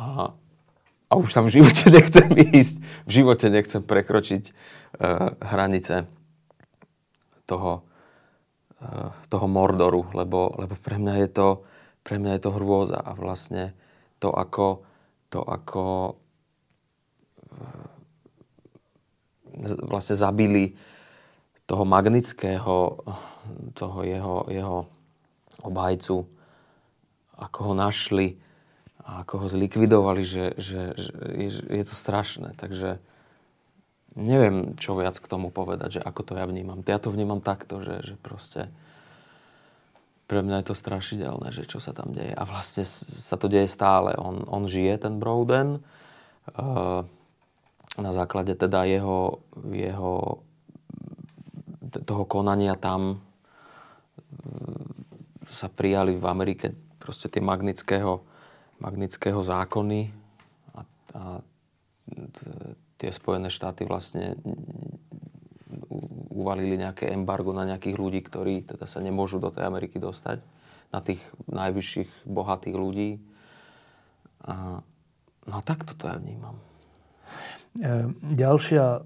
a, 0.00 0.32
a 1.10 1.12
už 1.18 1.36
tam 1.36 1.50
v 1.50 1.60
živote 1.60 1.90
nechcem 1.96 2.30
ísť, 2.32 2.74
v 3.04 3.10
živote 3.10 3.46
nechcem 3.52 3.82
prekročiť 3.84 4.44
uh, 4.48 5.34
hranice 5.42 6.08
toho, 7.44 7.82
toho 9.28 9.46
Mordoru, 9.46 10.08
lebo, 10.16 10.56
lebo 10.56 10.74
pre, 10.80 10.96
mňa 10.96 11.14
je 11.26 11.28
to, 11.28 11.48
pre 12.00 12.16
mňa 12.16 12.40
je 12.40 12.42
to 12.48 12.50
hrôza 12.56 12.96
a 12.96 13.12
vlastne 13.12 13.76
to, 14.16 14.32
ako, 14.32 14.84
to, 15.28 15.44
ako 15.44 16.16
eh, 17.52 17.84
vlastne 19.84 20.16
zabili 20.16 20.72
toho 21.68 21.84
magnického, 21.84 23.04
toho 23.76 23.98
jeho, 24.02 24.36
jeho 24.48 24.78
obhajcu, 25.60 26.26
ako 27.36 27.58
ho 27.62 27.72
našli 27.76 28.40
a 29.04 29.22
ako 29.22 29.44
ho 29.44 29.46
zlikvidovali, 29.46 30.22
že, 30.24 30.56
že, 30.56 30.96
že 30.96 31.12
je, 31.36 31.50
je 31.68 31.84
to 31.84 31.94
strašné. 31.94 32.56
Takže 32.56 32.98
neviem, 34.18 34.74
čo 34.78 34.98
viac 34.98 35.18
k 35.18 35.30
tomu 35.30 35.54
povedať, 35.54 35.98
že 35.98 36.04
ako 36.04 36.22
to 36.22 36.32
ja 36.34 36.46
vnímam. 36.46 36.82
Ja 36.86 36.98
to 36.98 37.14
vnímam 37.14 37.38
takto, 37.38 37.82
že, 37.82 38.02
že 38.02 38.14
proste 38.18 38.70
pre 40.30 40.46
mňa 40.46 40.62
je 40.62 40.66
to 40.70 40.78
strašidelné, 40.78 41.50
že 41.50 41.66
čo 41.66 41.82
sa 41.82 41.90
tam 41.90 42.14
deje. 42.14 42.30
A 42.34 42.42
vlastne 42.46 42.86
sa 42.86 43.34
to 43.34 43.50
deje 43.50 43.66
stále. 43.66 44.14
On, 44.14 44.46
on 44.46 44.70
žije, 44.70 45.02
ten 45.02 45.18
Broden. 45.18 45.82
Uh, 46.54 47.02
na 47.98 48.14
základe 48.14 48.54
teda 48.54 48.86
jeho, 48.86 49.42
jeho 49.74 50.38
toho 52.06 52.24
konania 52.30 52.78
tam 52.78 53.18
uh, 53.18 53.20
sa 55.50 55.66
prijali 55.66 56.14
v 56.14 56.24
Amerike 56.30 56.78
proste 57.02 57.26
tie 57.26 57.42
magnického, 57.42 58.22
magnického 58.78 59.42
zákony 59.42 60.14
a, 60.78 60.80
a 61.18 61.22
tie 63.00 63.08
Spojené 63.08 63.48
štáty 63.48 63.88
vlastne 63.88 64.36
uvalili 66.28 66.76
nejaké 66.76 67.08
embargo 67.08 67.56
na 67.56 67.64
nejakých 67.64 67.96
ľudí, 67.96 68.20
ktorí 68.20 68.68
teda 68.68 68.84
sa 68.84 69.00
nemôžu 69.00 69.40
do 69.40 69.48
tej 69.48 69.64
Ameriky 69.64 69.96
dostať, 69.96 70.44
na 70.90 71.00
tých 71.00 71.22
najvyšších 71.48 72.26
bohatých 72.26 72.76
ľudí. 72.76 73.10
A, 74.44 74.82
no 75.46 75.58
tak 75.64 75.86
toto 75.86 76.10
ja 76.10 76.18
vnímam. 76.18 76.58
E, 77.78 78.10
ďalšia 78.34 79.04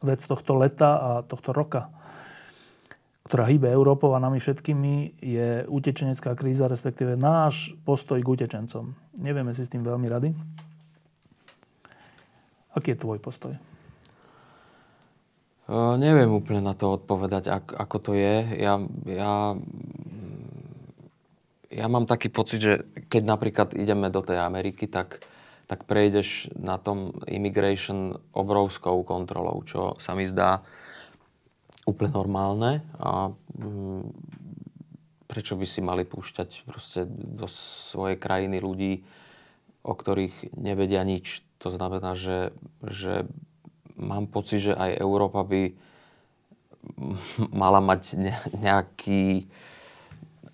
vec 0.00 0.20
tohto 0.24 0.56
leta 0.56 0.90
a 0.96 1.10
tohto 1.24 1.52
roka, 1.52 1.92
ktorá 3.28 3.48
hýbe 3.48 3.68
Európou 3.68 4.12
a 4.16 4.22
nami 4.22 4.40
všetkými, 4.40 5.20
je 5.20 5.48
utečenecká 5.68 6.36
kríza, 6.36 6.68
respektíve 6.68 7.16
náš 7.16 7.72
postoj 7.84 8.20
k 8.20 8.28
utečencom. 8.28 8.96
Nevieme 9.20 9.52
si 9.56 9.64
s 9.64 9.72
tým 9.72 9.84
veľmi 9.84 10.08
rady. 10.08 10.30
Aký 12.74 12.94
je 12.94 13.00
tvoj 13.00 13.22
postoj? 13.22 13.54
Uh, 15.64 15.96
neviem 15.96 16.28
úplne 16.28 16.60
na 16.60 16.76
to 16.76 16.92
odpovedať, 17.00 17.48
ak, 17.48 17.66
ako 17.72 17.96
to 18.02 18.12
je. 18.12 18.36
Ja, 18.60 18.76
ja, 19.08 19.56
ja 21.72 21.86
mám 21.88 22.04
taký 22.04 22.28
pocit, 22.28 22.60
že 22.60 22.74
keď 23.08 23.22
napríklad 23.24 23.68
ideme 23.72 24.12
do 24.12 24.20
tej 24.20 24.44
Ameriky, 24.44 24.84
tak, 24.84 25.24
tak 25.64 25.88
prejdeš 25.88 26.52
na 26.52 26.76
tom 26.76 27.16
immigration 27.24 28.20
obrovskou 28.36 29.00
kontrolou, 29.08 29.64
čo 29.64 29.96
sa 29.96 30.12
mi 30.12 30.28
zdá 30.28 30.60
úplne 31.88 32.12
normálne. 32.12 32.84
A 33.00 33.32
um, 33.32 34.12
prečo 35.24 35.56
by 35.56 35.64
si 35.64 35.80
mali 35.80 36.04
púšťať 36.04 36.68
proste 36.68 37.08
do 37.08 37.48
svojej 37.48 38.20
krajiny 38.20 38.60
ľudí, 38.60 39.00
o 39.80 39.96
ktorých 39.96 40.52
nevedia 40.60 41.00
nič. 41.08 41.40
To 41.64 41.72
znamená, 41.72 42.12
že, 42.12 42.52
že 42.84 43.24
mám 43.96 44.28
pocit, 44.28 44.68
že 44.70 44.72
aj 44.76 45.00
Európa 45.00 45.40
by 45.48 45.72
mala 47.64 47.80
mať 47.80 48.20
nejaký, 48.52 49.48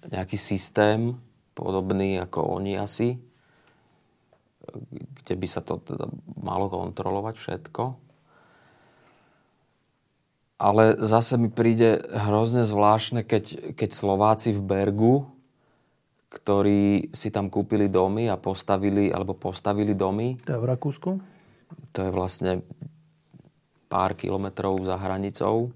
nejaký 0.06 0.36
systém 0.38 1.18
podobný 1.58 2.22
ako 2.22 2.62
oni 2.62 2.78
asi, 2.78 3.18
kde 5.20 5.34
by 5.34 5.46
sa 5.50 5.66
to 5.66 5.82
teda 5.82 6.06
malo 6.38 6.70
kontrolovať 6.70 7.34
všetko. 7.34 7.82
ale 10.60 11.00
zase 11.00 11.40
mi 11.40 11.48
príde 11.48 12.04
hrozne 12.12 12.68
zvláštne, 12.68 13.24
keď, 13.24 13.72
keď 13.72 13.90
Slováci 13.96 14.52
v 14.52 14.60
Bergu, 14.60 15.24
ktorí 16.30 17.10
si 17.10 17.34
tam 17.34 17.50
kúpili 17.50 17.90
domy 17.90 18.30
a 18.30 18.38
postavili, 18.38 19.10
alebo 19.10 19.34
postavili 19.34 19.98
domy. 19.98 20.38
To 20.46 20.54
je 20.54 20.62
v 20.62 20.70
Rakúsku? 20.70 21.10
To 21.90 21.98
je 22.06 22.10
vlastne 22.14 22.62
pár 23.90 24.14
kilometrov 24.14 24.78
za 24.86 24.94
hranicou, 24.94 25.74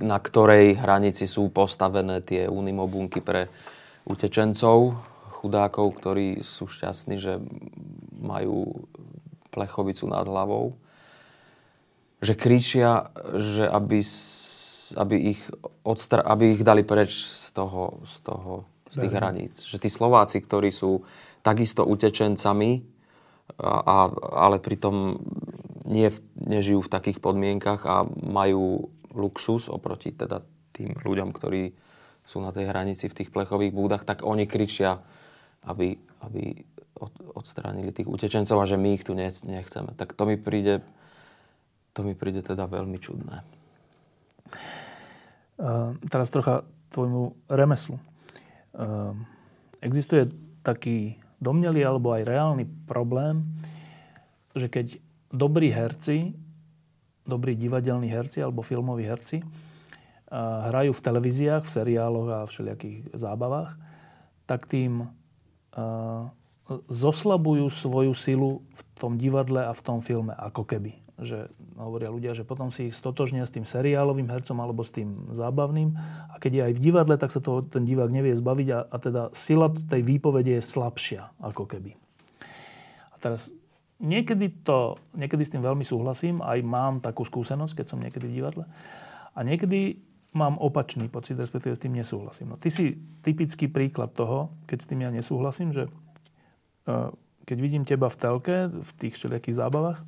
na 0.00 0.16
ktorej 0.16 0.80
hranici 0.80 1.28
sú 1.28 1.52
postavené 1.52 2.24
tie 2.24 2.48
unimobunky 2.48 3.20
pre 3.20 3.52
utečencov, 4.08 4.96
chudákov, 5.36 6.00
ktorí 6.00 6.40
sú 6.40 6.64
šťastní, 6.64 7.20
že 7.20 7.36
majú 8.16 8.88
plechovicu 9.52 10.08
nad 10.08 10.24
hlavou. 10.24 10.80
Že 12.24 12.32
kričia, 12.40 13.12
že 13.36 13.68
aby, 13.68 14.00
aby, 14.96 15.16
ich, 15.36 15.40
odstra- 15.84 16.24
aby 16.24 16.56
ich 16.56 16.64
dali 16.64 16.80
preč 16.80 17.12
z 17.12 17.52
toho, 17.52 18.00
z 18.08 18.16
toho 18.24 18.64
z 18.96 19.04
tých 19.04 19.14
hraníc. 19.14 19.54
Že 19.68 19.76
tí 19.84 19.90
Slováci, 19.92 20.40
ktorí 20.40 20.72
sú 20.72 21.04
takisto 21.44 21.84
utečencami, 21.84 22.96
a, 23.60 23.72
a, 23.78 23.96
ale 24.48 24.58
pritom 24.58 25.22
nie, 25.86 26.10
nežijú 26.34 26.82
v 26.82 26.92
takých 26.92 27.22
podmienkach 27.22 27.86
a 27.86 28.02
majú 28.26 28.90
luxus 29.14 29.70
oproti 29.70 30.10
teda 30.10 30.42
tým 30.74 30.98
ľuďom, 30.98 31.30
ktorí 31.30 31.72
sú 32.26 32.42
na 32.42 32.50
tej 32.50 32.66
hranici 32.66 33.06
v 33.06 33.22
tých 33.22 33.30
plechových 33.30 33.70
búdach, 33.70 34.02
tak 34.02 34.26
oni 34.26 34.50
kričia, 34.50 34.98
aby, 35.70 35.94
aby 36.26 36.58
od, 36.98 37.14
odstránili 37.38 37.94
tých 37.94 38.10
utečencov 38.10 38.58
a 38.58 38.66
že 38.68 38.74
my 38.74 38.98
ich 38.98 39.06
tu 39.06 39.14
nechceme. 39.14 39.94
Tak 39.94 40.12
to 40.18 40.26
mi 40.26 40.34
príde, 40.34 40.82
to 41.94 42.02
mi 42.02 42.18
príde 42.18 42.42
teda 42.42 42.66
veľmi 42.66 42.98
čudné. 42.98 43.46
Uh, 45.56 45.94
teraz 46.10 46.28
trocha 46.34 46.66
tvojmu 46.90 47.48
remeslu. 47.48 47.96
Ehm, 48.76 49.24
existuje 49.80 50.28
taký 50.60 51.16
domnelý 51.40 51.84
alebo 51.84 52.12
aj 52.12 52.28
reálny 52.28 52.64
problém, 52.84 53.44
že 54.56 54.68
keď 54.68 55.00
dobrí 55.32 55.68
herci, 55.72 56.32
dobrí 57.28 57.56
divadelní 57.56 58.08
herci 58.08 58.40
alebo 58.40 58.64
filmoví 58.64 59.04
herci 59.04 59.44
hrajú 60.32 60.90
v 60.90 61.04
televíziách, 61.04 61.62
v 61.62 61.74
seriáloch 61.74 62.28
a 62.30 62.48
všelijakých 62.50 63.14
zábavách, 63.14 63.78
tak 64.46 64.66
tým 64.66 65.06
zoslabujú 66.90 67.70
svoju 67.70 68.10
silu 68.16 68.66
v 68.74 68.80
tom 68.98 69.14
divadle 69.14 69.62
a 69.62 69.70
v 69.70 69.84
tom 69.86 70.02
filme 70.02 70.34
ako 70.34 70.66
keby 70.66 71.05
že 71.16 71.48
hovoria 71.80 72.12
ľudia, 72.12 72.36
že 72.36 72.44
potom 72.44 72.68
si 72.68 72.92
ich 72.92 72.94
stotožnia 72.96 73.48
s 73.48 73.54
tým 73.54 73.64
seriálovým 73.64 74.28
hercom 74.28 74.60
alebo 74.60 74.84
s 74.84 74.92
tým 74.92 75.32
zábavným. 75.32 75.96
A 76.28 76.36
keď 76.36 76.52
je 76.52 76.62
aj 76.68 76.72
v 76.76 76.82
divadle, 76.84 77.14
tak 77.16 77.32
sa 77.32 77.40
toho 77.40 77.64
ten 77.64 77.88
divák 77.88 78.12
nevie 78.12 78.36
zbaviť 78.36 78.68
a, 78.76 78.80
a 78.84 78.96
teda 79.00 79.22
sila 79.32 79.72
tej 79.72 80.04
výpovede 80.04 80.60
je 80.60 80.62
slabšia, 80.62 81.32
ako 81.40 81.64
keby. 81.64 81.96
A 83.12 83.16
teraz 83.16 83.48
niekedy, 83.96 84.60
to, 84.60 85.00
niekedy 85.16 85.40
s 85.48 85.52
tým 85.56 85.64
veľmi 85.64 85.88
súhlasím, 85.88 86.44
aj 86.44 86.60
mám 86.60 87.00
takú 87.00 87.24
skúsenosť, 87.24 87.80
keď 87.80 87.86
som 87.88 88.02
niekedy 88.02 88.28
v 88.28 88.36
divadle. 88.44 88.64
A 89.32 89.40
niekedy 89.40 90.04
mám 90.36 90.60
opačný 90.60 91.08
pocit, 91.08 91.40
respektíve 91.40 91.72
s 91.72 91.80
tým 91.80 91.96
nesúhlasím. 91.96 92.52
No, 92.52 92.60
ty 92.60 92.68
si 92.68 93.00
typický 93.24 93.72
príklad 93.72 94.12
toho, 94.12 94.52
keď 94.68 94.78
s 94.84 94.88
tým 94.88 95.00
ja 95.00 95.08
nesúhlasím, 95.08 95.72
že 95.72 95.88
e, 96.84 97.00
keď 97.48 97.56
vidím 97.56 97.88
teba 97.88 98.12
v 98.12 98.20
telke, 98.20 98.56
v 98.68 98.90
tých 99.00 99.16
všelijakých 99.16 99.56
zábavách, 99.56 100.04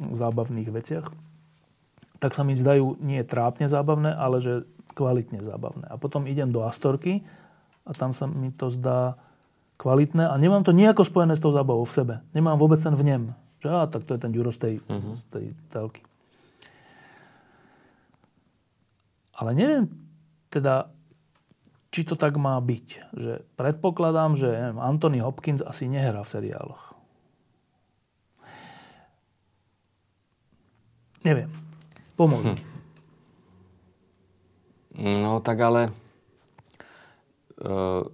zábavných 0.00 0.68
veciach, 0.68 1.06
tak 2.20 2.32
sa 2.32 2.42
mi 2.44 2.56
zdajú 2.56 3.00
nie 3.00 3.20
trápne 3.24 3.68
zábavné, 3.68 4.12
ale 4.12 4.40
že 4.40 4.52
kvalitne 4.96 5.44
zábavné. 5.44 5.88
A 5.92 6.00
potom 6.00 6.24
idem 6.24 6.48
do 6.48 6.64
Astorky 6.64 7.24
a 7.84 7.92
tam 7.92 8.16
sa 8.16 8.24
mi 8.24 8.48
to 8.48 8.72
zdá 8.72 9.20
kvalitné 9.76 10.24
a 10.24 10.34
nemám 10.40 10.64
to 10.64 10.72
nejako 10.72 11.04
spojené 11.04 11.36
s 11.36 11.44
tou 11.44 11.52
zábavou 11.52 11.84
v 11.84 11.92
sebe. 11.92 12.14
Nemám 12.32 12.56
vôbec 12.56 12.80
ten 12.80 12.96
vnem. 12.96 13.36
Že 13.60 13.68
á, 13.68 13.80
tak 13.92 14.08
to 14.08 14.16
je 14.16 14.20
ten 14.20 14.32
Ďuro 14.32 14.48
z 14.52 14.58
tej, 14.58 14.74
uh-huh. 14.80 15.12
z 15.12 15.22
tej 15.28 15.46
telky. 15.68 16.00
Ale 19.36 19.52
neviem 19.52 19.92
teda, 20.48 20.88
či 21.92 22.08
to 22.08 22.16
tak 22.16 22.40
má 22.40 22.56
byť. 22.56 23.12
Že 23.12 23.32
predpokladám, 23.60 24.40
že 24.40 24.48
neviem, 24.48 24.80
Anthony 24.80 25.20
Hopkins 25.20 25.60
asi 25.60 25.92
nehrá 25.92 26.24
v 26.24 26.32
seriáloch. 26.32 26.95
Neviem. 31.22 31.48
Pomôž. 32.18 32.52
Hm. 32.52 32.58
No 35.24 35.40
tak 35.40 35.60
ale... 35.60 35.92
Uh, 37.56 38.04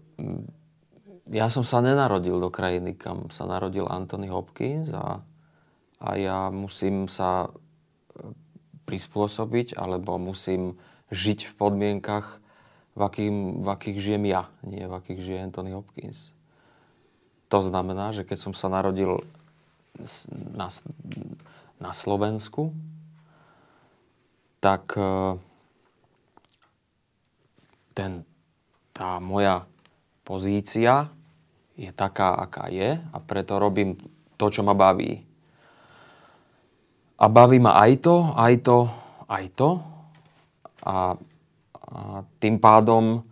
ja 1.33 1.49
som 1.49 1.65
sa 1.65 1.81
nenarodil 1.81 2.37
do 2.37 2.53
krajiny, 2.53 2.93
kam 2.93 3.33
sa 3.33 3.49
narodil 3.49 3.89
Anthony 3.89 4.29
Hopkins 4.29 4.93
a, 4.93 5.25
a 5.97 6.09
ja 6.21 6.53
musím 6.53 7.09
sa 7.09 7.49
e, 7.49 7.51
prispôsobiť 8.85 9.79
alebo 9.81 10.21
musím 10.21 10.77
žiť 11.09 11.49
v 11.49 11.53
podmienkach, 11.57 12.43
v, 12.93 13.01
akým, 13.01 13.65
v 13.65 13.69
akých 13.73 13.99
žijem 13.99 14.25
ja, 14.29 14.53
nie 14.61 14.85
v 14.85 14.93
akých 14.93 15.21
žije 15.25 15.39
Anthony 15.49 15.73
Hopkins. 15.73 16.37
To 17.49 17.65
znamená, 17.65 18.13
že 18.13 18.29
keď 18.29 18.39
som 18.49 18.53
sa 18.53 18.69
narodil 18.69 19.17
na, 20.53 20.69
na 21.81 21.93
Slovensku, 21.97 22.77
tak 24.63 24.95
e, 24.95 25.35
ten, 27.99 28.23
tá 28.95 29.19
moja 29.19 29.67
pozícia 30.23 31.11
je 31.75 31.91
taká, 31.91 32.39
aká 32.39 32.71
je 32.71 32.95
a 32.95 33.19
preto 33.19 33.59
robím 33.59 33.99
to, 34.39 34.47
čo 34.47 34.63
ma 34.63 34.71
baví. 34.71 35.27
A 37.19 37.27
baví 37.27 37.59
ma 37.59 37.75
aj 37.75 37.93
to, 38.07 38.17
aj 38.39 38.55
to, 38.63 38.79
aj 39.27 39.45
to. 39.59 39.71
A, 40.87 41.15
a 41.75 41.99
tým 42.39 42.59
pádom 42.63 43.23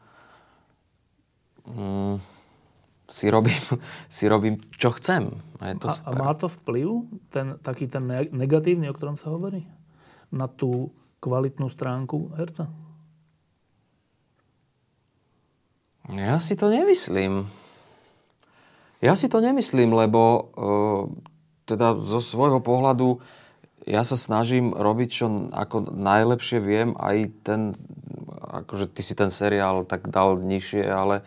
mm, 1.70 2.14
si, 3.06 3.26
robím, 3.30 3.62
si 4.18 4.24
robím, 4.26 4.58
čo 4.74 4.90
chcem. 4.98 5.30
A, 5.62 5.70
je 5.70 5.76
to 5.78 5.86
a, 5.90 5.94
a 5.94 6.10
má 6.18 6.34
to 6.34 6.50
vplyv, 6.50 7.06
ten, 7.30 7.54
taký 7.62 7.86
ten 7.86 8.02
negatívny, 8.34 8.90
o 8.90 8.96
ktorom 8.98 9.14
sa 9.14 9.30
hovorí? 9.30 9.62
Na 10.30 10.46
tú 10.46 10.94
kvalitnú 11.20 11.68
stránku 11.68 12.32
herca? 12.34 12.72
Ja 16.10 16.42
si 16.42 16.58
to 16.58 16.72
nemyslím. 16.72 17.46
Ja 19.00 19.14
si 19.14 19.30
to 19.30 19.38
nemyslím, 19.38 19.94
lebo 19.94 20.20
uh, 20.20 21.02
teda 21.64 21.94
zo 21.96 22.20
svojho 22.20 22.58
pohľadu 22.58 23.22
ja 23.88 24.04
sa 24.04 24.18
snažím 24.18 24.76
robiť, 24.76 25.08
čo 25.08 25.26
ako 25.48 25.96
najlepšie 25.96 26.58
viem. 26.60 26.92
Aj 27.00 27.16
ten, 27.46 27.72
akože 28.40 28.92
ty 28.92 29.00
si 29.00 29.16
ten 29.16 29.32
seriál 29.32 29.88
tak 29.88 30.12
dal 30.12 30.36
nižšie, 30.36 30.84
ale, 30.84 31.24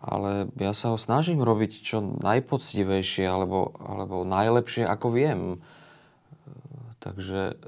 ale 0.00 0.48
ja 0.56 0.72
sa 0.72 0.96
ho 0.96 0.98
snažím 0.98 1.44
robiť 1.44 1.84
čo 1.84 2.00
najpoctivejšie 2.00 3.28
alebo, 3.28 3.76
alebo 3.84 4.24
najlepšie, 4.24 4.88
ako 4.88 5.06
viem. 5.12 5.40
Takže 7.04 7.60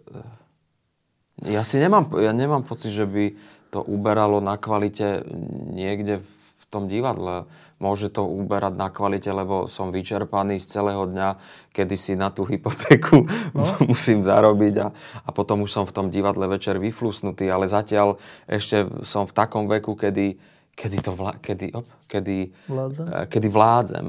ja 1.45 1.63
si 1.65 1.81
nemám, 1.81 2.13
ja 2.21 2.33
nemám 2.37 2.65
pocit, 2.67 2.93
že 2.93 3.09
by 3.09 3.33
to 3.71 3.81
uberalo 3.87 4.43
na 4.43 4.59
kvalite 4.59 5.25
niekde 5.71 6.21
v 6.59 6.65
tom 6.69 6.91
divadle. 6.91 7.47
Môže 7.81 8.13
to 8.13 8.29
uberať 8.29 8.77
na 8.77 8.93
kvalite, 8.93 9.31
lebo 9.33 9.65
som 9.65 9.89
vyčerpaný 9.89 10.61
z 10.61 10.79
celého 10.79 11.09
dňa, 11.09 11.29
kedy 11.73 11.97
si 11.97 12.13
na 12.13 12.29
tú 12.29 12.45
hypotéku 12.45 13.25
no. 13.57 13.65
musím 13.91 14.21
zarobiť 14.21 14.75
a, 14.85 14.87
a 15.25 15.29
potom 15.33 15.65
už 15.65 15.71
som 15.73 15.85
v 15.89 15.95
tom 15.97 16.07
divadle 16.13 16.45
večer 16.45 16.77
vyflusnutý, 16.77 17.49
ale 17.49 17.65
zatiaľ 17.65 18.21
ešte 18.45 18.85
som 19.07 19.25
v 19.25 19.33
takom 19.33 19.65
veku, 19.71 19.97
kedy, 19.97 20.37
kedy, 20.77 20.99
to 21.01 21.17
vla, 21.17 21.41
kedy, 21.41 21.73
op, 21.73 21.89
kedy, 22.05 22.53
vládzem. 22.69 23.07
Eh, 23.09 23.25
kedy 23.33 23.49
vládzem. 23.49 24.07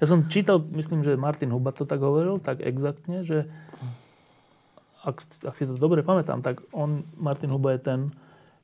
Ja 0.00 0.04
som 0.08 0.24
čítal, 0.32 0.64
myslím, 0.72 1.04
že 1.04 1.20
Martin 1.20 1.52
Huba 1.52 1.68
to 1.76 1.84
tak 1.84 2.00
hovoril, 2.00 2.40
tak 2.40 2.64
exaktne, 2.64 3.20
že 3.20 3.44
ak, 5.06 5.46
ak 5.46 5.54
si 5.54 5.64
to 5.70 5.78
dobre 5.78 6.02
pamätám, 6.02 6.42
tak 6.42 6.66
on, 6.74 7.06
Martin 7.14 7.54
Huba 7.54 7.78
je 7.78 7.80
ten, 7.86 8.00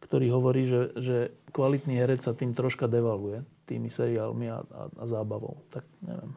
ktorý 0.02 0.35
hovorí, 0.35 0.66
že, 0.66 0.90
že 0.98 1.16
kvalitný 1.54 1.94
herec 1.94 2.27
sa 2.27 2.35
tým 2.35 2.52
troška 2.58 2.90
devaluje, 2.90 3.46
tými 3.71 3.87
seriálmi 3.87 4.50
a, 4.50 4.58
a, 4.66 4.83
a 4.90 5.04
zábavou. 5.06 5.62
Tak 5.71 5.87
neviem. 6.02 6.35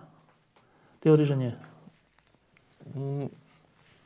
Ty 1.02 1.06
hovoríš, 1.10 1.34
že 1.34 1.42
nie? 1.42 1.54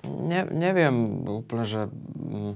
Ne, 0.08 0.42
neviem 0.48 1.28
úplne, 1.28 1.68
že 1.68 1.92
mm, 1.92 2.56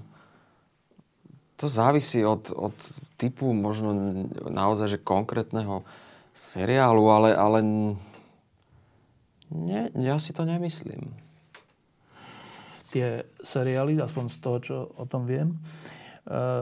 to 1.60 1.66
závisí 1.68 2.24
od, 2.24 2.48
od 2.56 2.76
typu 3.20 3.52
možno 3.52 3.92
naozaj, 4.48 4.96
že 4.96 5.04
konkrétneho 5.04 5.84
seriálu, 6.32 7.04
ale, 7.12 7.30
ale 7.36 7.60
ne, 9.52 9.92
ja 10.00 10.16
si 10.24 10.32
to 10.32 10.48
nemyslím. 10.48 11.23
Tie 12.94 13.26
seriály, 13.42 13.98
aspoň 13.98 14.30
z 14.30 14.38
toho, 14.38 14.58
čo 14.62 14.76
o 14.94 15.10
tom 15.10 15.26
viem, 15.26 15.58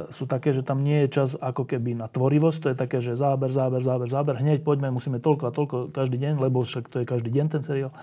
sú 0.09 0.25
také, 0.25 0.55
že 0.55 0.65
tam 0.65 0.81
nie 0.81 1.05
je 1.05 1.21
čas 1.21 1.29
ako 1.37 1.69
keby 1.69 1.93
na 1.93 2.09
tvorivosť. 2.09 2.59
To 2.65 2.67
je 2.73 2.77
také, 2.81 2.97
že 2.97 3.13
záber, 3.13 3.53
záber, 3.53 3.85
záber, 3.85 4.09
záber. 4.09 4.41
Hneď 4.41 4.65
poďme, 4.65 4.89
musíme 4.89 5.21
toľko 5.21 5.43
a 5.45 5.51
toľko 5.53 5.75
každý 5.93 6.17
deň, 6.17 6.41
lebo 6.41 6.65
však 6.65 6.89
to 6.89 7.03
je 7.03 7.05
každý 7.05 7.29
deň 7.29 7.45
ten 7.45 7.61
seriál. 7.61 7.93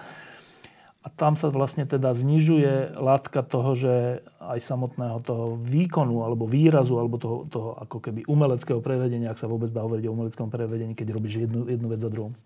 A 1.02 1.10
tam 1.10 1.34
sa 1.34 1.50
vlastne 1.50 1.82
teda 1.82 2.14
znižuje 2.14 2.94
látka 3.00 3.42
toho, 3.42 3.74
že 3.74 4.22
aj 4.38 4.60
samotného 4.60 5.18
toho 5.26 5.58
výkonu, 5.58 6.22
alebo 6.22 6.46
výrazu, 6.46 6.94
alebo 6.94 7.18
toho, 7.18 7.50
toho 7.50 7.74
ako 7.80 8.06
keby 8.06 8.22
umeleckého 8.30 8.78
prevedenia, 8.78 9.34
ak 9.34 9.42
sa 9.42 9.50
vôbec 9.50 9.66
dá 9.74 9.82
hovoriť 9.82 10.04
o 10.06 10.14
umeleckom 10.14 10.52
prevedení, 10.54 10.94
keď 10.94 11.16
robíš 11.16 11.42
jednu, 11.42 11.66
jednu 11.66 11.90
vec 11.90 11.98
za 11.98 12.10
druhou. 12.12 12.38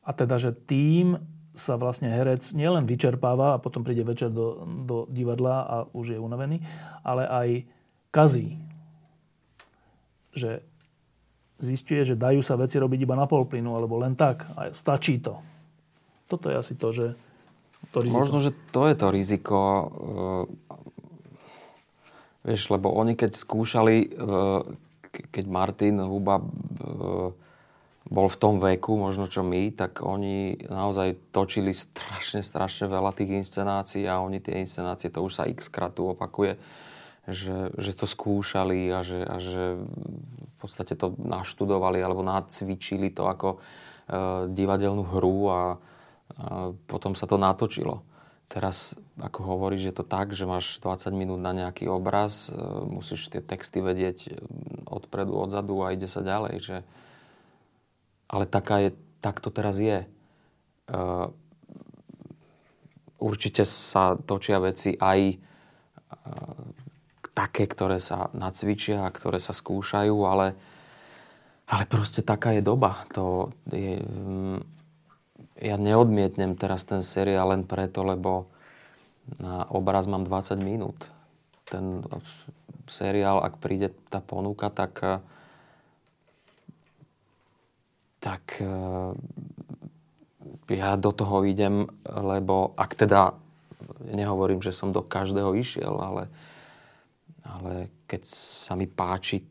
A 0.00 0.16
teda, 0.16 0.40
že 0.40 0.56
tým 0.56 1.20
sa 1.54 1.78
vlastne 1.78 2.10
herec 2.10 2.42
nielen 2.52 2.82
vyčerpáva 2.84 3.54
a 3.54 3.62
potom 3.62 3.86
príde 3.86 4.02
večer 4.02 4.28
do, 4.28 4.66
do 4.84 5.06
divadla 5.06 5.56
a 5.62 5.76
už 5.94 6.14
je 6.14 6.18
unavený, 6.18 6.58
ale 7.06 7.24
aj 7.30 7.48
kazí. 8.10 8.58
Že 10.34 10.66
zistuje, 11.62 12.02
že 12.02 12.18
dajú 12.18 12.42
sa 12.42 12.58
veci 12.58 12.76
robiť 12.82 13.06
iba 13.06 13.14
na 13.14 13.30
pol 13.30 13.46
plynu, 13.46 13.70
alebo 13.70 14.02
len 14.02 14.18
tak. 14.18 14.42
A 14.58 14.74
stačí 14.74 15.22
to. 15.22 15.38
Toto 16.26 16.50
je 16.50 16.56
asi 16.58 16.74
to, 16.74 16.90
že 16.90 17.14
to 17.94 18.02
riziko. 18.02 18.18
Možno, 18.18 18.38
že 18.42 18.50
to 18.74 18.90
je 18.90 18.94
to 18.98 19.06
riziko. 19.14 19.58
Uh, 19.62 20.44
vieš, 22.42 22.74
lebo 22.74 22.90
oni 22.90 23.14
keď 23.14 23.38
skúšali, 23.38 24.10
uh, 24.18 24.66
keď 25.30 25.44
Martin 25.46 26.02
Huba 26.02 26.42
uh, 26.42 27.30
bol 28.04 28.28
v 28.28 28.36
tom 28.36 28.60
veku, 28.60 29.00
možno 29.00 29.24
čo 29.24 29.40
my, 29.40 29.72
tak 29.72 30.04
oni 30.04 30.60
naozaj 30.68 31.32
točili 31.32 31.72
strašne, 31.72 32.44
strašne 32.44 32.84
veľa 32.84 33.16
tých 33.16 33.40
inscenácií 33.40 34.04
a 34.04 34.20
oni 34.20 34.44
tie 34.44 34.60
inscenácie, 34.60 35.08
to 35.08 35.24
už 35.24 35.32
sa 35.32 35.48
x 35.48 35.72
krát 35.72 35.96
tu 35.96 36.04
opakuje, 36.04 36.60
že, 37.24 37.72
že 37.80 37.96
to 37.96 38.04
skúšali 38.04 38.92
a 38.92 39.00
že, 39.00 39.24
a 39.24 39.36
že 39.40 39.80
v 39.80 40.54
podstate 40.60 40.92
to 41.00 41.16
naštudovali 41.16 42.04
alebo 42.04 42.20
nacvičili 42.20 43.08
to 43.08 43.24
ako 43.24 43.56
e, 43.56 43.58
divadelnú 44.52 45.04
hru 45.08 45.38
a, 45.48 45.52
a 45.56 45.64
potom 46.84 47.16
sa 47.16 47.24
to 47.24 47.40
natočilo. 47.40 48.04
Teraz, 48.52 48.92
ako 49.16 49.56
hovoríš, 49.56 49.88
je 49.88 49.94
to 49.96 50.04
tak, 50.04 50.36
že 50.36 50.44
máš 50.44 50.76
20 50.84 51.08
minút 51.16 51.40
na 51.40 51.56
nejaký 51.56 51.88
obraz, 51.88 52.52
e, 52.52 52.60
musíš 52.84 53.32
tie 53.32 53.40
texty 53.40 53.80
vedieť 53.80 54.36
odpredu, 54.84 55.32
odzadu 55.40 55.80
a 55.80 55.96
ide 55.96 56.04
sa 56.04 56.20
ďalej, 56.20 56.60
že, 56.60 56.76
ale 58.34 58.50
taká 58.50 58.82
je, 58.82 58.90
tak 59.22 59.38
to 59.38 59.54
teraz 59.54 59.78
je. 59.78 60.02
Uh, 60.90 61.30
určite 63.22 63.62
sa 63.62 64.18
točia 64.18 64.58
veci 64.58 64.98
aj 64.98 65.38
uh, 65.38 66.66
také, 67.30 67.70
ktoré 67.70 68.02
sa 68.02 68.34
nacvičia, 68.34 69.06
ktoré 69.06 69.38
sa 69.38 69.54
skúšajú, 69.54 70.16
ale, 70.26 70.58
ale 71.70 71.84
proste 71.86 72.26
taká 72.26 72.58
je 72.58 72.62
doba. 72.66 73.06
To 73.14 73.54
je, 73.70 74.02
um, 74.02 74.58
ja 75.62 75.78
neodmietnem 75.78 76.58
teraz 76.58 76.82
ten 76.90 77.06
seriál 77.06 77.54
len 77.54 77.62
preto, 77.62 78.02
lebo 78.02 78.50
na 79.38 79.62
obraz 79.70 80.10
mám 80.10 80.26
20 80.26 80.58
minút. 80.58 81.06
Ten 81.64 82.02
seriál, 82.90 83.40
ak 83.40 83.62
príde 83.62 83.94
tá 84.10 84.18
ponuka, 84.18 84.68
tak 84.68 85.22
tak 88.24 88.64
eh, 88.64 89.12
ja 90.72 90.96
do 90.96 91.12
toho 91.12 91.44
idem, 91.44 91.84
lebo 92.08 92.72
ak 92.72 92.96
teda, 92.96 93.36
nehovorím, 94.08 94.64
že 94.64 94.72
som 94.72 94.96
do 94.96 95.04
každého 95.04 95.52
išiel, 95.52 95.92
ale, 95.92 96.32
ale 97.44 97.92
keď 98.08 98.24
sa 98.32 98.72
mi 98.72 98.88
páči 98.88 99.44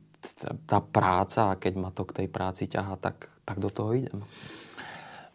tá 0.66 0.82
práca 0.82 1.54
a 1.54 1.60
keď 1.60 1.74
ma 1.78 1.94
to 1.94 2.10
k 2.10 2.24
tej 2.24 2.28
práci 2.34 2.66
ťaha, 2.66 2.98
tak, 2.98 3.30
tak 3.46 3.62
do 3.62 3.70
toho 3.70 3.94
idem. 3.94 4.26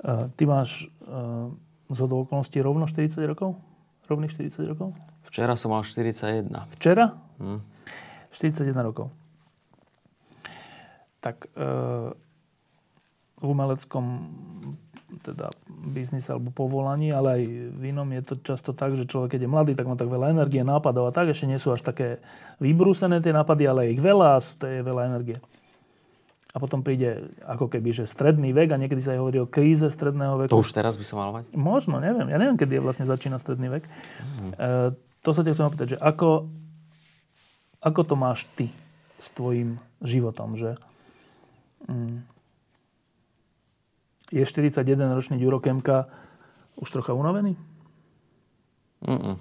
Eh, 0.03 0.27
ty 0.35 0.43
máš 0.43 0.91
uh, 1.07 1.55
z 1.91 1.99
okolností 2.03 2.59
rovno 2.59 2.91
40 2.91 3.23
rokov? 3.23 3.55
Rovných 4.11 4.35
40 4.35 4.67
rokov? 4.67 4.99
Včera 5.31 5.55
som 5.55 5.71
mal 5.71 5.85
41. 5.85 6.49
Včera? 6.75 7.15
Hm. 7.39 7.61
41 8.33 8.73
rokov. 8.83 9.13
Tak 11.19 11.51
v 11.51 12.28
umeleckom 13.43 14.31
teda 15.23 15.51
biznise 15.69 16.31
alebo 16.33 16.53
povolaní, 16.53 17.11
ale 17.11 17.29
aj 17.41 17.43
v 17.75 17.83
inom 17.91 18.09
je 18.13 18.23
to 18.23 18.35
často 18.45 18.71
tak, 18.77 18.95
že 18.95 19.09
človek, 19.09 19.37
keď 19.37 19.49
je 19.49 19.51
mladý, 19.51 19.73
tak 19.75 19.89
má 19.89 19.97
tak 19.97 20.13
veľa 20.13 20.33
energie, 20.33 20.61
nápadov 20.61 21.11
a 21.11 21.13
tak. 21.13 21.33
Ešte 21.33 21.49
nie 21.49 21.61
sú 21.61 21.73
až 21.73 21.81
také 21.81 22.21
vybrúsené 22.61 23.21
tie 23.25 23.33
nápady, 23.33 23.65
ale 23.69 23.93
ich 23.93 24.01
veľa 24.01 24.37
a 24.37 24.39
to 24.41 24.65
je 24.69 24.81
veľa 24.85 25.03
energie. 25.09 25.39
A 26.57 26.57
potom 26.57 26.81
príde 26.81 27.29
ako 27.45 27.69
keby, 27.69 27.93
že 27.93 28.05
stredný 28.09 28.57
vek 28.57 28.73
a 28.73 28.81
niekedy 28.81 29.05
sa 29.05 29.13
aj 29.13 29.21
hovorí 29.21 29.39
o 29.45 29.49
kríze 29.49 29.85
stredného 29.85 30.45
veku. 30.45 30.53
To 30.57 30.65
už 30.65 30.73
teraz 30.73 30.97
by 30.97 31.05
som 31.05 31.21
mal 31.21 31.31
mať? 31.31 31.53
Možno, 31.53 32.01
neviem. 32.01 32.25
Ja 32.33 32.41
neviem, 32.41 32.57
kedy 32.57 32.81
je 32.81 32.85
vlastne 32.85 33.05
začína 33.05 33.37
stredný 33.37 33.69
vek. 33.69 33.85
Mm. 33.85 34.53
E, 34.57 34.69
to 35.21 35.31
sa 35.37 35.45
ťa 35.45 35.53
chcem 35.53 35.69
opýtať, 35.69 35.87
že 35.95 35.99
ako, 36.01 36.49
ako 37.85 38.01
to 38.01 38.15
máš 38.17 38.49
ty 38.57 38.73
s 39.21 39.29
tvojim 39.37 39.77
životom, 40.01 40.57
že 40.57 40.81
mm, 41.85 42.38
je 44.29 44.45
41-ročný 44.45 45.41
Ďuro 45.41 45.61
Kemka 45.61 46.05
už 46.77 46.89
trocha 46.91 47.17
unavený? 47.17 47.57
Mm-mm. 49.05 49.37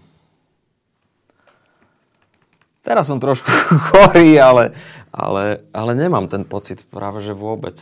Teraz 2.81 3.11
som 3.11 3.19
trošku 3.19 3.51
chorý, 3.91 4.39
ale, 4.39 4.71
ale, 5.11 5.59
ale 5.75 5.91
nemám 5.91 6.31
ten 6.31 6.47
pocit 6.47 6.88
práve, 6.88 7.19
že 7.19 7.35
vôbec. 7.35 7.75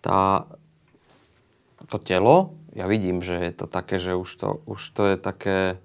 Tá, 0.00 0.48
to 1.92 1.98
telo, 2.00 2.56
ja 2.72 2.88
vidím, 2.88 3.20
že 3.20 3.36
je 3.36 3.52
to 3.52 3.66
také, 3.68 4.00
že 4.00 4.16
už 4.16 4.30
to, 4.32 4.48
už 4.64 4.80
to 4.96 5.02
je 5.12 5.16
také, 5.20 5.76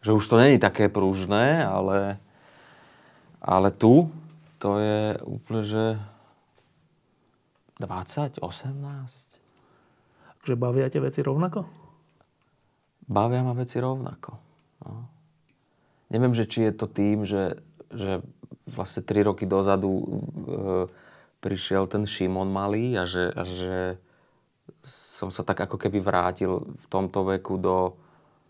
že 0.00 0.16
už 0.16 0.24
to 0.24 0.40
není 0.40 0.56
také 0.56 0.88
pružné, 0.88 1.66
ale, 1.66 2.16
ale 3.42 3.68
tu 3.68 4.08
to 4.56 4.76
je 4.80 5.18
úplne, 5.24 5.62
že 5.64 5.84
20, 7.80 8.44
18. 8.44 10.44
Že 10.44 10.54
bavia 10.60 10.92
ťa 10.92 11.00
veci 11.00 11.24
rovnako? 11.24 11.64
Bavia 13.08 13.40
ma 13.40 13.56
veci 13.56 13.80
rovnako. 13.80 14.30
No. 14.84 15.08
Neviem, 16.12 16.36
že 16.36 16.44
či 16.44 16.68
je 16.68 16.72
to 16.76 16.86
tým, 16.86 17.24
že, 17.24 17.56
že 17.88 18.20
vlastne 18.68 19.00
3 19.00 19.32
roky 19.32 19.48
dozadu 19.48 19.90
e, 19.90 20.04
prišiel 21.40 21.88
ten 21.88 22.04
Šimon 22.04 22.52
malý 22.52 23.00
a 23.00 23.08
že, 23.08 23.32
a 23.32 23.42
že 23.48 23.76
som 24.84 25.32
sa 25.32 25.40
tak 25.40 25.64
ako 25.64 25.80
keby 25.80 26.00
vrátil 26.00 26.64
v 26.64 26.86
tomto 26.88 27.24
veku 27.24 27.56
do, 27.56 27.96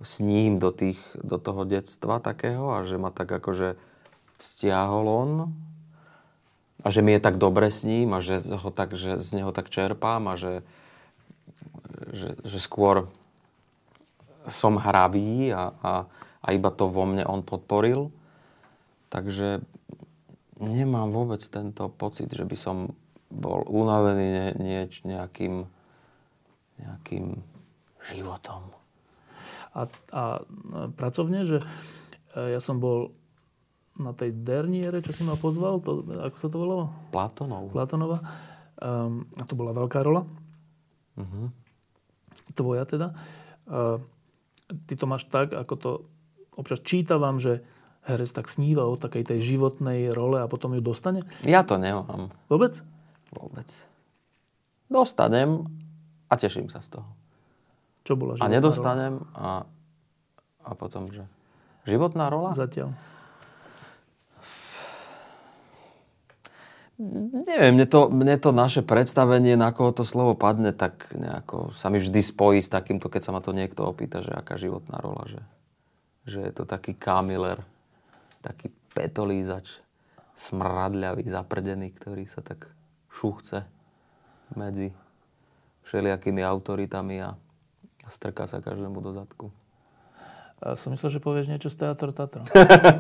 s 0.03 0.19
ním 0.19 0.59
do, 0.59 0.75
tých, 0.75 0.99
do 1.19 1.39
toho 1.39 1.63
detstva 1.67 2.19
takého 2.19 2.75
a 2.75 2.83
že 2.83 2.99
ma 2.99 3.15
tak 3.15 3.31
akože 3.31 3.79
stiahol 4.41 5.07
on 5.07 5.31
a 6.81 6.89
že 6.89 7.05
mi 7.05 7.13
je 7.17 7.21
tak 7.21 7.37
dobre 7.37 7.69
s 7.69 7.85
ním 7.85 8.17
a 8.17 8.25
že, 8.25 8.41
ho 8.41 8.71
tak, 8.73 8.97
že 8.97 9.21
z 9.21 9.41
neho 9.41 9.53
tak 9.53 9.69
čerpám 9.69 10.25
a 10.33 10.35
že, 10.41 10.65
že, 12.13 12.41
že 12.41 12.59
skôr 12.59 13.13
som 14.49 14.81
hravý 14.81 15.53
a, 15.53 15.77
a, 15.85 15.93
a 16.41 16.47
iba 16.57 16.73
to 16.73 16.89
vo 16.89 17.05
mne 17.05 17.29
on 17.29 17.45
podporil. 17.45 18.09
Takže 19.13 19.61
nemám 20.57 21.13
vôbec 21.13 21.43
tento 21.45 21.93
pocit, 21.93 22.33
že 22.33 22.49
by 22.49 22.57
som 22.57 22.77
bol 23.29 23.63
unavený 23.69 24.27
ne, 24.27 24.49
nieč, 24.57 25.05
nejakým, 25.05 25.69
nejakým 26.81 27.45
životom. 28.11 28.73
A, 29.71 29.87
a 30.11 30.23
pracovne, 30.99 31.47
že 31.47 31.63
e, 32.35 32.57
ja 32.57 32.59
som 32.59 32.83
bol 32.83 33.15
na 34.01 34.17
tej 34.17 34.33
derniere, 34.33 35.05
čo 35.05 35.13
si 35.13 35.23
ma 35.23 35.37
pozval, 35.37 35.85
to, 35.85 36.03
ako 36.09 36.37
sa 36.41 36.49
to 36.49 36.57
volalo? 36.57 36.85
Platonov. 37.13 37.69
Platonova. 37.71 38.19
Um, 38.81 39.29
a 39.37 39.45
to 39.45 39.53
bola 39.55 39.77
veľká 39.77 40.01
rola. 40.01 40.25
Uh-huh. 41.21 41.53
Tvoja 42.57 42.89
teda. 42.89 43.13
Uh, 43.69 44.01
ty 44.89 44.97
to 44.97 45.05
máš 45.05 45.29
tak, 45.29 45.53
ako 45.53 45.75
to 45.77 45.91
občas 46.57 46.81
čítavam, 46.81 47.37
že 47.37 47.61
herec 48.09 48.33
tak 48.33 48.49
sníva 48.49 48.89
o 48.89 48.97
takej 48.97 49.29
tej 49.29 49.39
životnej 49.45 50.11
role 50.11 50.41
a 50.41 50.49
potom 50.49 50.73
ju 50.73 50.81
dostane? 50.81 51.23
Ja 51.45 51.61
to 51.63 51.77
nemám. 51.77 52.33
Vôbec? 52.49 52.81
Vôbec. 53.31 53.69
Dostanem 54.91 55.69
a 56.27 56.35
teším 56.35 56.73
sa 56.73 56.83
z 56.83 56.99
toho. 56.99 57.09
Čo 58.03 58.17
bola 58.17 58.35
životná 58.35 58.49
A 58.49 58.55
nedostanem 58.55 59.15
rola? 59.21 59.37
a, 59.37 59.51
a 60.67 60.71
potom, 60.75 61.13
že 61.13 61.23
životná 61.85 62.33
rola? 62.33 62.57
Zatiaľ. 62.57 62.97
Neviem, 67.01 67.81
mne 67.81 67.87
to, 67.89 68.13
mne 68.13 68.37
to 68.37 68.53
naše 68.53 68.85
predstavenie, 68.85 69.57
na 69.57 69.73
koho 69.73 69.89
to 69.89 70.05
slovo 70.05 70.37
padne, 70.37 70.77
tak 70.77 71.09
nejako 71.17 71.73
sa 71.73 71.89
mi 71.89 71.97
vždy 71.97 72.21
spojí 72.21 72.61
s 72.61 72.69
takýmto, 72.69 73.09
keď 73.09 73.23
sa 73.25 73.33
ma 73.33 73.41
to 73.41 73.57
niekto 73.57 73.89
opýta, 73.89 74.21
že 74.21 74.37
aká 74.37 74.61
životná 74.61 75.01
rola, 75.01 75.25
že, 75.25 75.41
že 76.29 76.45
je 76.45 76.53
to 76.53 76.69
taký 76.69 76.93
kamiler, 76.93 77.65
taký 78.45 78.69
petolízač, 78.93 79.81
smradľavý, 80.37 81.25
zaprdený, 81.25 81.89
ktorý 81.97 82.29
sa 82.29 82.45
tak 82.45 82.69
šuchce 83.09 83.65
medzi 84.53 84.93
všelijakými 85.89 86.45
autoritami 86.45 87.25
a 87.25 87.33
strká 88.13 88.45
sa 88.45 88.61
každému 88.61 89.01
do 89.01 89.17
zadku. 89.17 89.49
A 90.61 90.77
som 90.77 90.93
myslel, 90.93 91.17
že 91.17 91.25
povieš 91.25 91.49
niečo 91.49 91.73
z 91.73 91.81
Teatro 91.81 92.13
Tatra. 92.13 92.45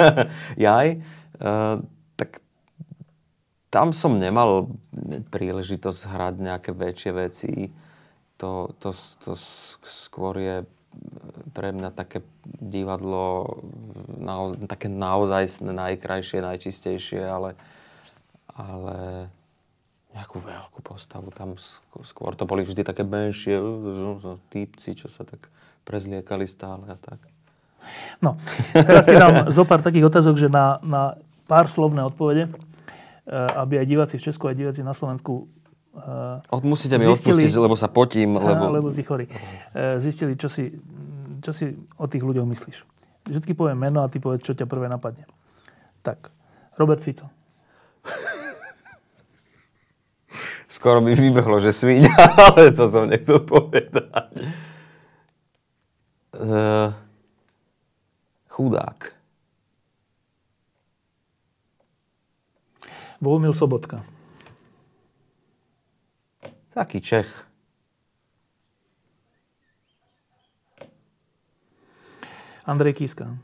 Jaj? 0.56 1.04
Uh, 1.36 1.84
tak 2.16 2.40
tam 3.70 3.94
som 3.94 4.18
nemal 4.18 4.74
príležitosť 5.30 6.00
hrať 6.10 6.34
nejaké 6.42 6.70
väčšie 6.74 7.10
veci. 7.14 7.54
To, 8.42 8.74
to, 8.82 8.90
to 9.22 9.32
skôr 9.86 10.34
je 10.42 10.56
pre 11.54 11.70
mňa 11.70 11.94
také 11.94 12.26
divadlo 12.42 13.62
naoz, 14.18 14.58
také 14.66 14.90
naozaj 14.90 15.62
najkrajšie, 15.62 16.42
najčistejšie, 16.42 17.22
ale, 17.22 17.54
ale 18.50 19.30
nejakú 20.18 20.42
veľkú 20.42 20.82
postavu. 20.82 21.30
Tam 21.30 21.54
skôr 22.02 22.34
to 22.34 22.50
boli 22.50 22.66
vždy 22.66 22.82
také 22.82 23.06
menšie 23.06 23.54
týpci, 24.50 24.98
čo 24.98 25.06
sa 25.06 25.22
tak 25.22 25.46
prezliekali 25.86 26.50
stále 26.50 26.90
a 26.90 26.98
tak. 26.98 27.22
No, 28.18 28.34
teraz 28.74 29.06
si 29.06 29.14
dám 29.14 29.46
zo 29.48 29.62
pár 29.62 29.80
takých 29.80 30.10
otázok, 30.10 30.34
že 30.36 30.48
na, 30.50 30.82
na 30.82 31.14
pár 31.46 31.70
slovné 31.70 32.02
odpovede 32.02 32.50
aby 33.28 33.82
aj 33.82 33.86
diváci 33.86 34.14
v 34.16 34.24
Česku, 34.26 34.48
aj 34.48 34.56
diváci 34.56 34.80
na 34.80 34.96
Slovensku 34.96 35.50
uh, 35.94 36.62
Musíte 36.62 36.98
mi 36.98 37.06
zistili, 37.06 37.44
odpustiť, 37.44 37.60
lebo 37.60 37.74
sa 37.76 37.88
potím. 37.90 38.38
Lebo... 38.38 38.70
lebo 38.70 38.88
si 38.90 39.02
chorý. 39.02 39.26
Uh, 39.74 39.98
zistili, 39.98 40.36
čo 40.38 40.48
si, 40.48 40.70
čo 41.42 41.50
si 41.52 41.74
o 41.98 42.06
tých 42.06 42.22
ľuďoch 42.22 42.46
myslíš. 42.46 42.76
Vždycky 43.28 43.52
poviem 43.54 43.78
meno 43.78 44.02
a 44.02 44.08
ty 44.08 44.18
povedz, 44.18 44.42
čo 44.42 44.56
ťa 44.56 44.66
prvé 44.66 44.88
napadne. 44.88 45.26
Tak, 46.00 46.32
Robert 46.80 47.04
Fico. 47.04 47.28
Skoro 50.70 51.02
mi 51.04 51.12
vybehlo, 51.12 51.60
že 51.60 51.74
svíňa, 51.74 52.14
ale 52.54 52.72
to 52.72 52.88
som 52.88 53.10
nechcel 53.10 53.42
povedať. 53.44 54.32
Uh, 56.30 56.94
chudák. 58.48 59.19
Bohumil 63.20 63.52
Sobotka. 63.52 64.00
Taký 66.72 67.04
Čech. 67.04 67.28
Andrej 72.64 72.96
Kiska. 72.96 73.36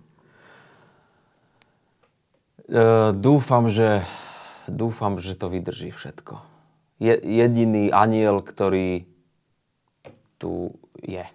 Uh, 2.66 3.12
dúfam, 3.12 3.68
že, 3.68 4.02
dúfam, 4.64 5.20
že 5.20 5.36
to 5.36 5.52
vydrží 5.52 5.92
všetko. 5.92 6.40
Je 6.96 7.12
jediný 7.12 7.92
aniel, 7.92 8.40
ktorý 8.40 9.04
tu 10.40 10.72
je. 11.04 11.28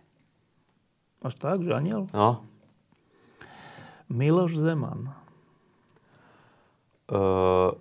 Až 1.22 1.34
tak, 1.38 1.62
že 1.62 1.78
aniel? 1.78 2.10
No. 2.10 2.42
Miloš 4.10 4.58
Zeman. 4.58 5.14
Uh, 7.06 7.78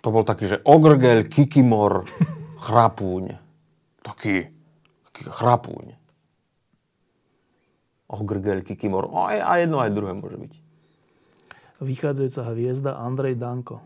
to 0.00 0.08
bol 0.08 0.24
taký, 0.24 0.48
že 0.48 0.58
ogrgel, 0.64 1.28
kikimor, 1.28 2.08
chrapúň. 2.64 3.36
Taký, 4.00 4.48
taký 5.12 5.22
chrapúň. 5.28 5.86
Ogrgel, 8.08 8.64
kikimor. 8.64 9.12
A, 9.12 9.44
a 9.44 9.52
jedno, 9.60 9.78
aj 9.78 9.92
druhé 9.92 10.16
môže 10.16 10.40
byť. 10.40 10.52
Vychádzajúca 11.80 12.42
hviezda 12.52 12.90
Andrej 12.96 13.36
Danko. 13.36 13.80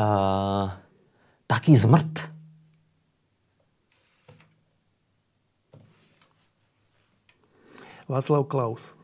Uh, 0.00 0.72
taký 1.44 1.76
zmrt. 1.76 2.30
Václav 8.10 8.42
Klaus 8.50 8.99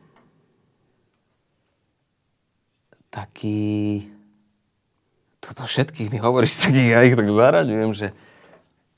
taký... 3.16 4.04
Toto 5.40 5.64
všetkých 5.64 6.12
mi 6.12 6.20
hovoríš, 6.20 6.52
tak 6.68 6.76
ja 6.76 7.00
ich 7.00 7.16
tak 7.16 7.32
zaraďujem, 7.32 7.90
že 7.96 8.06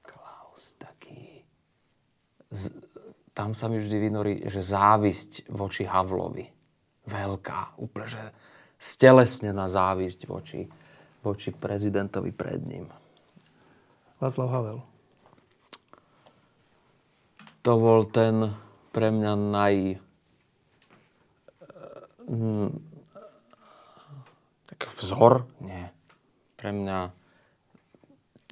Klaus 0.03 0.75
taký... 0.75 1.47
Z... 2.51 2.75
Tam 3.31 3.55
sa 3.55 3.71
mi 3.71 3.79
vždy 3.79 3.97
vynorí, 4.03 4.35
že 4.51 4.59
závisť 4.59 5.47
voči 5.55 5.87
Havlovi. 5.87 6.51
Veľká, 7.07 7.79
úplne, 7.79 8.11
že 8.11 8.23
stelesnená 8.83 9.71
závisť 9.71 10.27
voči, 10.27 10.67
voči 11.23 11.55
prezidentovi 11.55 12.35
pred 12.35 12.59
ním. 12.67 12.91
Václav 14.19 14.51
Havel. 14.51 14.81
To 17.63 17.73
bol 17.79 18.03
ten 18.11 18.51
pre 18.91 19.15
mňa 19.15 19.33
naj... 19.39 19.77
Hm, 24.79 24.91
vzor? 24.95 25.47
Nie. 25.61 25.91
Pre 26.59 26.71
mňa 26.75 27.11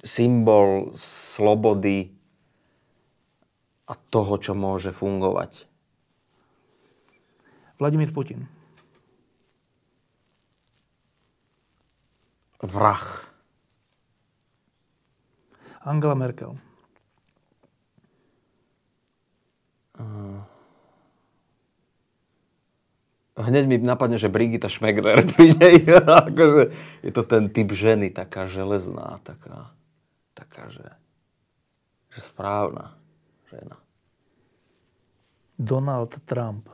symbol 0.03 0.95
slobody 0.99 2.11
a 3.87 3.93
toho, 3.95 4.35
čo 4.39 4.51
môže 4.55 4.91
fungovať. 4.91 5.67
Vladimír 7.79 8.11
Putin. 8.11 8.47
Vrah. 12.59 13.23
Angela 15.85 16.17
Merkel. 16.17 16.57
Uh 19.97 20.56
hneď 23.37 23.63
mi 23.69 23.75
napadne, 23.77 24.17
že 24.17 24.33
Brigita 24.33 24.65
Šmegler 24.65 25.21
pri 25.33 25.53
nej. 25.53 25.77
akože 26.01 26.73
je 27.05 27.11
to 27.13 27.23
ten 27.23 27.53
typ 27.53 27.69
ženy, 27.69 28.09
taká 28.09 28.49
železná, 28.49 29.21
taká, 29.21 29.69
taká 30.33 30.73
že, 30.73 30.87
že 32.09 32.19
správna 32.25 32.97
žena. 33.53 33.77
Donald 35.57 36.13
Trump. 36.25 36.69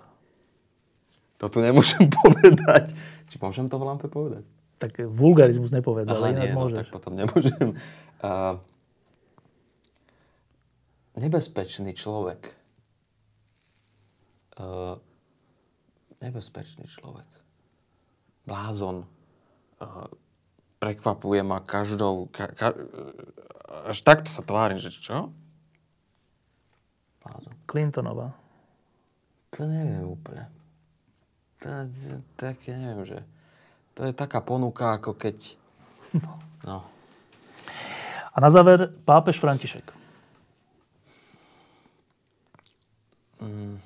To 1.39 1.51
tu 1.51 1.59
nemôžem 1.59 2.07
povedať. 2.23 2.95
Či 3.27 3.35
môžem 3.39 3.67
to 3.67 3.75
v 3.79 3.83
lampe 3.83 4.07
povedať? 4.07 4.47
Tak 4.79 4.99
vulgarizmus 5.07 5.71
nepovedz, 5.71 6.11
ale 6.11 6.35
nie, 6.35 6.51
môžeš. 6.51 6.75
No, 6.75 6.81
tak 6.83 6.91
potom 6.91 7.15
nemôžem. 7.15 7.79
Uh, 8.19 8.59
nebezpečný 11.15 11.95
človek. 11.95 12.51
Uh, 14.59 14.99
nebezpečný 16.23 16.87
človek. 16.87 17.27
Blázon. 18.47 19.03
Prekvapuje 20.79 21.43
ma 21.43 21.59
každou... 21.59 22.31
Ka, 22.31 22.47
ka, 22.51 22.71
až 23.91 23.99
takto 24.03 24.31
sa 24.31 24.43
tvárim, 24.43 24.79
že 24.79 24.91
čo? 24.91 25.31
Blázon. 27.23 27.55
Clintonová. 27.67 28.31
To 29.55 29.67
neviem 29.67 30.07
úplne. 30.07 30.47
To 31.63 31.67
je 31.69 32.19
také, 32.35 32.75
neviem, 32.75 33.07
že... 33.07 33.19
To 33.93 34.09
je 34.09 34.13
taká 34.15 34.41
ponuka, 34.41 34.97
ako 34.97 35.15
keď... 35.15 35.55
No. 36.17 36.33
no. 36.69 36.77
A 38.33 38.37
na 38.41 38.49
záver 38.49 38.89
pápež 39.05 39.37
František. 39.37 39.93
Mm, 43.43 43.77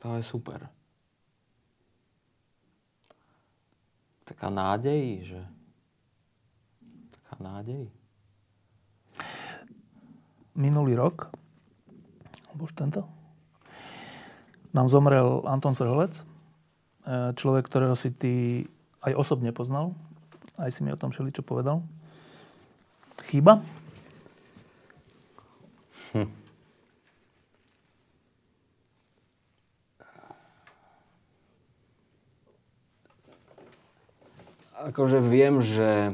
to 0.00 0.16
je 0.16 0.22
super. 0.24 0.75
Taká 4.26 4.50
nádej, 4.50 5.22
že 5.22 5.40
taká 7.14 7.38
nádej. 7.38 7.86
Minulý 10.58 10.98
rok, 10.98 11.30
už 12.58 12.72
tento, 12.74 13.06
nám 14.74 14.90
zomrel 14.90 15.46
Anton 15.46 15.78
Srholec, 15.78 16.18
e, 16.18 16.24
človek, 17.38 17.64
ktorého 17.70 17.94
si 17.94 18.10
ty 18.10 18.34
aj 19.06 19.14
osobne 19.14 19.54
poznal. 19.54 19.94
Aj 20.58 20.72
si 20.72 20.82
mi 20.82 20.90
o 20.90 20.98
tom 20.98 21.14
čo 21.14 21.46
povedal. 21.46 21.84
Chyba? 23.30 23.62
Hm. 26.16 26.45
Akože 34.76 35.24
viem, 35.24 35.64
že, 35.64 36.12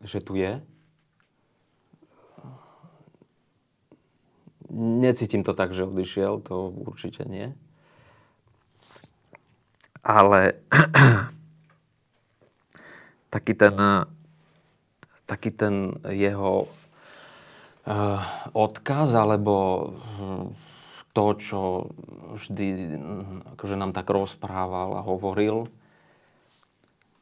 že 0.00 0.18
tu 0.24 0.32
je. 0.36 0.64
Necítim 4.70 5.42
to 5.42 5.52
tak, 5.52 5.74
že 5.74 5.84
odišiel, 5.84 6.40
to 6.40 6.70
určite 6.70 7.26
nie. 7.26 7.52
Ale 10.00 10.62
taký 13.34 13.52
ten, 13.52 13.76
taký 15.26 15.50
ten 15.50 15.98
jeho 16.06 16.70
uh, 17.90 18.22
odkaz, 18.54 19.10
alebo 19.12 19.90
hm, 20.16 20.46
to, 21.12 21.24
čo 21.36 21.60
vždy 22.38 22.66
hm, 22.94 23.58
akože 23.58 23.74
nám 23.74 23.90
tak 23.90 24.06
rozprával 24.06 25.02
a 25.02 25.04
hovoril, 25.04 25.66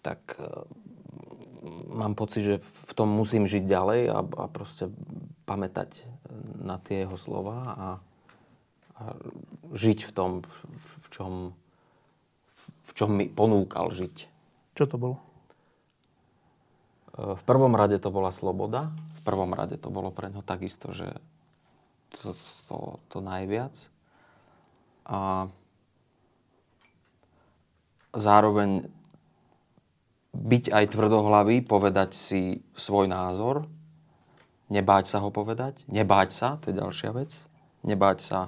tak 0.03 0.39
uh, 0.39 0.67
mám 1.91 2.15
pocit, 2.15 2.43
že 2.43 2.55
v 2.63 2.93
tom 2.95 3.11
musím 3.11 3.45
žiť 3.47 3.65
ďalej 3.67 4.01
a, 4.11 4.19
a 4.23 4.45
proste 4.47 4.93
pamätať 5.45 6.07
na 6.61 6.77
tie 6.79 7.09
jeho 7.09 7.17
slova 7.17 7.57
a, 7.57 7.89
a 8.99 9.03
žiť 9.73 9.99
v 10.07 10.13
tom, 10.13 10.31
v, 10.45 10.53
v 10.77 11.07
čom 11.11 11.33
v 12.89 12.93
čom 12.97 13.11
mi 13.13 13.29
ponúkal 13.29 13.93
žiť. 13.93 14.17
Čo 14.73 14.85
to 14.89 14.97
bolo? 14.97 15.17
V 17.19 17.43
prvom 17.45 17.77
rade 17.77 18.01
to 18.01 18.09
bola 18.09 18.33
sloboda. 18.33 18.95
V 19.19 19.21
prvom 19.27 19.53
rade 19.53 19.77
to 19.77 19.93
bolo 19.93 20.09
pre 20.09 20.33
ňo 20.33 20.41
takisto, 20.41 20.97
že 20.97 21.13
to, 22.17 22.33
to, 22.71 22.77
to 23.13 23.19
najviac. 23.21 23.75
A 25.05 25.51
zároveň 28.17 28.89
byť 30.33 30.65
aj 30.71 30.85
tvrdohlavý, 30.93 31.65
povedať 31.65 32.13
si 32.13 32.61
svoj 32.77 33.09
názor, 33.09 33.65
nebáť 34.69 35.05
sa 35.09 35.19
ho 35.25 35.33
povedať, 35.33 35.85
nebáť 35.89 36.29
sa, 36.31 36.49
to 36.61 36.71
je 36.71 36.79
ďalšia 36.79 37.11
vec, 37.17 37.33
nebáť 37.85 38.19
sa 38.21 38.41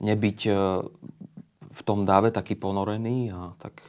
nebyť 0.00 0.38
e, 0.46 0.52
v 1.66 1.80
tom 1.84 2.04
dáve 2.04 2.30
taký 2.30 2.54
ponorený 2.56 3.32
a 3.32 3.52
tak 3.58 3.82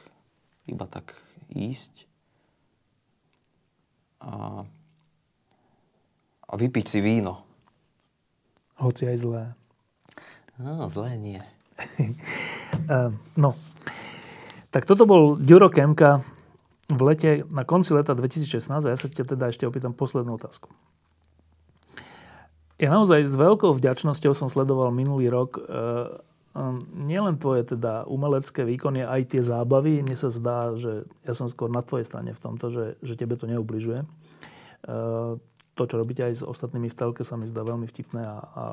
iba 0.68 0.84
tak 0.84 1.16
ísť 1.52 2.04
a, 4.20 4.64
a 6.44 6.52
vypiť 6.52 6.86
si 6.88 6.98
víno. 7.00 7.46
Hoci 8.78 9.08
aj 9.08 9.18
zlé. 9.22 9.44
No, 10.58 10.90
zlé 10.90 11.14
nie. 11.14 11.42
no, 13.42 13.54
tak 14.74 14.84
toto 14.84 15.06
bol 15.06 15.38
Ďuro 15.38 15.70
Kemka 15.70 16.37
v 16.88 17.00
lete, 17.04 17.44
na 17.52 17.68
konci 17.68 17.92
leta 17.92 18.16
2016 18.16 18.72
a 18.72 18.88
ja 18.88 18.96
sa 18.96 19.08
ťa 19.08 19.36
teda 19.36 19.52
ešte 19.52 19.68
opýtam 19.68 19.92
poslednú 19.92 20.40
otázku. 20.40 20.72
Ja 22.80 22.88
naozaj 22.94 23.26
s 23.26 23.34
veľkou 23.34 23.74
vďačnosťou 23.76 24.32
som 24.32 24.48
sledoval 24.48 24.94
minulý 24.94 25.28
rok 25.28 25.58
e, 25.58 25.62
nielen 26.94 27.36
tvoje 27.36 27.74
teda 27.74 28.06
umelecké 28.06 28.62
výkony, 28.64 29.02
aj 29.02 29.34
tie 29.34 29.42
zábavy. 29.42 30.00
Mne 30.00 30.16
sa 30.16 30.30
zdá, 30.30 30.78
že 30.78 31.04
ja 31.26 31.34
som 31.34 31.50
skôr 31.50 31.68
na 31.68 31.82
tvojej 31.82 32.06
strane 32.06 32.30
v 32.32 32.40
tomto, 32.40 32.70
že, 32.70 32.84
že 33.02 33.18
tebe 33.18 33.34
to 33.34 33.50
neubližuje. 33.50 34.00
E, 34.00 34.06
to, 35.74 35.82
čo 35.84 35.98
robíte 35.98 36.22
aj 36.24 36.40
s 36.40 36.46
ostatnými 36.46 36.88
v 36.88 36.96
telke, 36.96 37.22
sa 37.26 37.36
mi 37.36 37.50
zdá 37.50 37.66
veľmi 37.66 37.90
vtipné 37.90 38.22
a, 38.22 38.38
a 38.40 38.64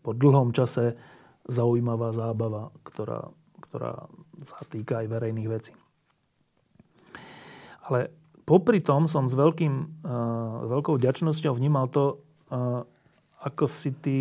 po 0.00 0.10
dlhom 0.16 0.56
čase 0.56 0.96
zaujímavá 1.44 2.16
zábava, 2.16 2.72
ktorá, 2.82 3.28
ktorá 3.60 4.08
sa 4.42 4.60
týka 4.66 5.04
aj 5.04 5.06
verejných 5.06 5.48
vecí. 5.52 5.72
Ale 7.88 8.10
popri 8.44 8.82
tom 8.82 9.06
som 9.06 9.30
s 9.30 9.34
veľkým, 9.38 10.04
uh, 10.04 10.68
veľkou 10.68 10.98
vďačnosťou 10.98 11.56
vnímal 11.56 11.88
to, 11.88 12.20
uh, 12.50 12.82
ako 13.40 13.64
si 13.70 13.94
ty 13.96 14.18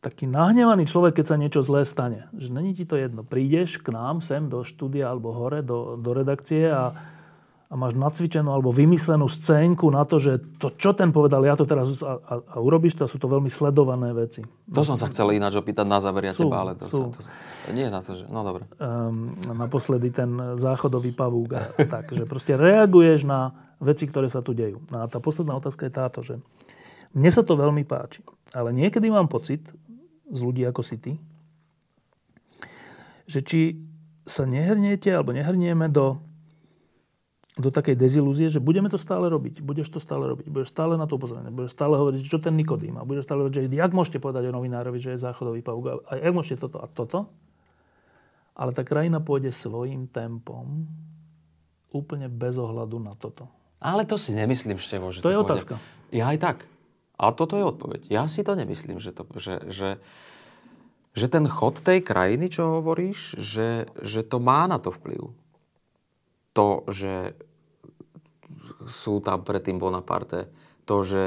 taký 0.00 0.24
nahnevaný 0.24 0.88
človek, 0.88 1.20
keď 1.20 1.26
sa 1.28 1.36
niečo 1.36 1.60
zlé 1.60 1.84
stane. 1.84 2.26
Že 2.32 2.48
není 2.56 2.72
ti 2.72 2.88
to 2.88 2.96
jedno. 2.96 3.20
Prídeš 3.20 3.76
k 3.76 3.92
nám 3.92 4.24
sem 4.24 4.48
do 4.48 4.64
štúdia 4.64 5.12
alebo 5.12 5.36
hore, 5.36 5.60
do, 5.60 6.00
do 6.00 6.16
redakcie 6.16 6.72
a, 6.72 6.88
a 7.70 7.78
máš 7.78 7.94
nacvičenú 7.94 8.50
alebo 8.50 8.74
vymyslenú 8.74 9.30
scénku 9.30 9.86
na 9.94 10.02
to, 10.02 10.18
že 10.18 10.42
to, 10.58 10.74
čo 10.74 10.90
ten 10.90 11.14
povedal, 11.14 11.38
ja 11.46 11.54
to 11.54 11.62
teraz 11.62 12.02
a, 12.02 12.18
a, 12.18 12.34
a 12.42 12.56
urobíš 12.58 12.98
to, 12.98 13.06
sú 13.06 13.22
to 13.22 13.30
veľmi 13.30 13.46
sledované 13.46 14.10
veci. 14.10 14.42
To 14.74 14.82
som 14.82 14.98
sa 14.98 15.06
chcel 15.06 15.38
ináč 15.38 15.54
opýtať 15.54 15.86
na 15.86 16.02
záver 16.02 16.26
ja 16.26 16.34
sú, 16.34 16.50
teba, 16.50 16.66
ale 16.66 16.74
to, 16.74 16.90
sú. 16.90 17.14
Sa, 17.14 17.14
to 17.14 17.20
sa, 17.22 17.30
nie 17.70 17.86
na 17.86 18.02
to, 18.02 18.18
že... 18.18 18.26
No 18.26 18.42
dobre. 18.42 18.66
Um, 18.82 19.30
naposledy 19.54 20.10
ten 20.10 20.58
záchodový 20.58 21.14
pavúk. 21.14 21.54
A, 21.54 21.70
tak, 21.86 22.10
že 22.10 22.26
proste 22.26 22.58
reaguješ 22.58 23.22
na 23.22 23.54
veci, 23.78 24.10
ktoré 24.10 24.26
sa 24.26 24.42
tu 24.42 24.50
dejú. 24.50 24.82
No 24.90 25.02
a 25.02 25.04
tá 25.06 25.22
posledná 25.22 25.54
otázka 25.54 25.86
je 25.86 25.94
táto, 25.94 26.26
že 26.26 26.42
mne 27.14 27.30
sa 27.30 27.46
to 27.46 27.54
veľmi 27.54 27.86
páči. 27.86 28.26
Ale 28.50 28.74
niekedy 28.74 29.14
mám 29.14 29.30
pocit, 29.30 29.62
z 30.26 30.40
ľudí 30.42 30.66
ako 30.66 30.82
si 30.82 30.98
ty, 30.98 31.12
že 33.30 33.46
či 33.46 33.78
sa 34.26 34.42
nehrniete 34.42 35.10
alebo 35.14 35.30
nehrnieme 35.30 35.86
do, 35.86 36.18
do 37.58 37.68
takej 37.74 37.98
dezilúzie, 37.98 38.46
že 38.46 38.62
budeme 38.62 38.86
to 38.86 38.94
stále 38.94 39.26
robiť, 39.26 39.58
budeš 39.58 39.90
to 39.90 39.98
stále 39.98 40.22
robiť, 40.22 40.46
budeš 40.46 40.70
stále 40.70 40.94
na 40.94 41.10
to 41.10 41.18
upozorňovať, 41.18 41.50
budeš 41.50 41.72
stále 41.74 41.98
hovoriť, 41.98 42.20
čo 42.22 42.38
ten 42.38 42.54
Nikodým 42.54 42.94
a 42.94 43.02
budeš 43.02 43.26
stále 43.26 43.42
hovoriť, 43.42 43.54
že 43.58 43.62
jak 43.74 43.90
môžete 43.90 44.22
povedať 44.22 44.46
o 44.48 44.54
novinárovi, 44.54 45.02
že 45.02 45.18
je 45.18 45.24
záchodový 45.26 45.60
pavúk 45.66 46.06
a 46.06 46.12
jak 46.14 46.30
môžete 46.30 46.62
toto 46.62 46.78
a 46.78 46.86
toto. 46.86 47.26
Ale 48.54 48.70
tá 48.70 48.86
krajina 48.86 49.18
pôjde 49.18 49.50
svojim 49.50 50.06
tempom 50.06 50.86
úplne 51.90 52.30
bez 52.30 52.54
ohľadu 52.54 53.02
na 53.02 53.18
toto. 53.18 53.50
Ale 53.82 54.06
to 54.06 54.20
si 54.20 54.36
nemyslím, 54.36 54.78
Števo, 54.78 55.10
že 55.10 55.24
to, 55.24 55.26
to 55.26 55.32
je 55.32 55.38
pôjde. 55.40 55.48
otázka. 55.50 55.74
Ja 56.14 56.30
aj 56.30 56.38
tak. 56.38 56.56
A 57.20 57.32
toto 57.34 57.58
je 57.58 57.64
odpoveď. 57.66 58.08
Ja 58.08 58.24
si 58.30 58.40
to 58.46 58.54
nemyslím, 58.54 59.00
že, 59.02 59.12
to, 59.12 59.28
že, 59.36 59.54
že, 59.68 59.88
že 61.12 61.26
ten 61.28 61.44
chod 61.50 61.82
tej 61.82 62.00
krajiny, 62.00 62.48
čo 62.48 62.80
hovoríš, 62.80 63.36
že, 63.36 63.90
že 64.00 64.24
to 64.24 64.40
má 64.40 64.64
na 64.68 64.80
to 64.80 64.92
vplyv. 64.92 65.32
To, 66.56 66.84
že 66.90 67.38
sú 68.90 69.22
tam 69.22 69.46
predtým 69.46 69.78
Bonaparte, 69.78 70.50
to, 70.88 71.06
že 71.06 71.22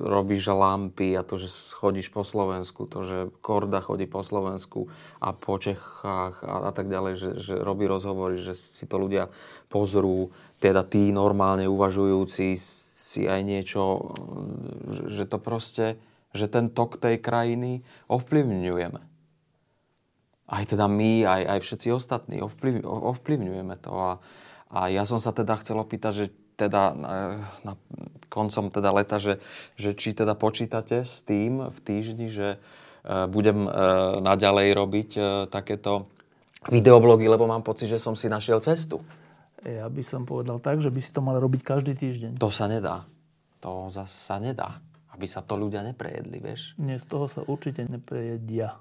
robíš 0.00 0.50
lampy 0.50 1.14
a 1.14 1.22
to, 1.22 1.36
že 1.36 1.52
chodíš 1.76 2.08
po 2.10 2.24
Slovensku, 2.24 2.88
to, 2.88 3.04
že 3.04 3.18
Korda 3.44 3.84
chodí 3.84 4.08
po 4.08 4.24
Slovensku 4.24 4.88
a 5.20 5.36
po 5.36 5.60
Čechách 5.60 6.42
a, 6.42 6.54
a 6.68 6.72
tak 6.72 6.88
ďalej, 6.88 7.12
že, 7.20 7.30
že 7.38 7.54
robí 7.60 7.84
rozhovory, 7.84 8.40
že 8.40 8.56
si 8.56 8.88
to 8.88 8.96
ľudia 8.96 9.28
pozrú, 9.68 10.32
teda 10.58 10.82
tí 10.82 11.12
normálne 11.12 11.68
uvažujúci 11.68 12.56
si 13.10 13.26
aj 13.26 13.40
niečo, 13.44 14.14
že 15.10 15.26
to 15.26 15.38
proste, 15.38 16.00
že 16.32 16.46
ten 16.46 16.70
tok 16.70 16.98
tej 16.98 17.18
krajiny 17.18 17.82
ovplyvňujeme. 18.06 19.09
Aj 20.50 20.66
teda 20.66 20.90
my, 20.90 21.22
aj, 21.22 21.42
aj 21.46 21.58
všetci 21.62 21.88
ostatní 21.94 22.42
ovplyv, 22.42 22.82
ovplyvňujeme 22.82 23.78
to. 23.78 23.92
A, 23.94 24.12
a 24.74 24.80
ja 24.90 25.06
som 25.06 25.22
sa 25.22 25.30
teda 25.30 25.54
chcel 25.62 25.78
opýtať, 25.78 26.12
že 26.12 26.26
teda 26.58 26.92
na, 26.92 27.12
na 27.62 27.72
koncom 28.28 28.68
teda 28.68 28.90
leta, 28.90 29.16
že, 29.22 29.38
že 29.78 29.94
či 29.94 30.12
teda 30.12 30.34
počítate 30.34 31.06
s 31.06 31.22
tým 31.22 31.70
v 31.70 31.78
týždni, 31.80 32.28
že 32.28 32.58
uh, 32.58 33.30
budem 33.30 33.64
uh, 33.64 34.20
naďalej 34.20 34.68
robiť 34.76 35.10
uh, 35.16 35.24
takéto 35.48 36.10
videoblogy, 36.68 37.30
lebo 37.30 37.48
mám 37.48 37.64
pocit, 37.64 37.88
že 37.88 38.02
som 38.02 38.12
si 38.12 38.28
našiel 38.28 38.60
cestu. 38.60 39.00
Ja 39.64 39.88
by 39.88 40.02
som 40.04 40.28
povedal 40.28 40.60
tak, 40.60 40.80
že 40.84 40.92
by 40.92 41.00
si 41.00 41.12
to 41.12 41.24
mal 41.24 41.36
robiť 41.40 41.62
každý 41.64 41.92
týždeň. 41.96 42.36
To 42.40 42.52
sa 42.52 42.68
nedá. 42.68 43.08
To 43.60 43.88
zase 43.92 44.16
sa 44.16 44.36
nedá. 44.40 44.80
Aby 45.12 45.28
sa 45.28 45.44
to 45.44 45.56
ľudia 45.56 45.84
neprejedli, 45.84 46.40
vieš. 46.40 46.72
Nie, 46.80 46.96
z 46.96 47.04
toho 47.04 47.28
sa 47.28 47.44
určite 47.44 47.84
neprejedia. 47.84 48.80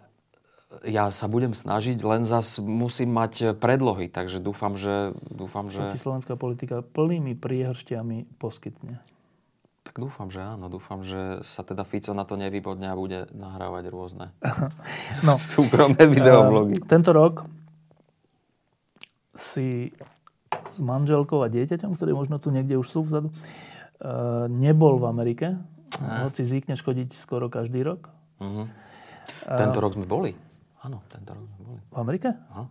Ja 0.85 1.09
sa 1.09 1.25
budem 1.25 1.57
snažiť, 1.57 1.97
len 2.05 2.29
zas 2.29 2.61
musím 2.61 3.09
mať 3.09 3.57
predlohy, 3.57 4.05
takže 4.05 4.37
dúfam, 4.37 4.77
že... 4.77 5.17
Dúfam, 5.25 5.65
že... 5.65 5.81
Ti 5.89 5.97
slovenská 5.97 6.37
politika 6.37 6.85
plnými 6.85 7.33
priehrštiami 7.33 8.37
poskytne? 8.37 9.01
Tak 9.81 9.97
dúfam, 9.97 10.29
že 10.29 10.45
áno. 10.45 10.69
Dúfam, 10.69 11.01
že 11.01 11.41
sa 11.41 11.65
teda 11.65 11.81
Fico 11.81 12.13
na 12.13 12.21
to 12.21 12.37
nevybodne 12.37 12.85
a 12.85 12.93
bude 12.93 13.25
nahrávať 13.33 13.89
rôzne 13.89 14.29
no. 15.25 15.33
súkromné 15.57 16.05
videoblogy. 16.05 16.77
Uh, 16.77 16.85
tento 16.85 17.09
rok 17.09 17.49
si 19.33 19.89
s 20.69 20.77
manželkou 20.85 21.41
a 21.41 21.49
dieťaťom, 21.49 21.97
ktorí 21.97 22.13
možno 22.13 22.37
tu 22.37 22.53
niekde 22.53 22.77
už 22.77 22.85
sú 22.85 23.01
vzadu, 23.01 23.33
uh, 23.33 24.45
nebol 24.45 25.01
v 25.01 25.05
Amerike. 25.09 25.47
A. 25.97 26.29
Hoci 26.29 26.45
zvykneš 26.45 26.85
chodiť 26.85 27.17
skoro 27.17 27.49
každý 27.49 27.81
rok. 27.81 28.13
Uh-huh. 28.37 28.69
Tento 29.49 29.79
uh, 29.79 29.83
rok 29.83 29.97
sme 29.97 30.05
boli. 30.05 30.37
Áno, 30.83 31.03
tento 31.11 31.35
rok 31.35 31.43
sme 31.43 31.59
boli. 31.65 31.81
V 31.91 31.97
Amerike? 31.99 32.29
Aha. 32.31 32.65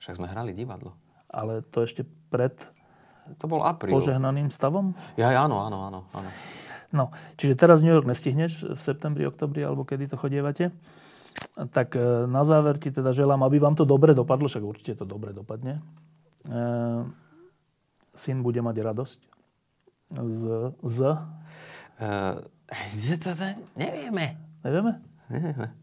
Však 0.00 0.16
sme 0.18 0.26
hrali 0.26 0.56
divadlo. 0.56 0.96
Ale 1.28 1.64
to 1.68 1.84
ešte 1.84 2.04
pred 2.32 2.56
to 3.38 3.46
bol 3.46 3.62
apríl. 3.62 3.94
požehnaným 3.94 4.50
stavom? 4.50 4.98
Ja, 5.14 5.30
áno, 5.38 5.62
áno, 5.62 5.78
áno, 5.86 6.00
áno. 6.10 6.30
No, 6.92 7.08
čiže 7.40 7.56
teraz 7.56 7.80
New 7.80 7.94
York 7.94 8.04
nestihneš 8.04 8.76
v 8.76 8.80
septembri, 8.80 9.24
oktobri, 9.24 9.64
alebo 9.64 9.86
kedy 9.86 10.12
to 10.12 10.20
chodievate. 10.20 10.74
Tak 11.56 11.96
e, 11.96 12.28
na 12.28 12.44
záver 12.44 12.76
ti 12.76 12.92
teda 12.92 13.16
želám, 13.16 13.40
aby 13.48 13.56
vám 13.56 13.72
to 13.72 13.88
dobre 13.88 14.12
dopadlo, 14.12 14.50
však 14.50 14.60
určite 14.60 14.92
to 15.00 15.08
dobre 15.08 15.32
dopadne. 15.32 15.80
Ehm, 16.52 17.16
syn 18.12 18.44
bude 18.44 18.60
mať 18.60 18.76
radosť? 18.84 19.20
Z... 20.12 20.42
z? 20.84 20.98
Uh, 21.96 22.44
to 23.16 23.32
nevieme. 23.78 24.36
Nevieme? 24.60 24.92
Nevieme. 25.32 25.81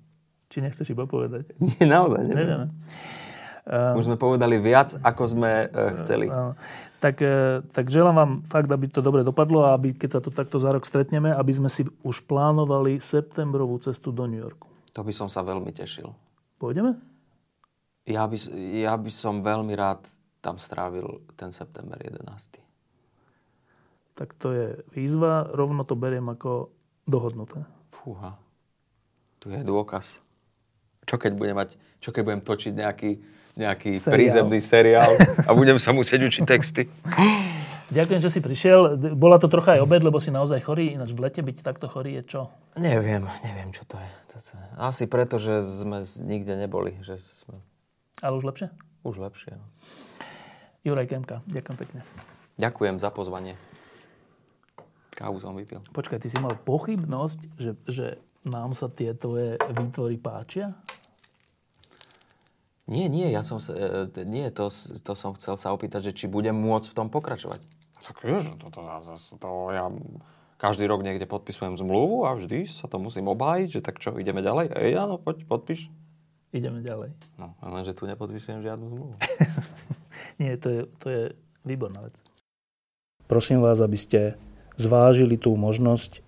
Či 0.49 0.65
nechceš 0.65 0.89
iba 0.91 1.05
povedať? 1.05 1.45
Nie, 1.65 1.85
naozaj 1.85 2.25
nevieme. 2.25 2.37
Nevieme. 2.37 2.67
Uh, 3.69 3.93
Už 3.93 4.09
sme 4.09 4.17
povedali 4.17 4.57
viac, 4.57 4.97
ako 5.05 5.23
sme 5.29 5.69
uh, 5.69 6.01
chceli. 6.01 6.25
Tak, 6.97 7.21
uh, 7.21 7.61
tak 7.69 7.85
želám 7.93 8.15
vám 8.17 8.31
fakt, 8.41 8.65
aby 8.65 8.89
to 8.89 9.05
dobre 9.05 9.21
dopadlo 9.21 9.61
a 9.61 9.77
aby, 9.77 9.93
keď 9.93 10.17
sa 10.17 10.19
tu 10.25 10.33
takto 10.33 10.57
za 10.57 10.73
rok 10.73 10.89
stretneme, 10.89 11.29
aby 11.29 11.53
sme 11.53 11.69
si 11.69 11.85
už 12.01 12.25
plánovali 12.25 12.97
septembrovú 12.97 13.77
cestu 13.77 14.09
do 14.09 14.25
New 14.25 14.41
Yorku. 14.41 14.65
To 14.97 15.05
by 15.05 15.13
som 15.13 15.29
sa 15.29 15.45
veľmi 15.45 15.69
tešil. 15.69 16.09
Pôjdeme? 16.57 16.97
Ja 18.09 18.25
by, 18.25 18.37
ja 18.73 18.97
by 18.97 19.11
som 19.13 19.45
veľmi 19.45 19.77
rád 19.77 20.01
tam 20.41 20.57
strávil 20.57 21.21
ten 21.37 21.53
september 21.53 22.01
11. 22.01 22.25
Tak 24.17 24.33
to 24.41 24.49
je 24.49 24.67
výzva, 24.97 25.45
rovno 25.53 25.85
to 25.85 25.93
beriem 25.93 26.25
ako 26.25 26.73
dohodnuté. 27.05 27.61
Fúha, 27.93 28.33
tu 29.37 29.53
je 29.53 29.61
dôkaz. 29.61 30.17
Čo 31.09 31.17
keď 31.17 31.33
budem, 31.33 31.57
mať, 31.57 31.73
čo 31.97 32.13
keď 32.13 32.21
budem 32.21 32.41
točiť 32.45 32.73
nejaký, 32.77 33.11
nejaký 33.57 33.97
seriál. 33.97 34.13
prízemný 34.13 34.59
seriál 34.61 35.11
a 35.17 35.51
budem 35.57 35.81
sa 35.81 35.89
musieť 35.89 36.29
učiť 36.29 36.43
texty. 36.45 36.85
Ďakujem, 37.89 38.21
že 38.21 38.29
si 38.29 38.39
prišiel. 38.45 39.01
Bola 39.17 39.41
to 39.41 39.49
trocha 39.49 39.73
aj 39.73 39.81
obed, 39.81 40.05
lebo 40.05 40.21
si 40.21 40.29
naozaj 40.29 40.61
chorý. 40.61 40.93
Ináč 40.93 41.17
v 41.17 41.25
lete 41.25 41.41
byť 41.41 41.65
takto 41.65 41.89
chorý 41.89 42.21
je 42.21 42.37
čo? 42.37 42.41
Neviem, 42.77 43.25
neviem, 43.41 43.73
čo 43.73 43.81
to 43.89 43.97
je. 43.97 44.09
Asi 44.77 45.09
preto, 45.09 45.41
že 45.41 45.65
sme 45.65 46.05
nikde 46.21 46.53
neboli. 46.53 46.93
Že 47.01 47.17
sme... 47.17 47.57
Ale 48.21 48.37
už 48.37 48.45
lepšie? 48.45 48.69
Už 49.01 49.17
lepšie, 49.17 49.57
no. 49.57 49.65
Juraj 50.85 51.09
Kemka, 51.09 51.41
ďakujem 51.49 51.75
pekne. 51.75 51.99
Ďakujem 52.61 53.01
za 53.01 53.09
pozvanie. 53.11 53.57
Kávu 55.17 55.41
som 55.43 55.57
vypil. 55.57 55.83
Počkaj, 55.91 56.23
ty 56.23 56.31
si 56.31 56.39
mal 56.39 56.55
pochybnosť, 56.55 57.39
že, 57.59 57.71
že 57.89 58.05
nám 58.45 58.77
sa 58.77 58.87
tie 58.87 59.11
tvoje 59.15 59.59
výtvory 59.59 60.15
páčia? 60.19 60.75
Nie, 62.89 63.05
nie, 63.05 63.29
ja 63.29 63.45
som 63.45 63.61
sa, 63.61 63.77
e, 63.77 64.25
nie, 64.25 64.49
to, 64.49 64.73
to 65.05 65.13
som 65.13 65.37
chcel 65.37 65.59
sa 65.61 65.69
opýtať, 65.69 66.09
že 66.09 66.15
či 66.15 66.25
budem 66.25 66.57
môcť 66.57 66.89
v 66.89 66.97
tom 66.97 67.07
pokračovať. 67.13 67.61
Tak 68.01 68.25
vieš, 68.25 68.49
to, 68.57 68.73
to, 68.73 68.81
to, 68.81 69.13
to 69.37 69.49
ja 69.69 69.85
každý 70.59 70.89
rok 70.91 71.05
niekde 71.05 71.23
podpisujem 71.23 71.79
zmluvu 71.79 72.27
a 72.27 72.35
vždy 72.35 72.67
sa 72.67 72.91
to 72.91 72.99
musím 72.99 73.31
obhájiť, 73.31 73.79
že 73.79 73.81
tak 73.85 74.01
čo, 74.01 74.19
ideme 74.19 74.43
ďalej? 74.43 74.75
Ej, 74.75 74.91
áno, 74.99 75.15
poď, 75.15 75.47
podpíš. 75.47 75.87
Ideme 76.51 76.83
ďalej. 76.83 77.15
No, 77.39 77.55
lenže 77.63 77.95
tu 77.95 78.09
nepodpisujem 78.09 78.65
žiadnu 78.65 78.85
zmluvu. 78.89 79.13
Nie, 80.41 80.59
to 80.59 80.67
je, 80.67 80.81
to 80.99 81.07
je 81.07 81.23
výborná 81.63 82.03
vec. 82.03 82.19
Prosím 83.29 83.63
vás, 83.63 83.79
aby 83.79 83.95
ste 83.95 84.19
zvážili 84.75 85.39
tú 85.39 85.53
možnosť 85.53 86.25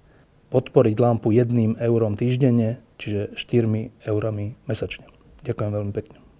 podporiť 0.51 0.95
lampu 0.99 1.31
jedným 1.31 1.79
eurom 1.79 2.19
týždenne, 2.19 2.83
čiže 2.99 3.33
4 3.39 4.05
eurami 4.05 4.59
mesačne. 4.67 5.07
Ďakujem 5.47 5.71
veľmi 5.71 5.93
pekne. 5.95 6.30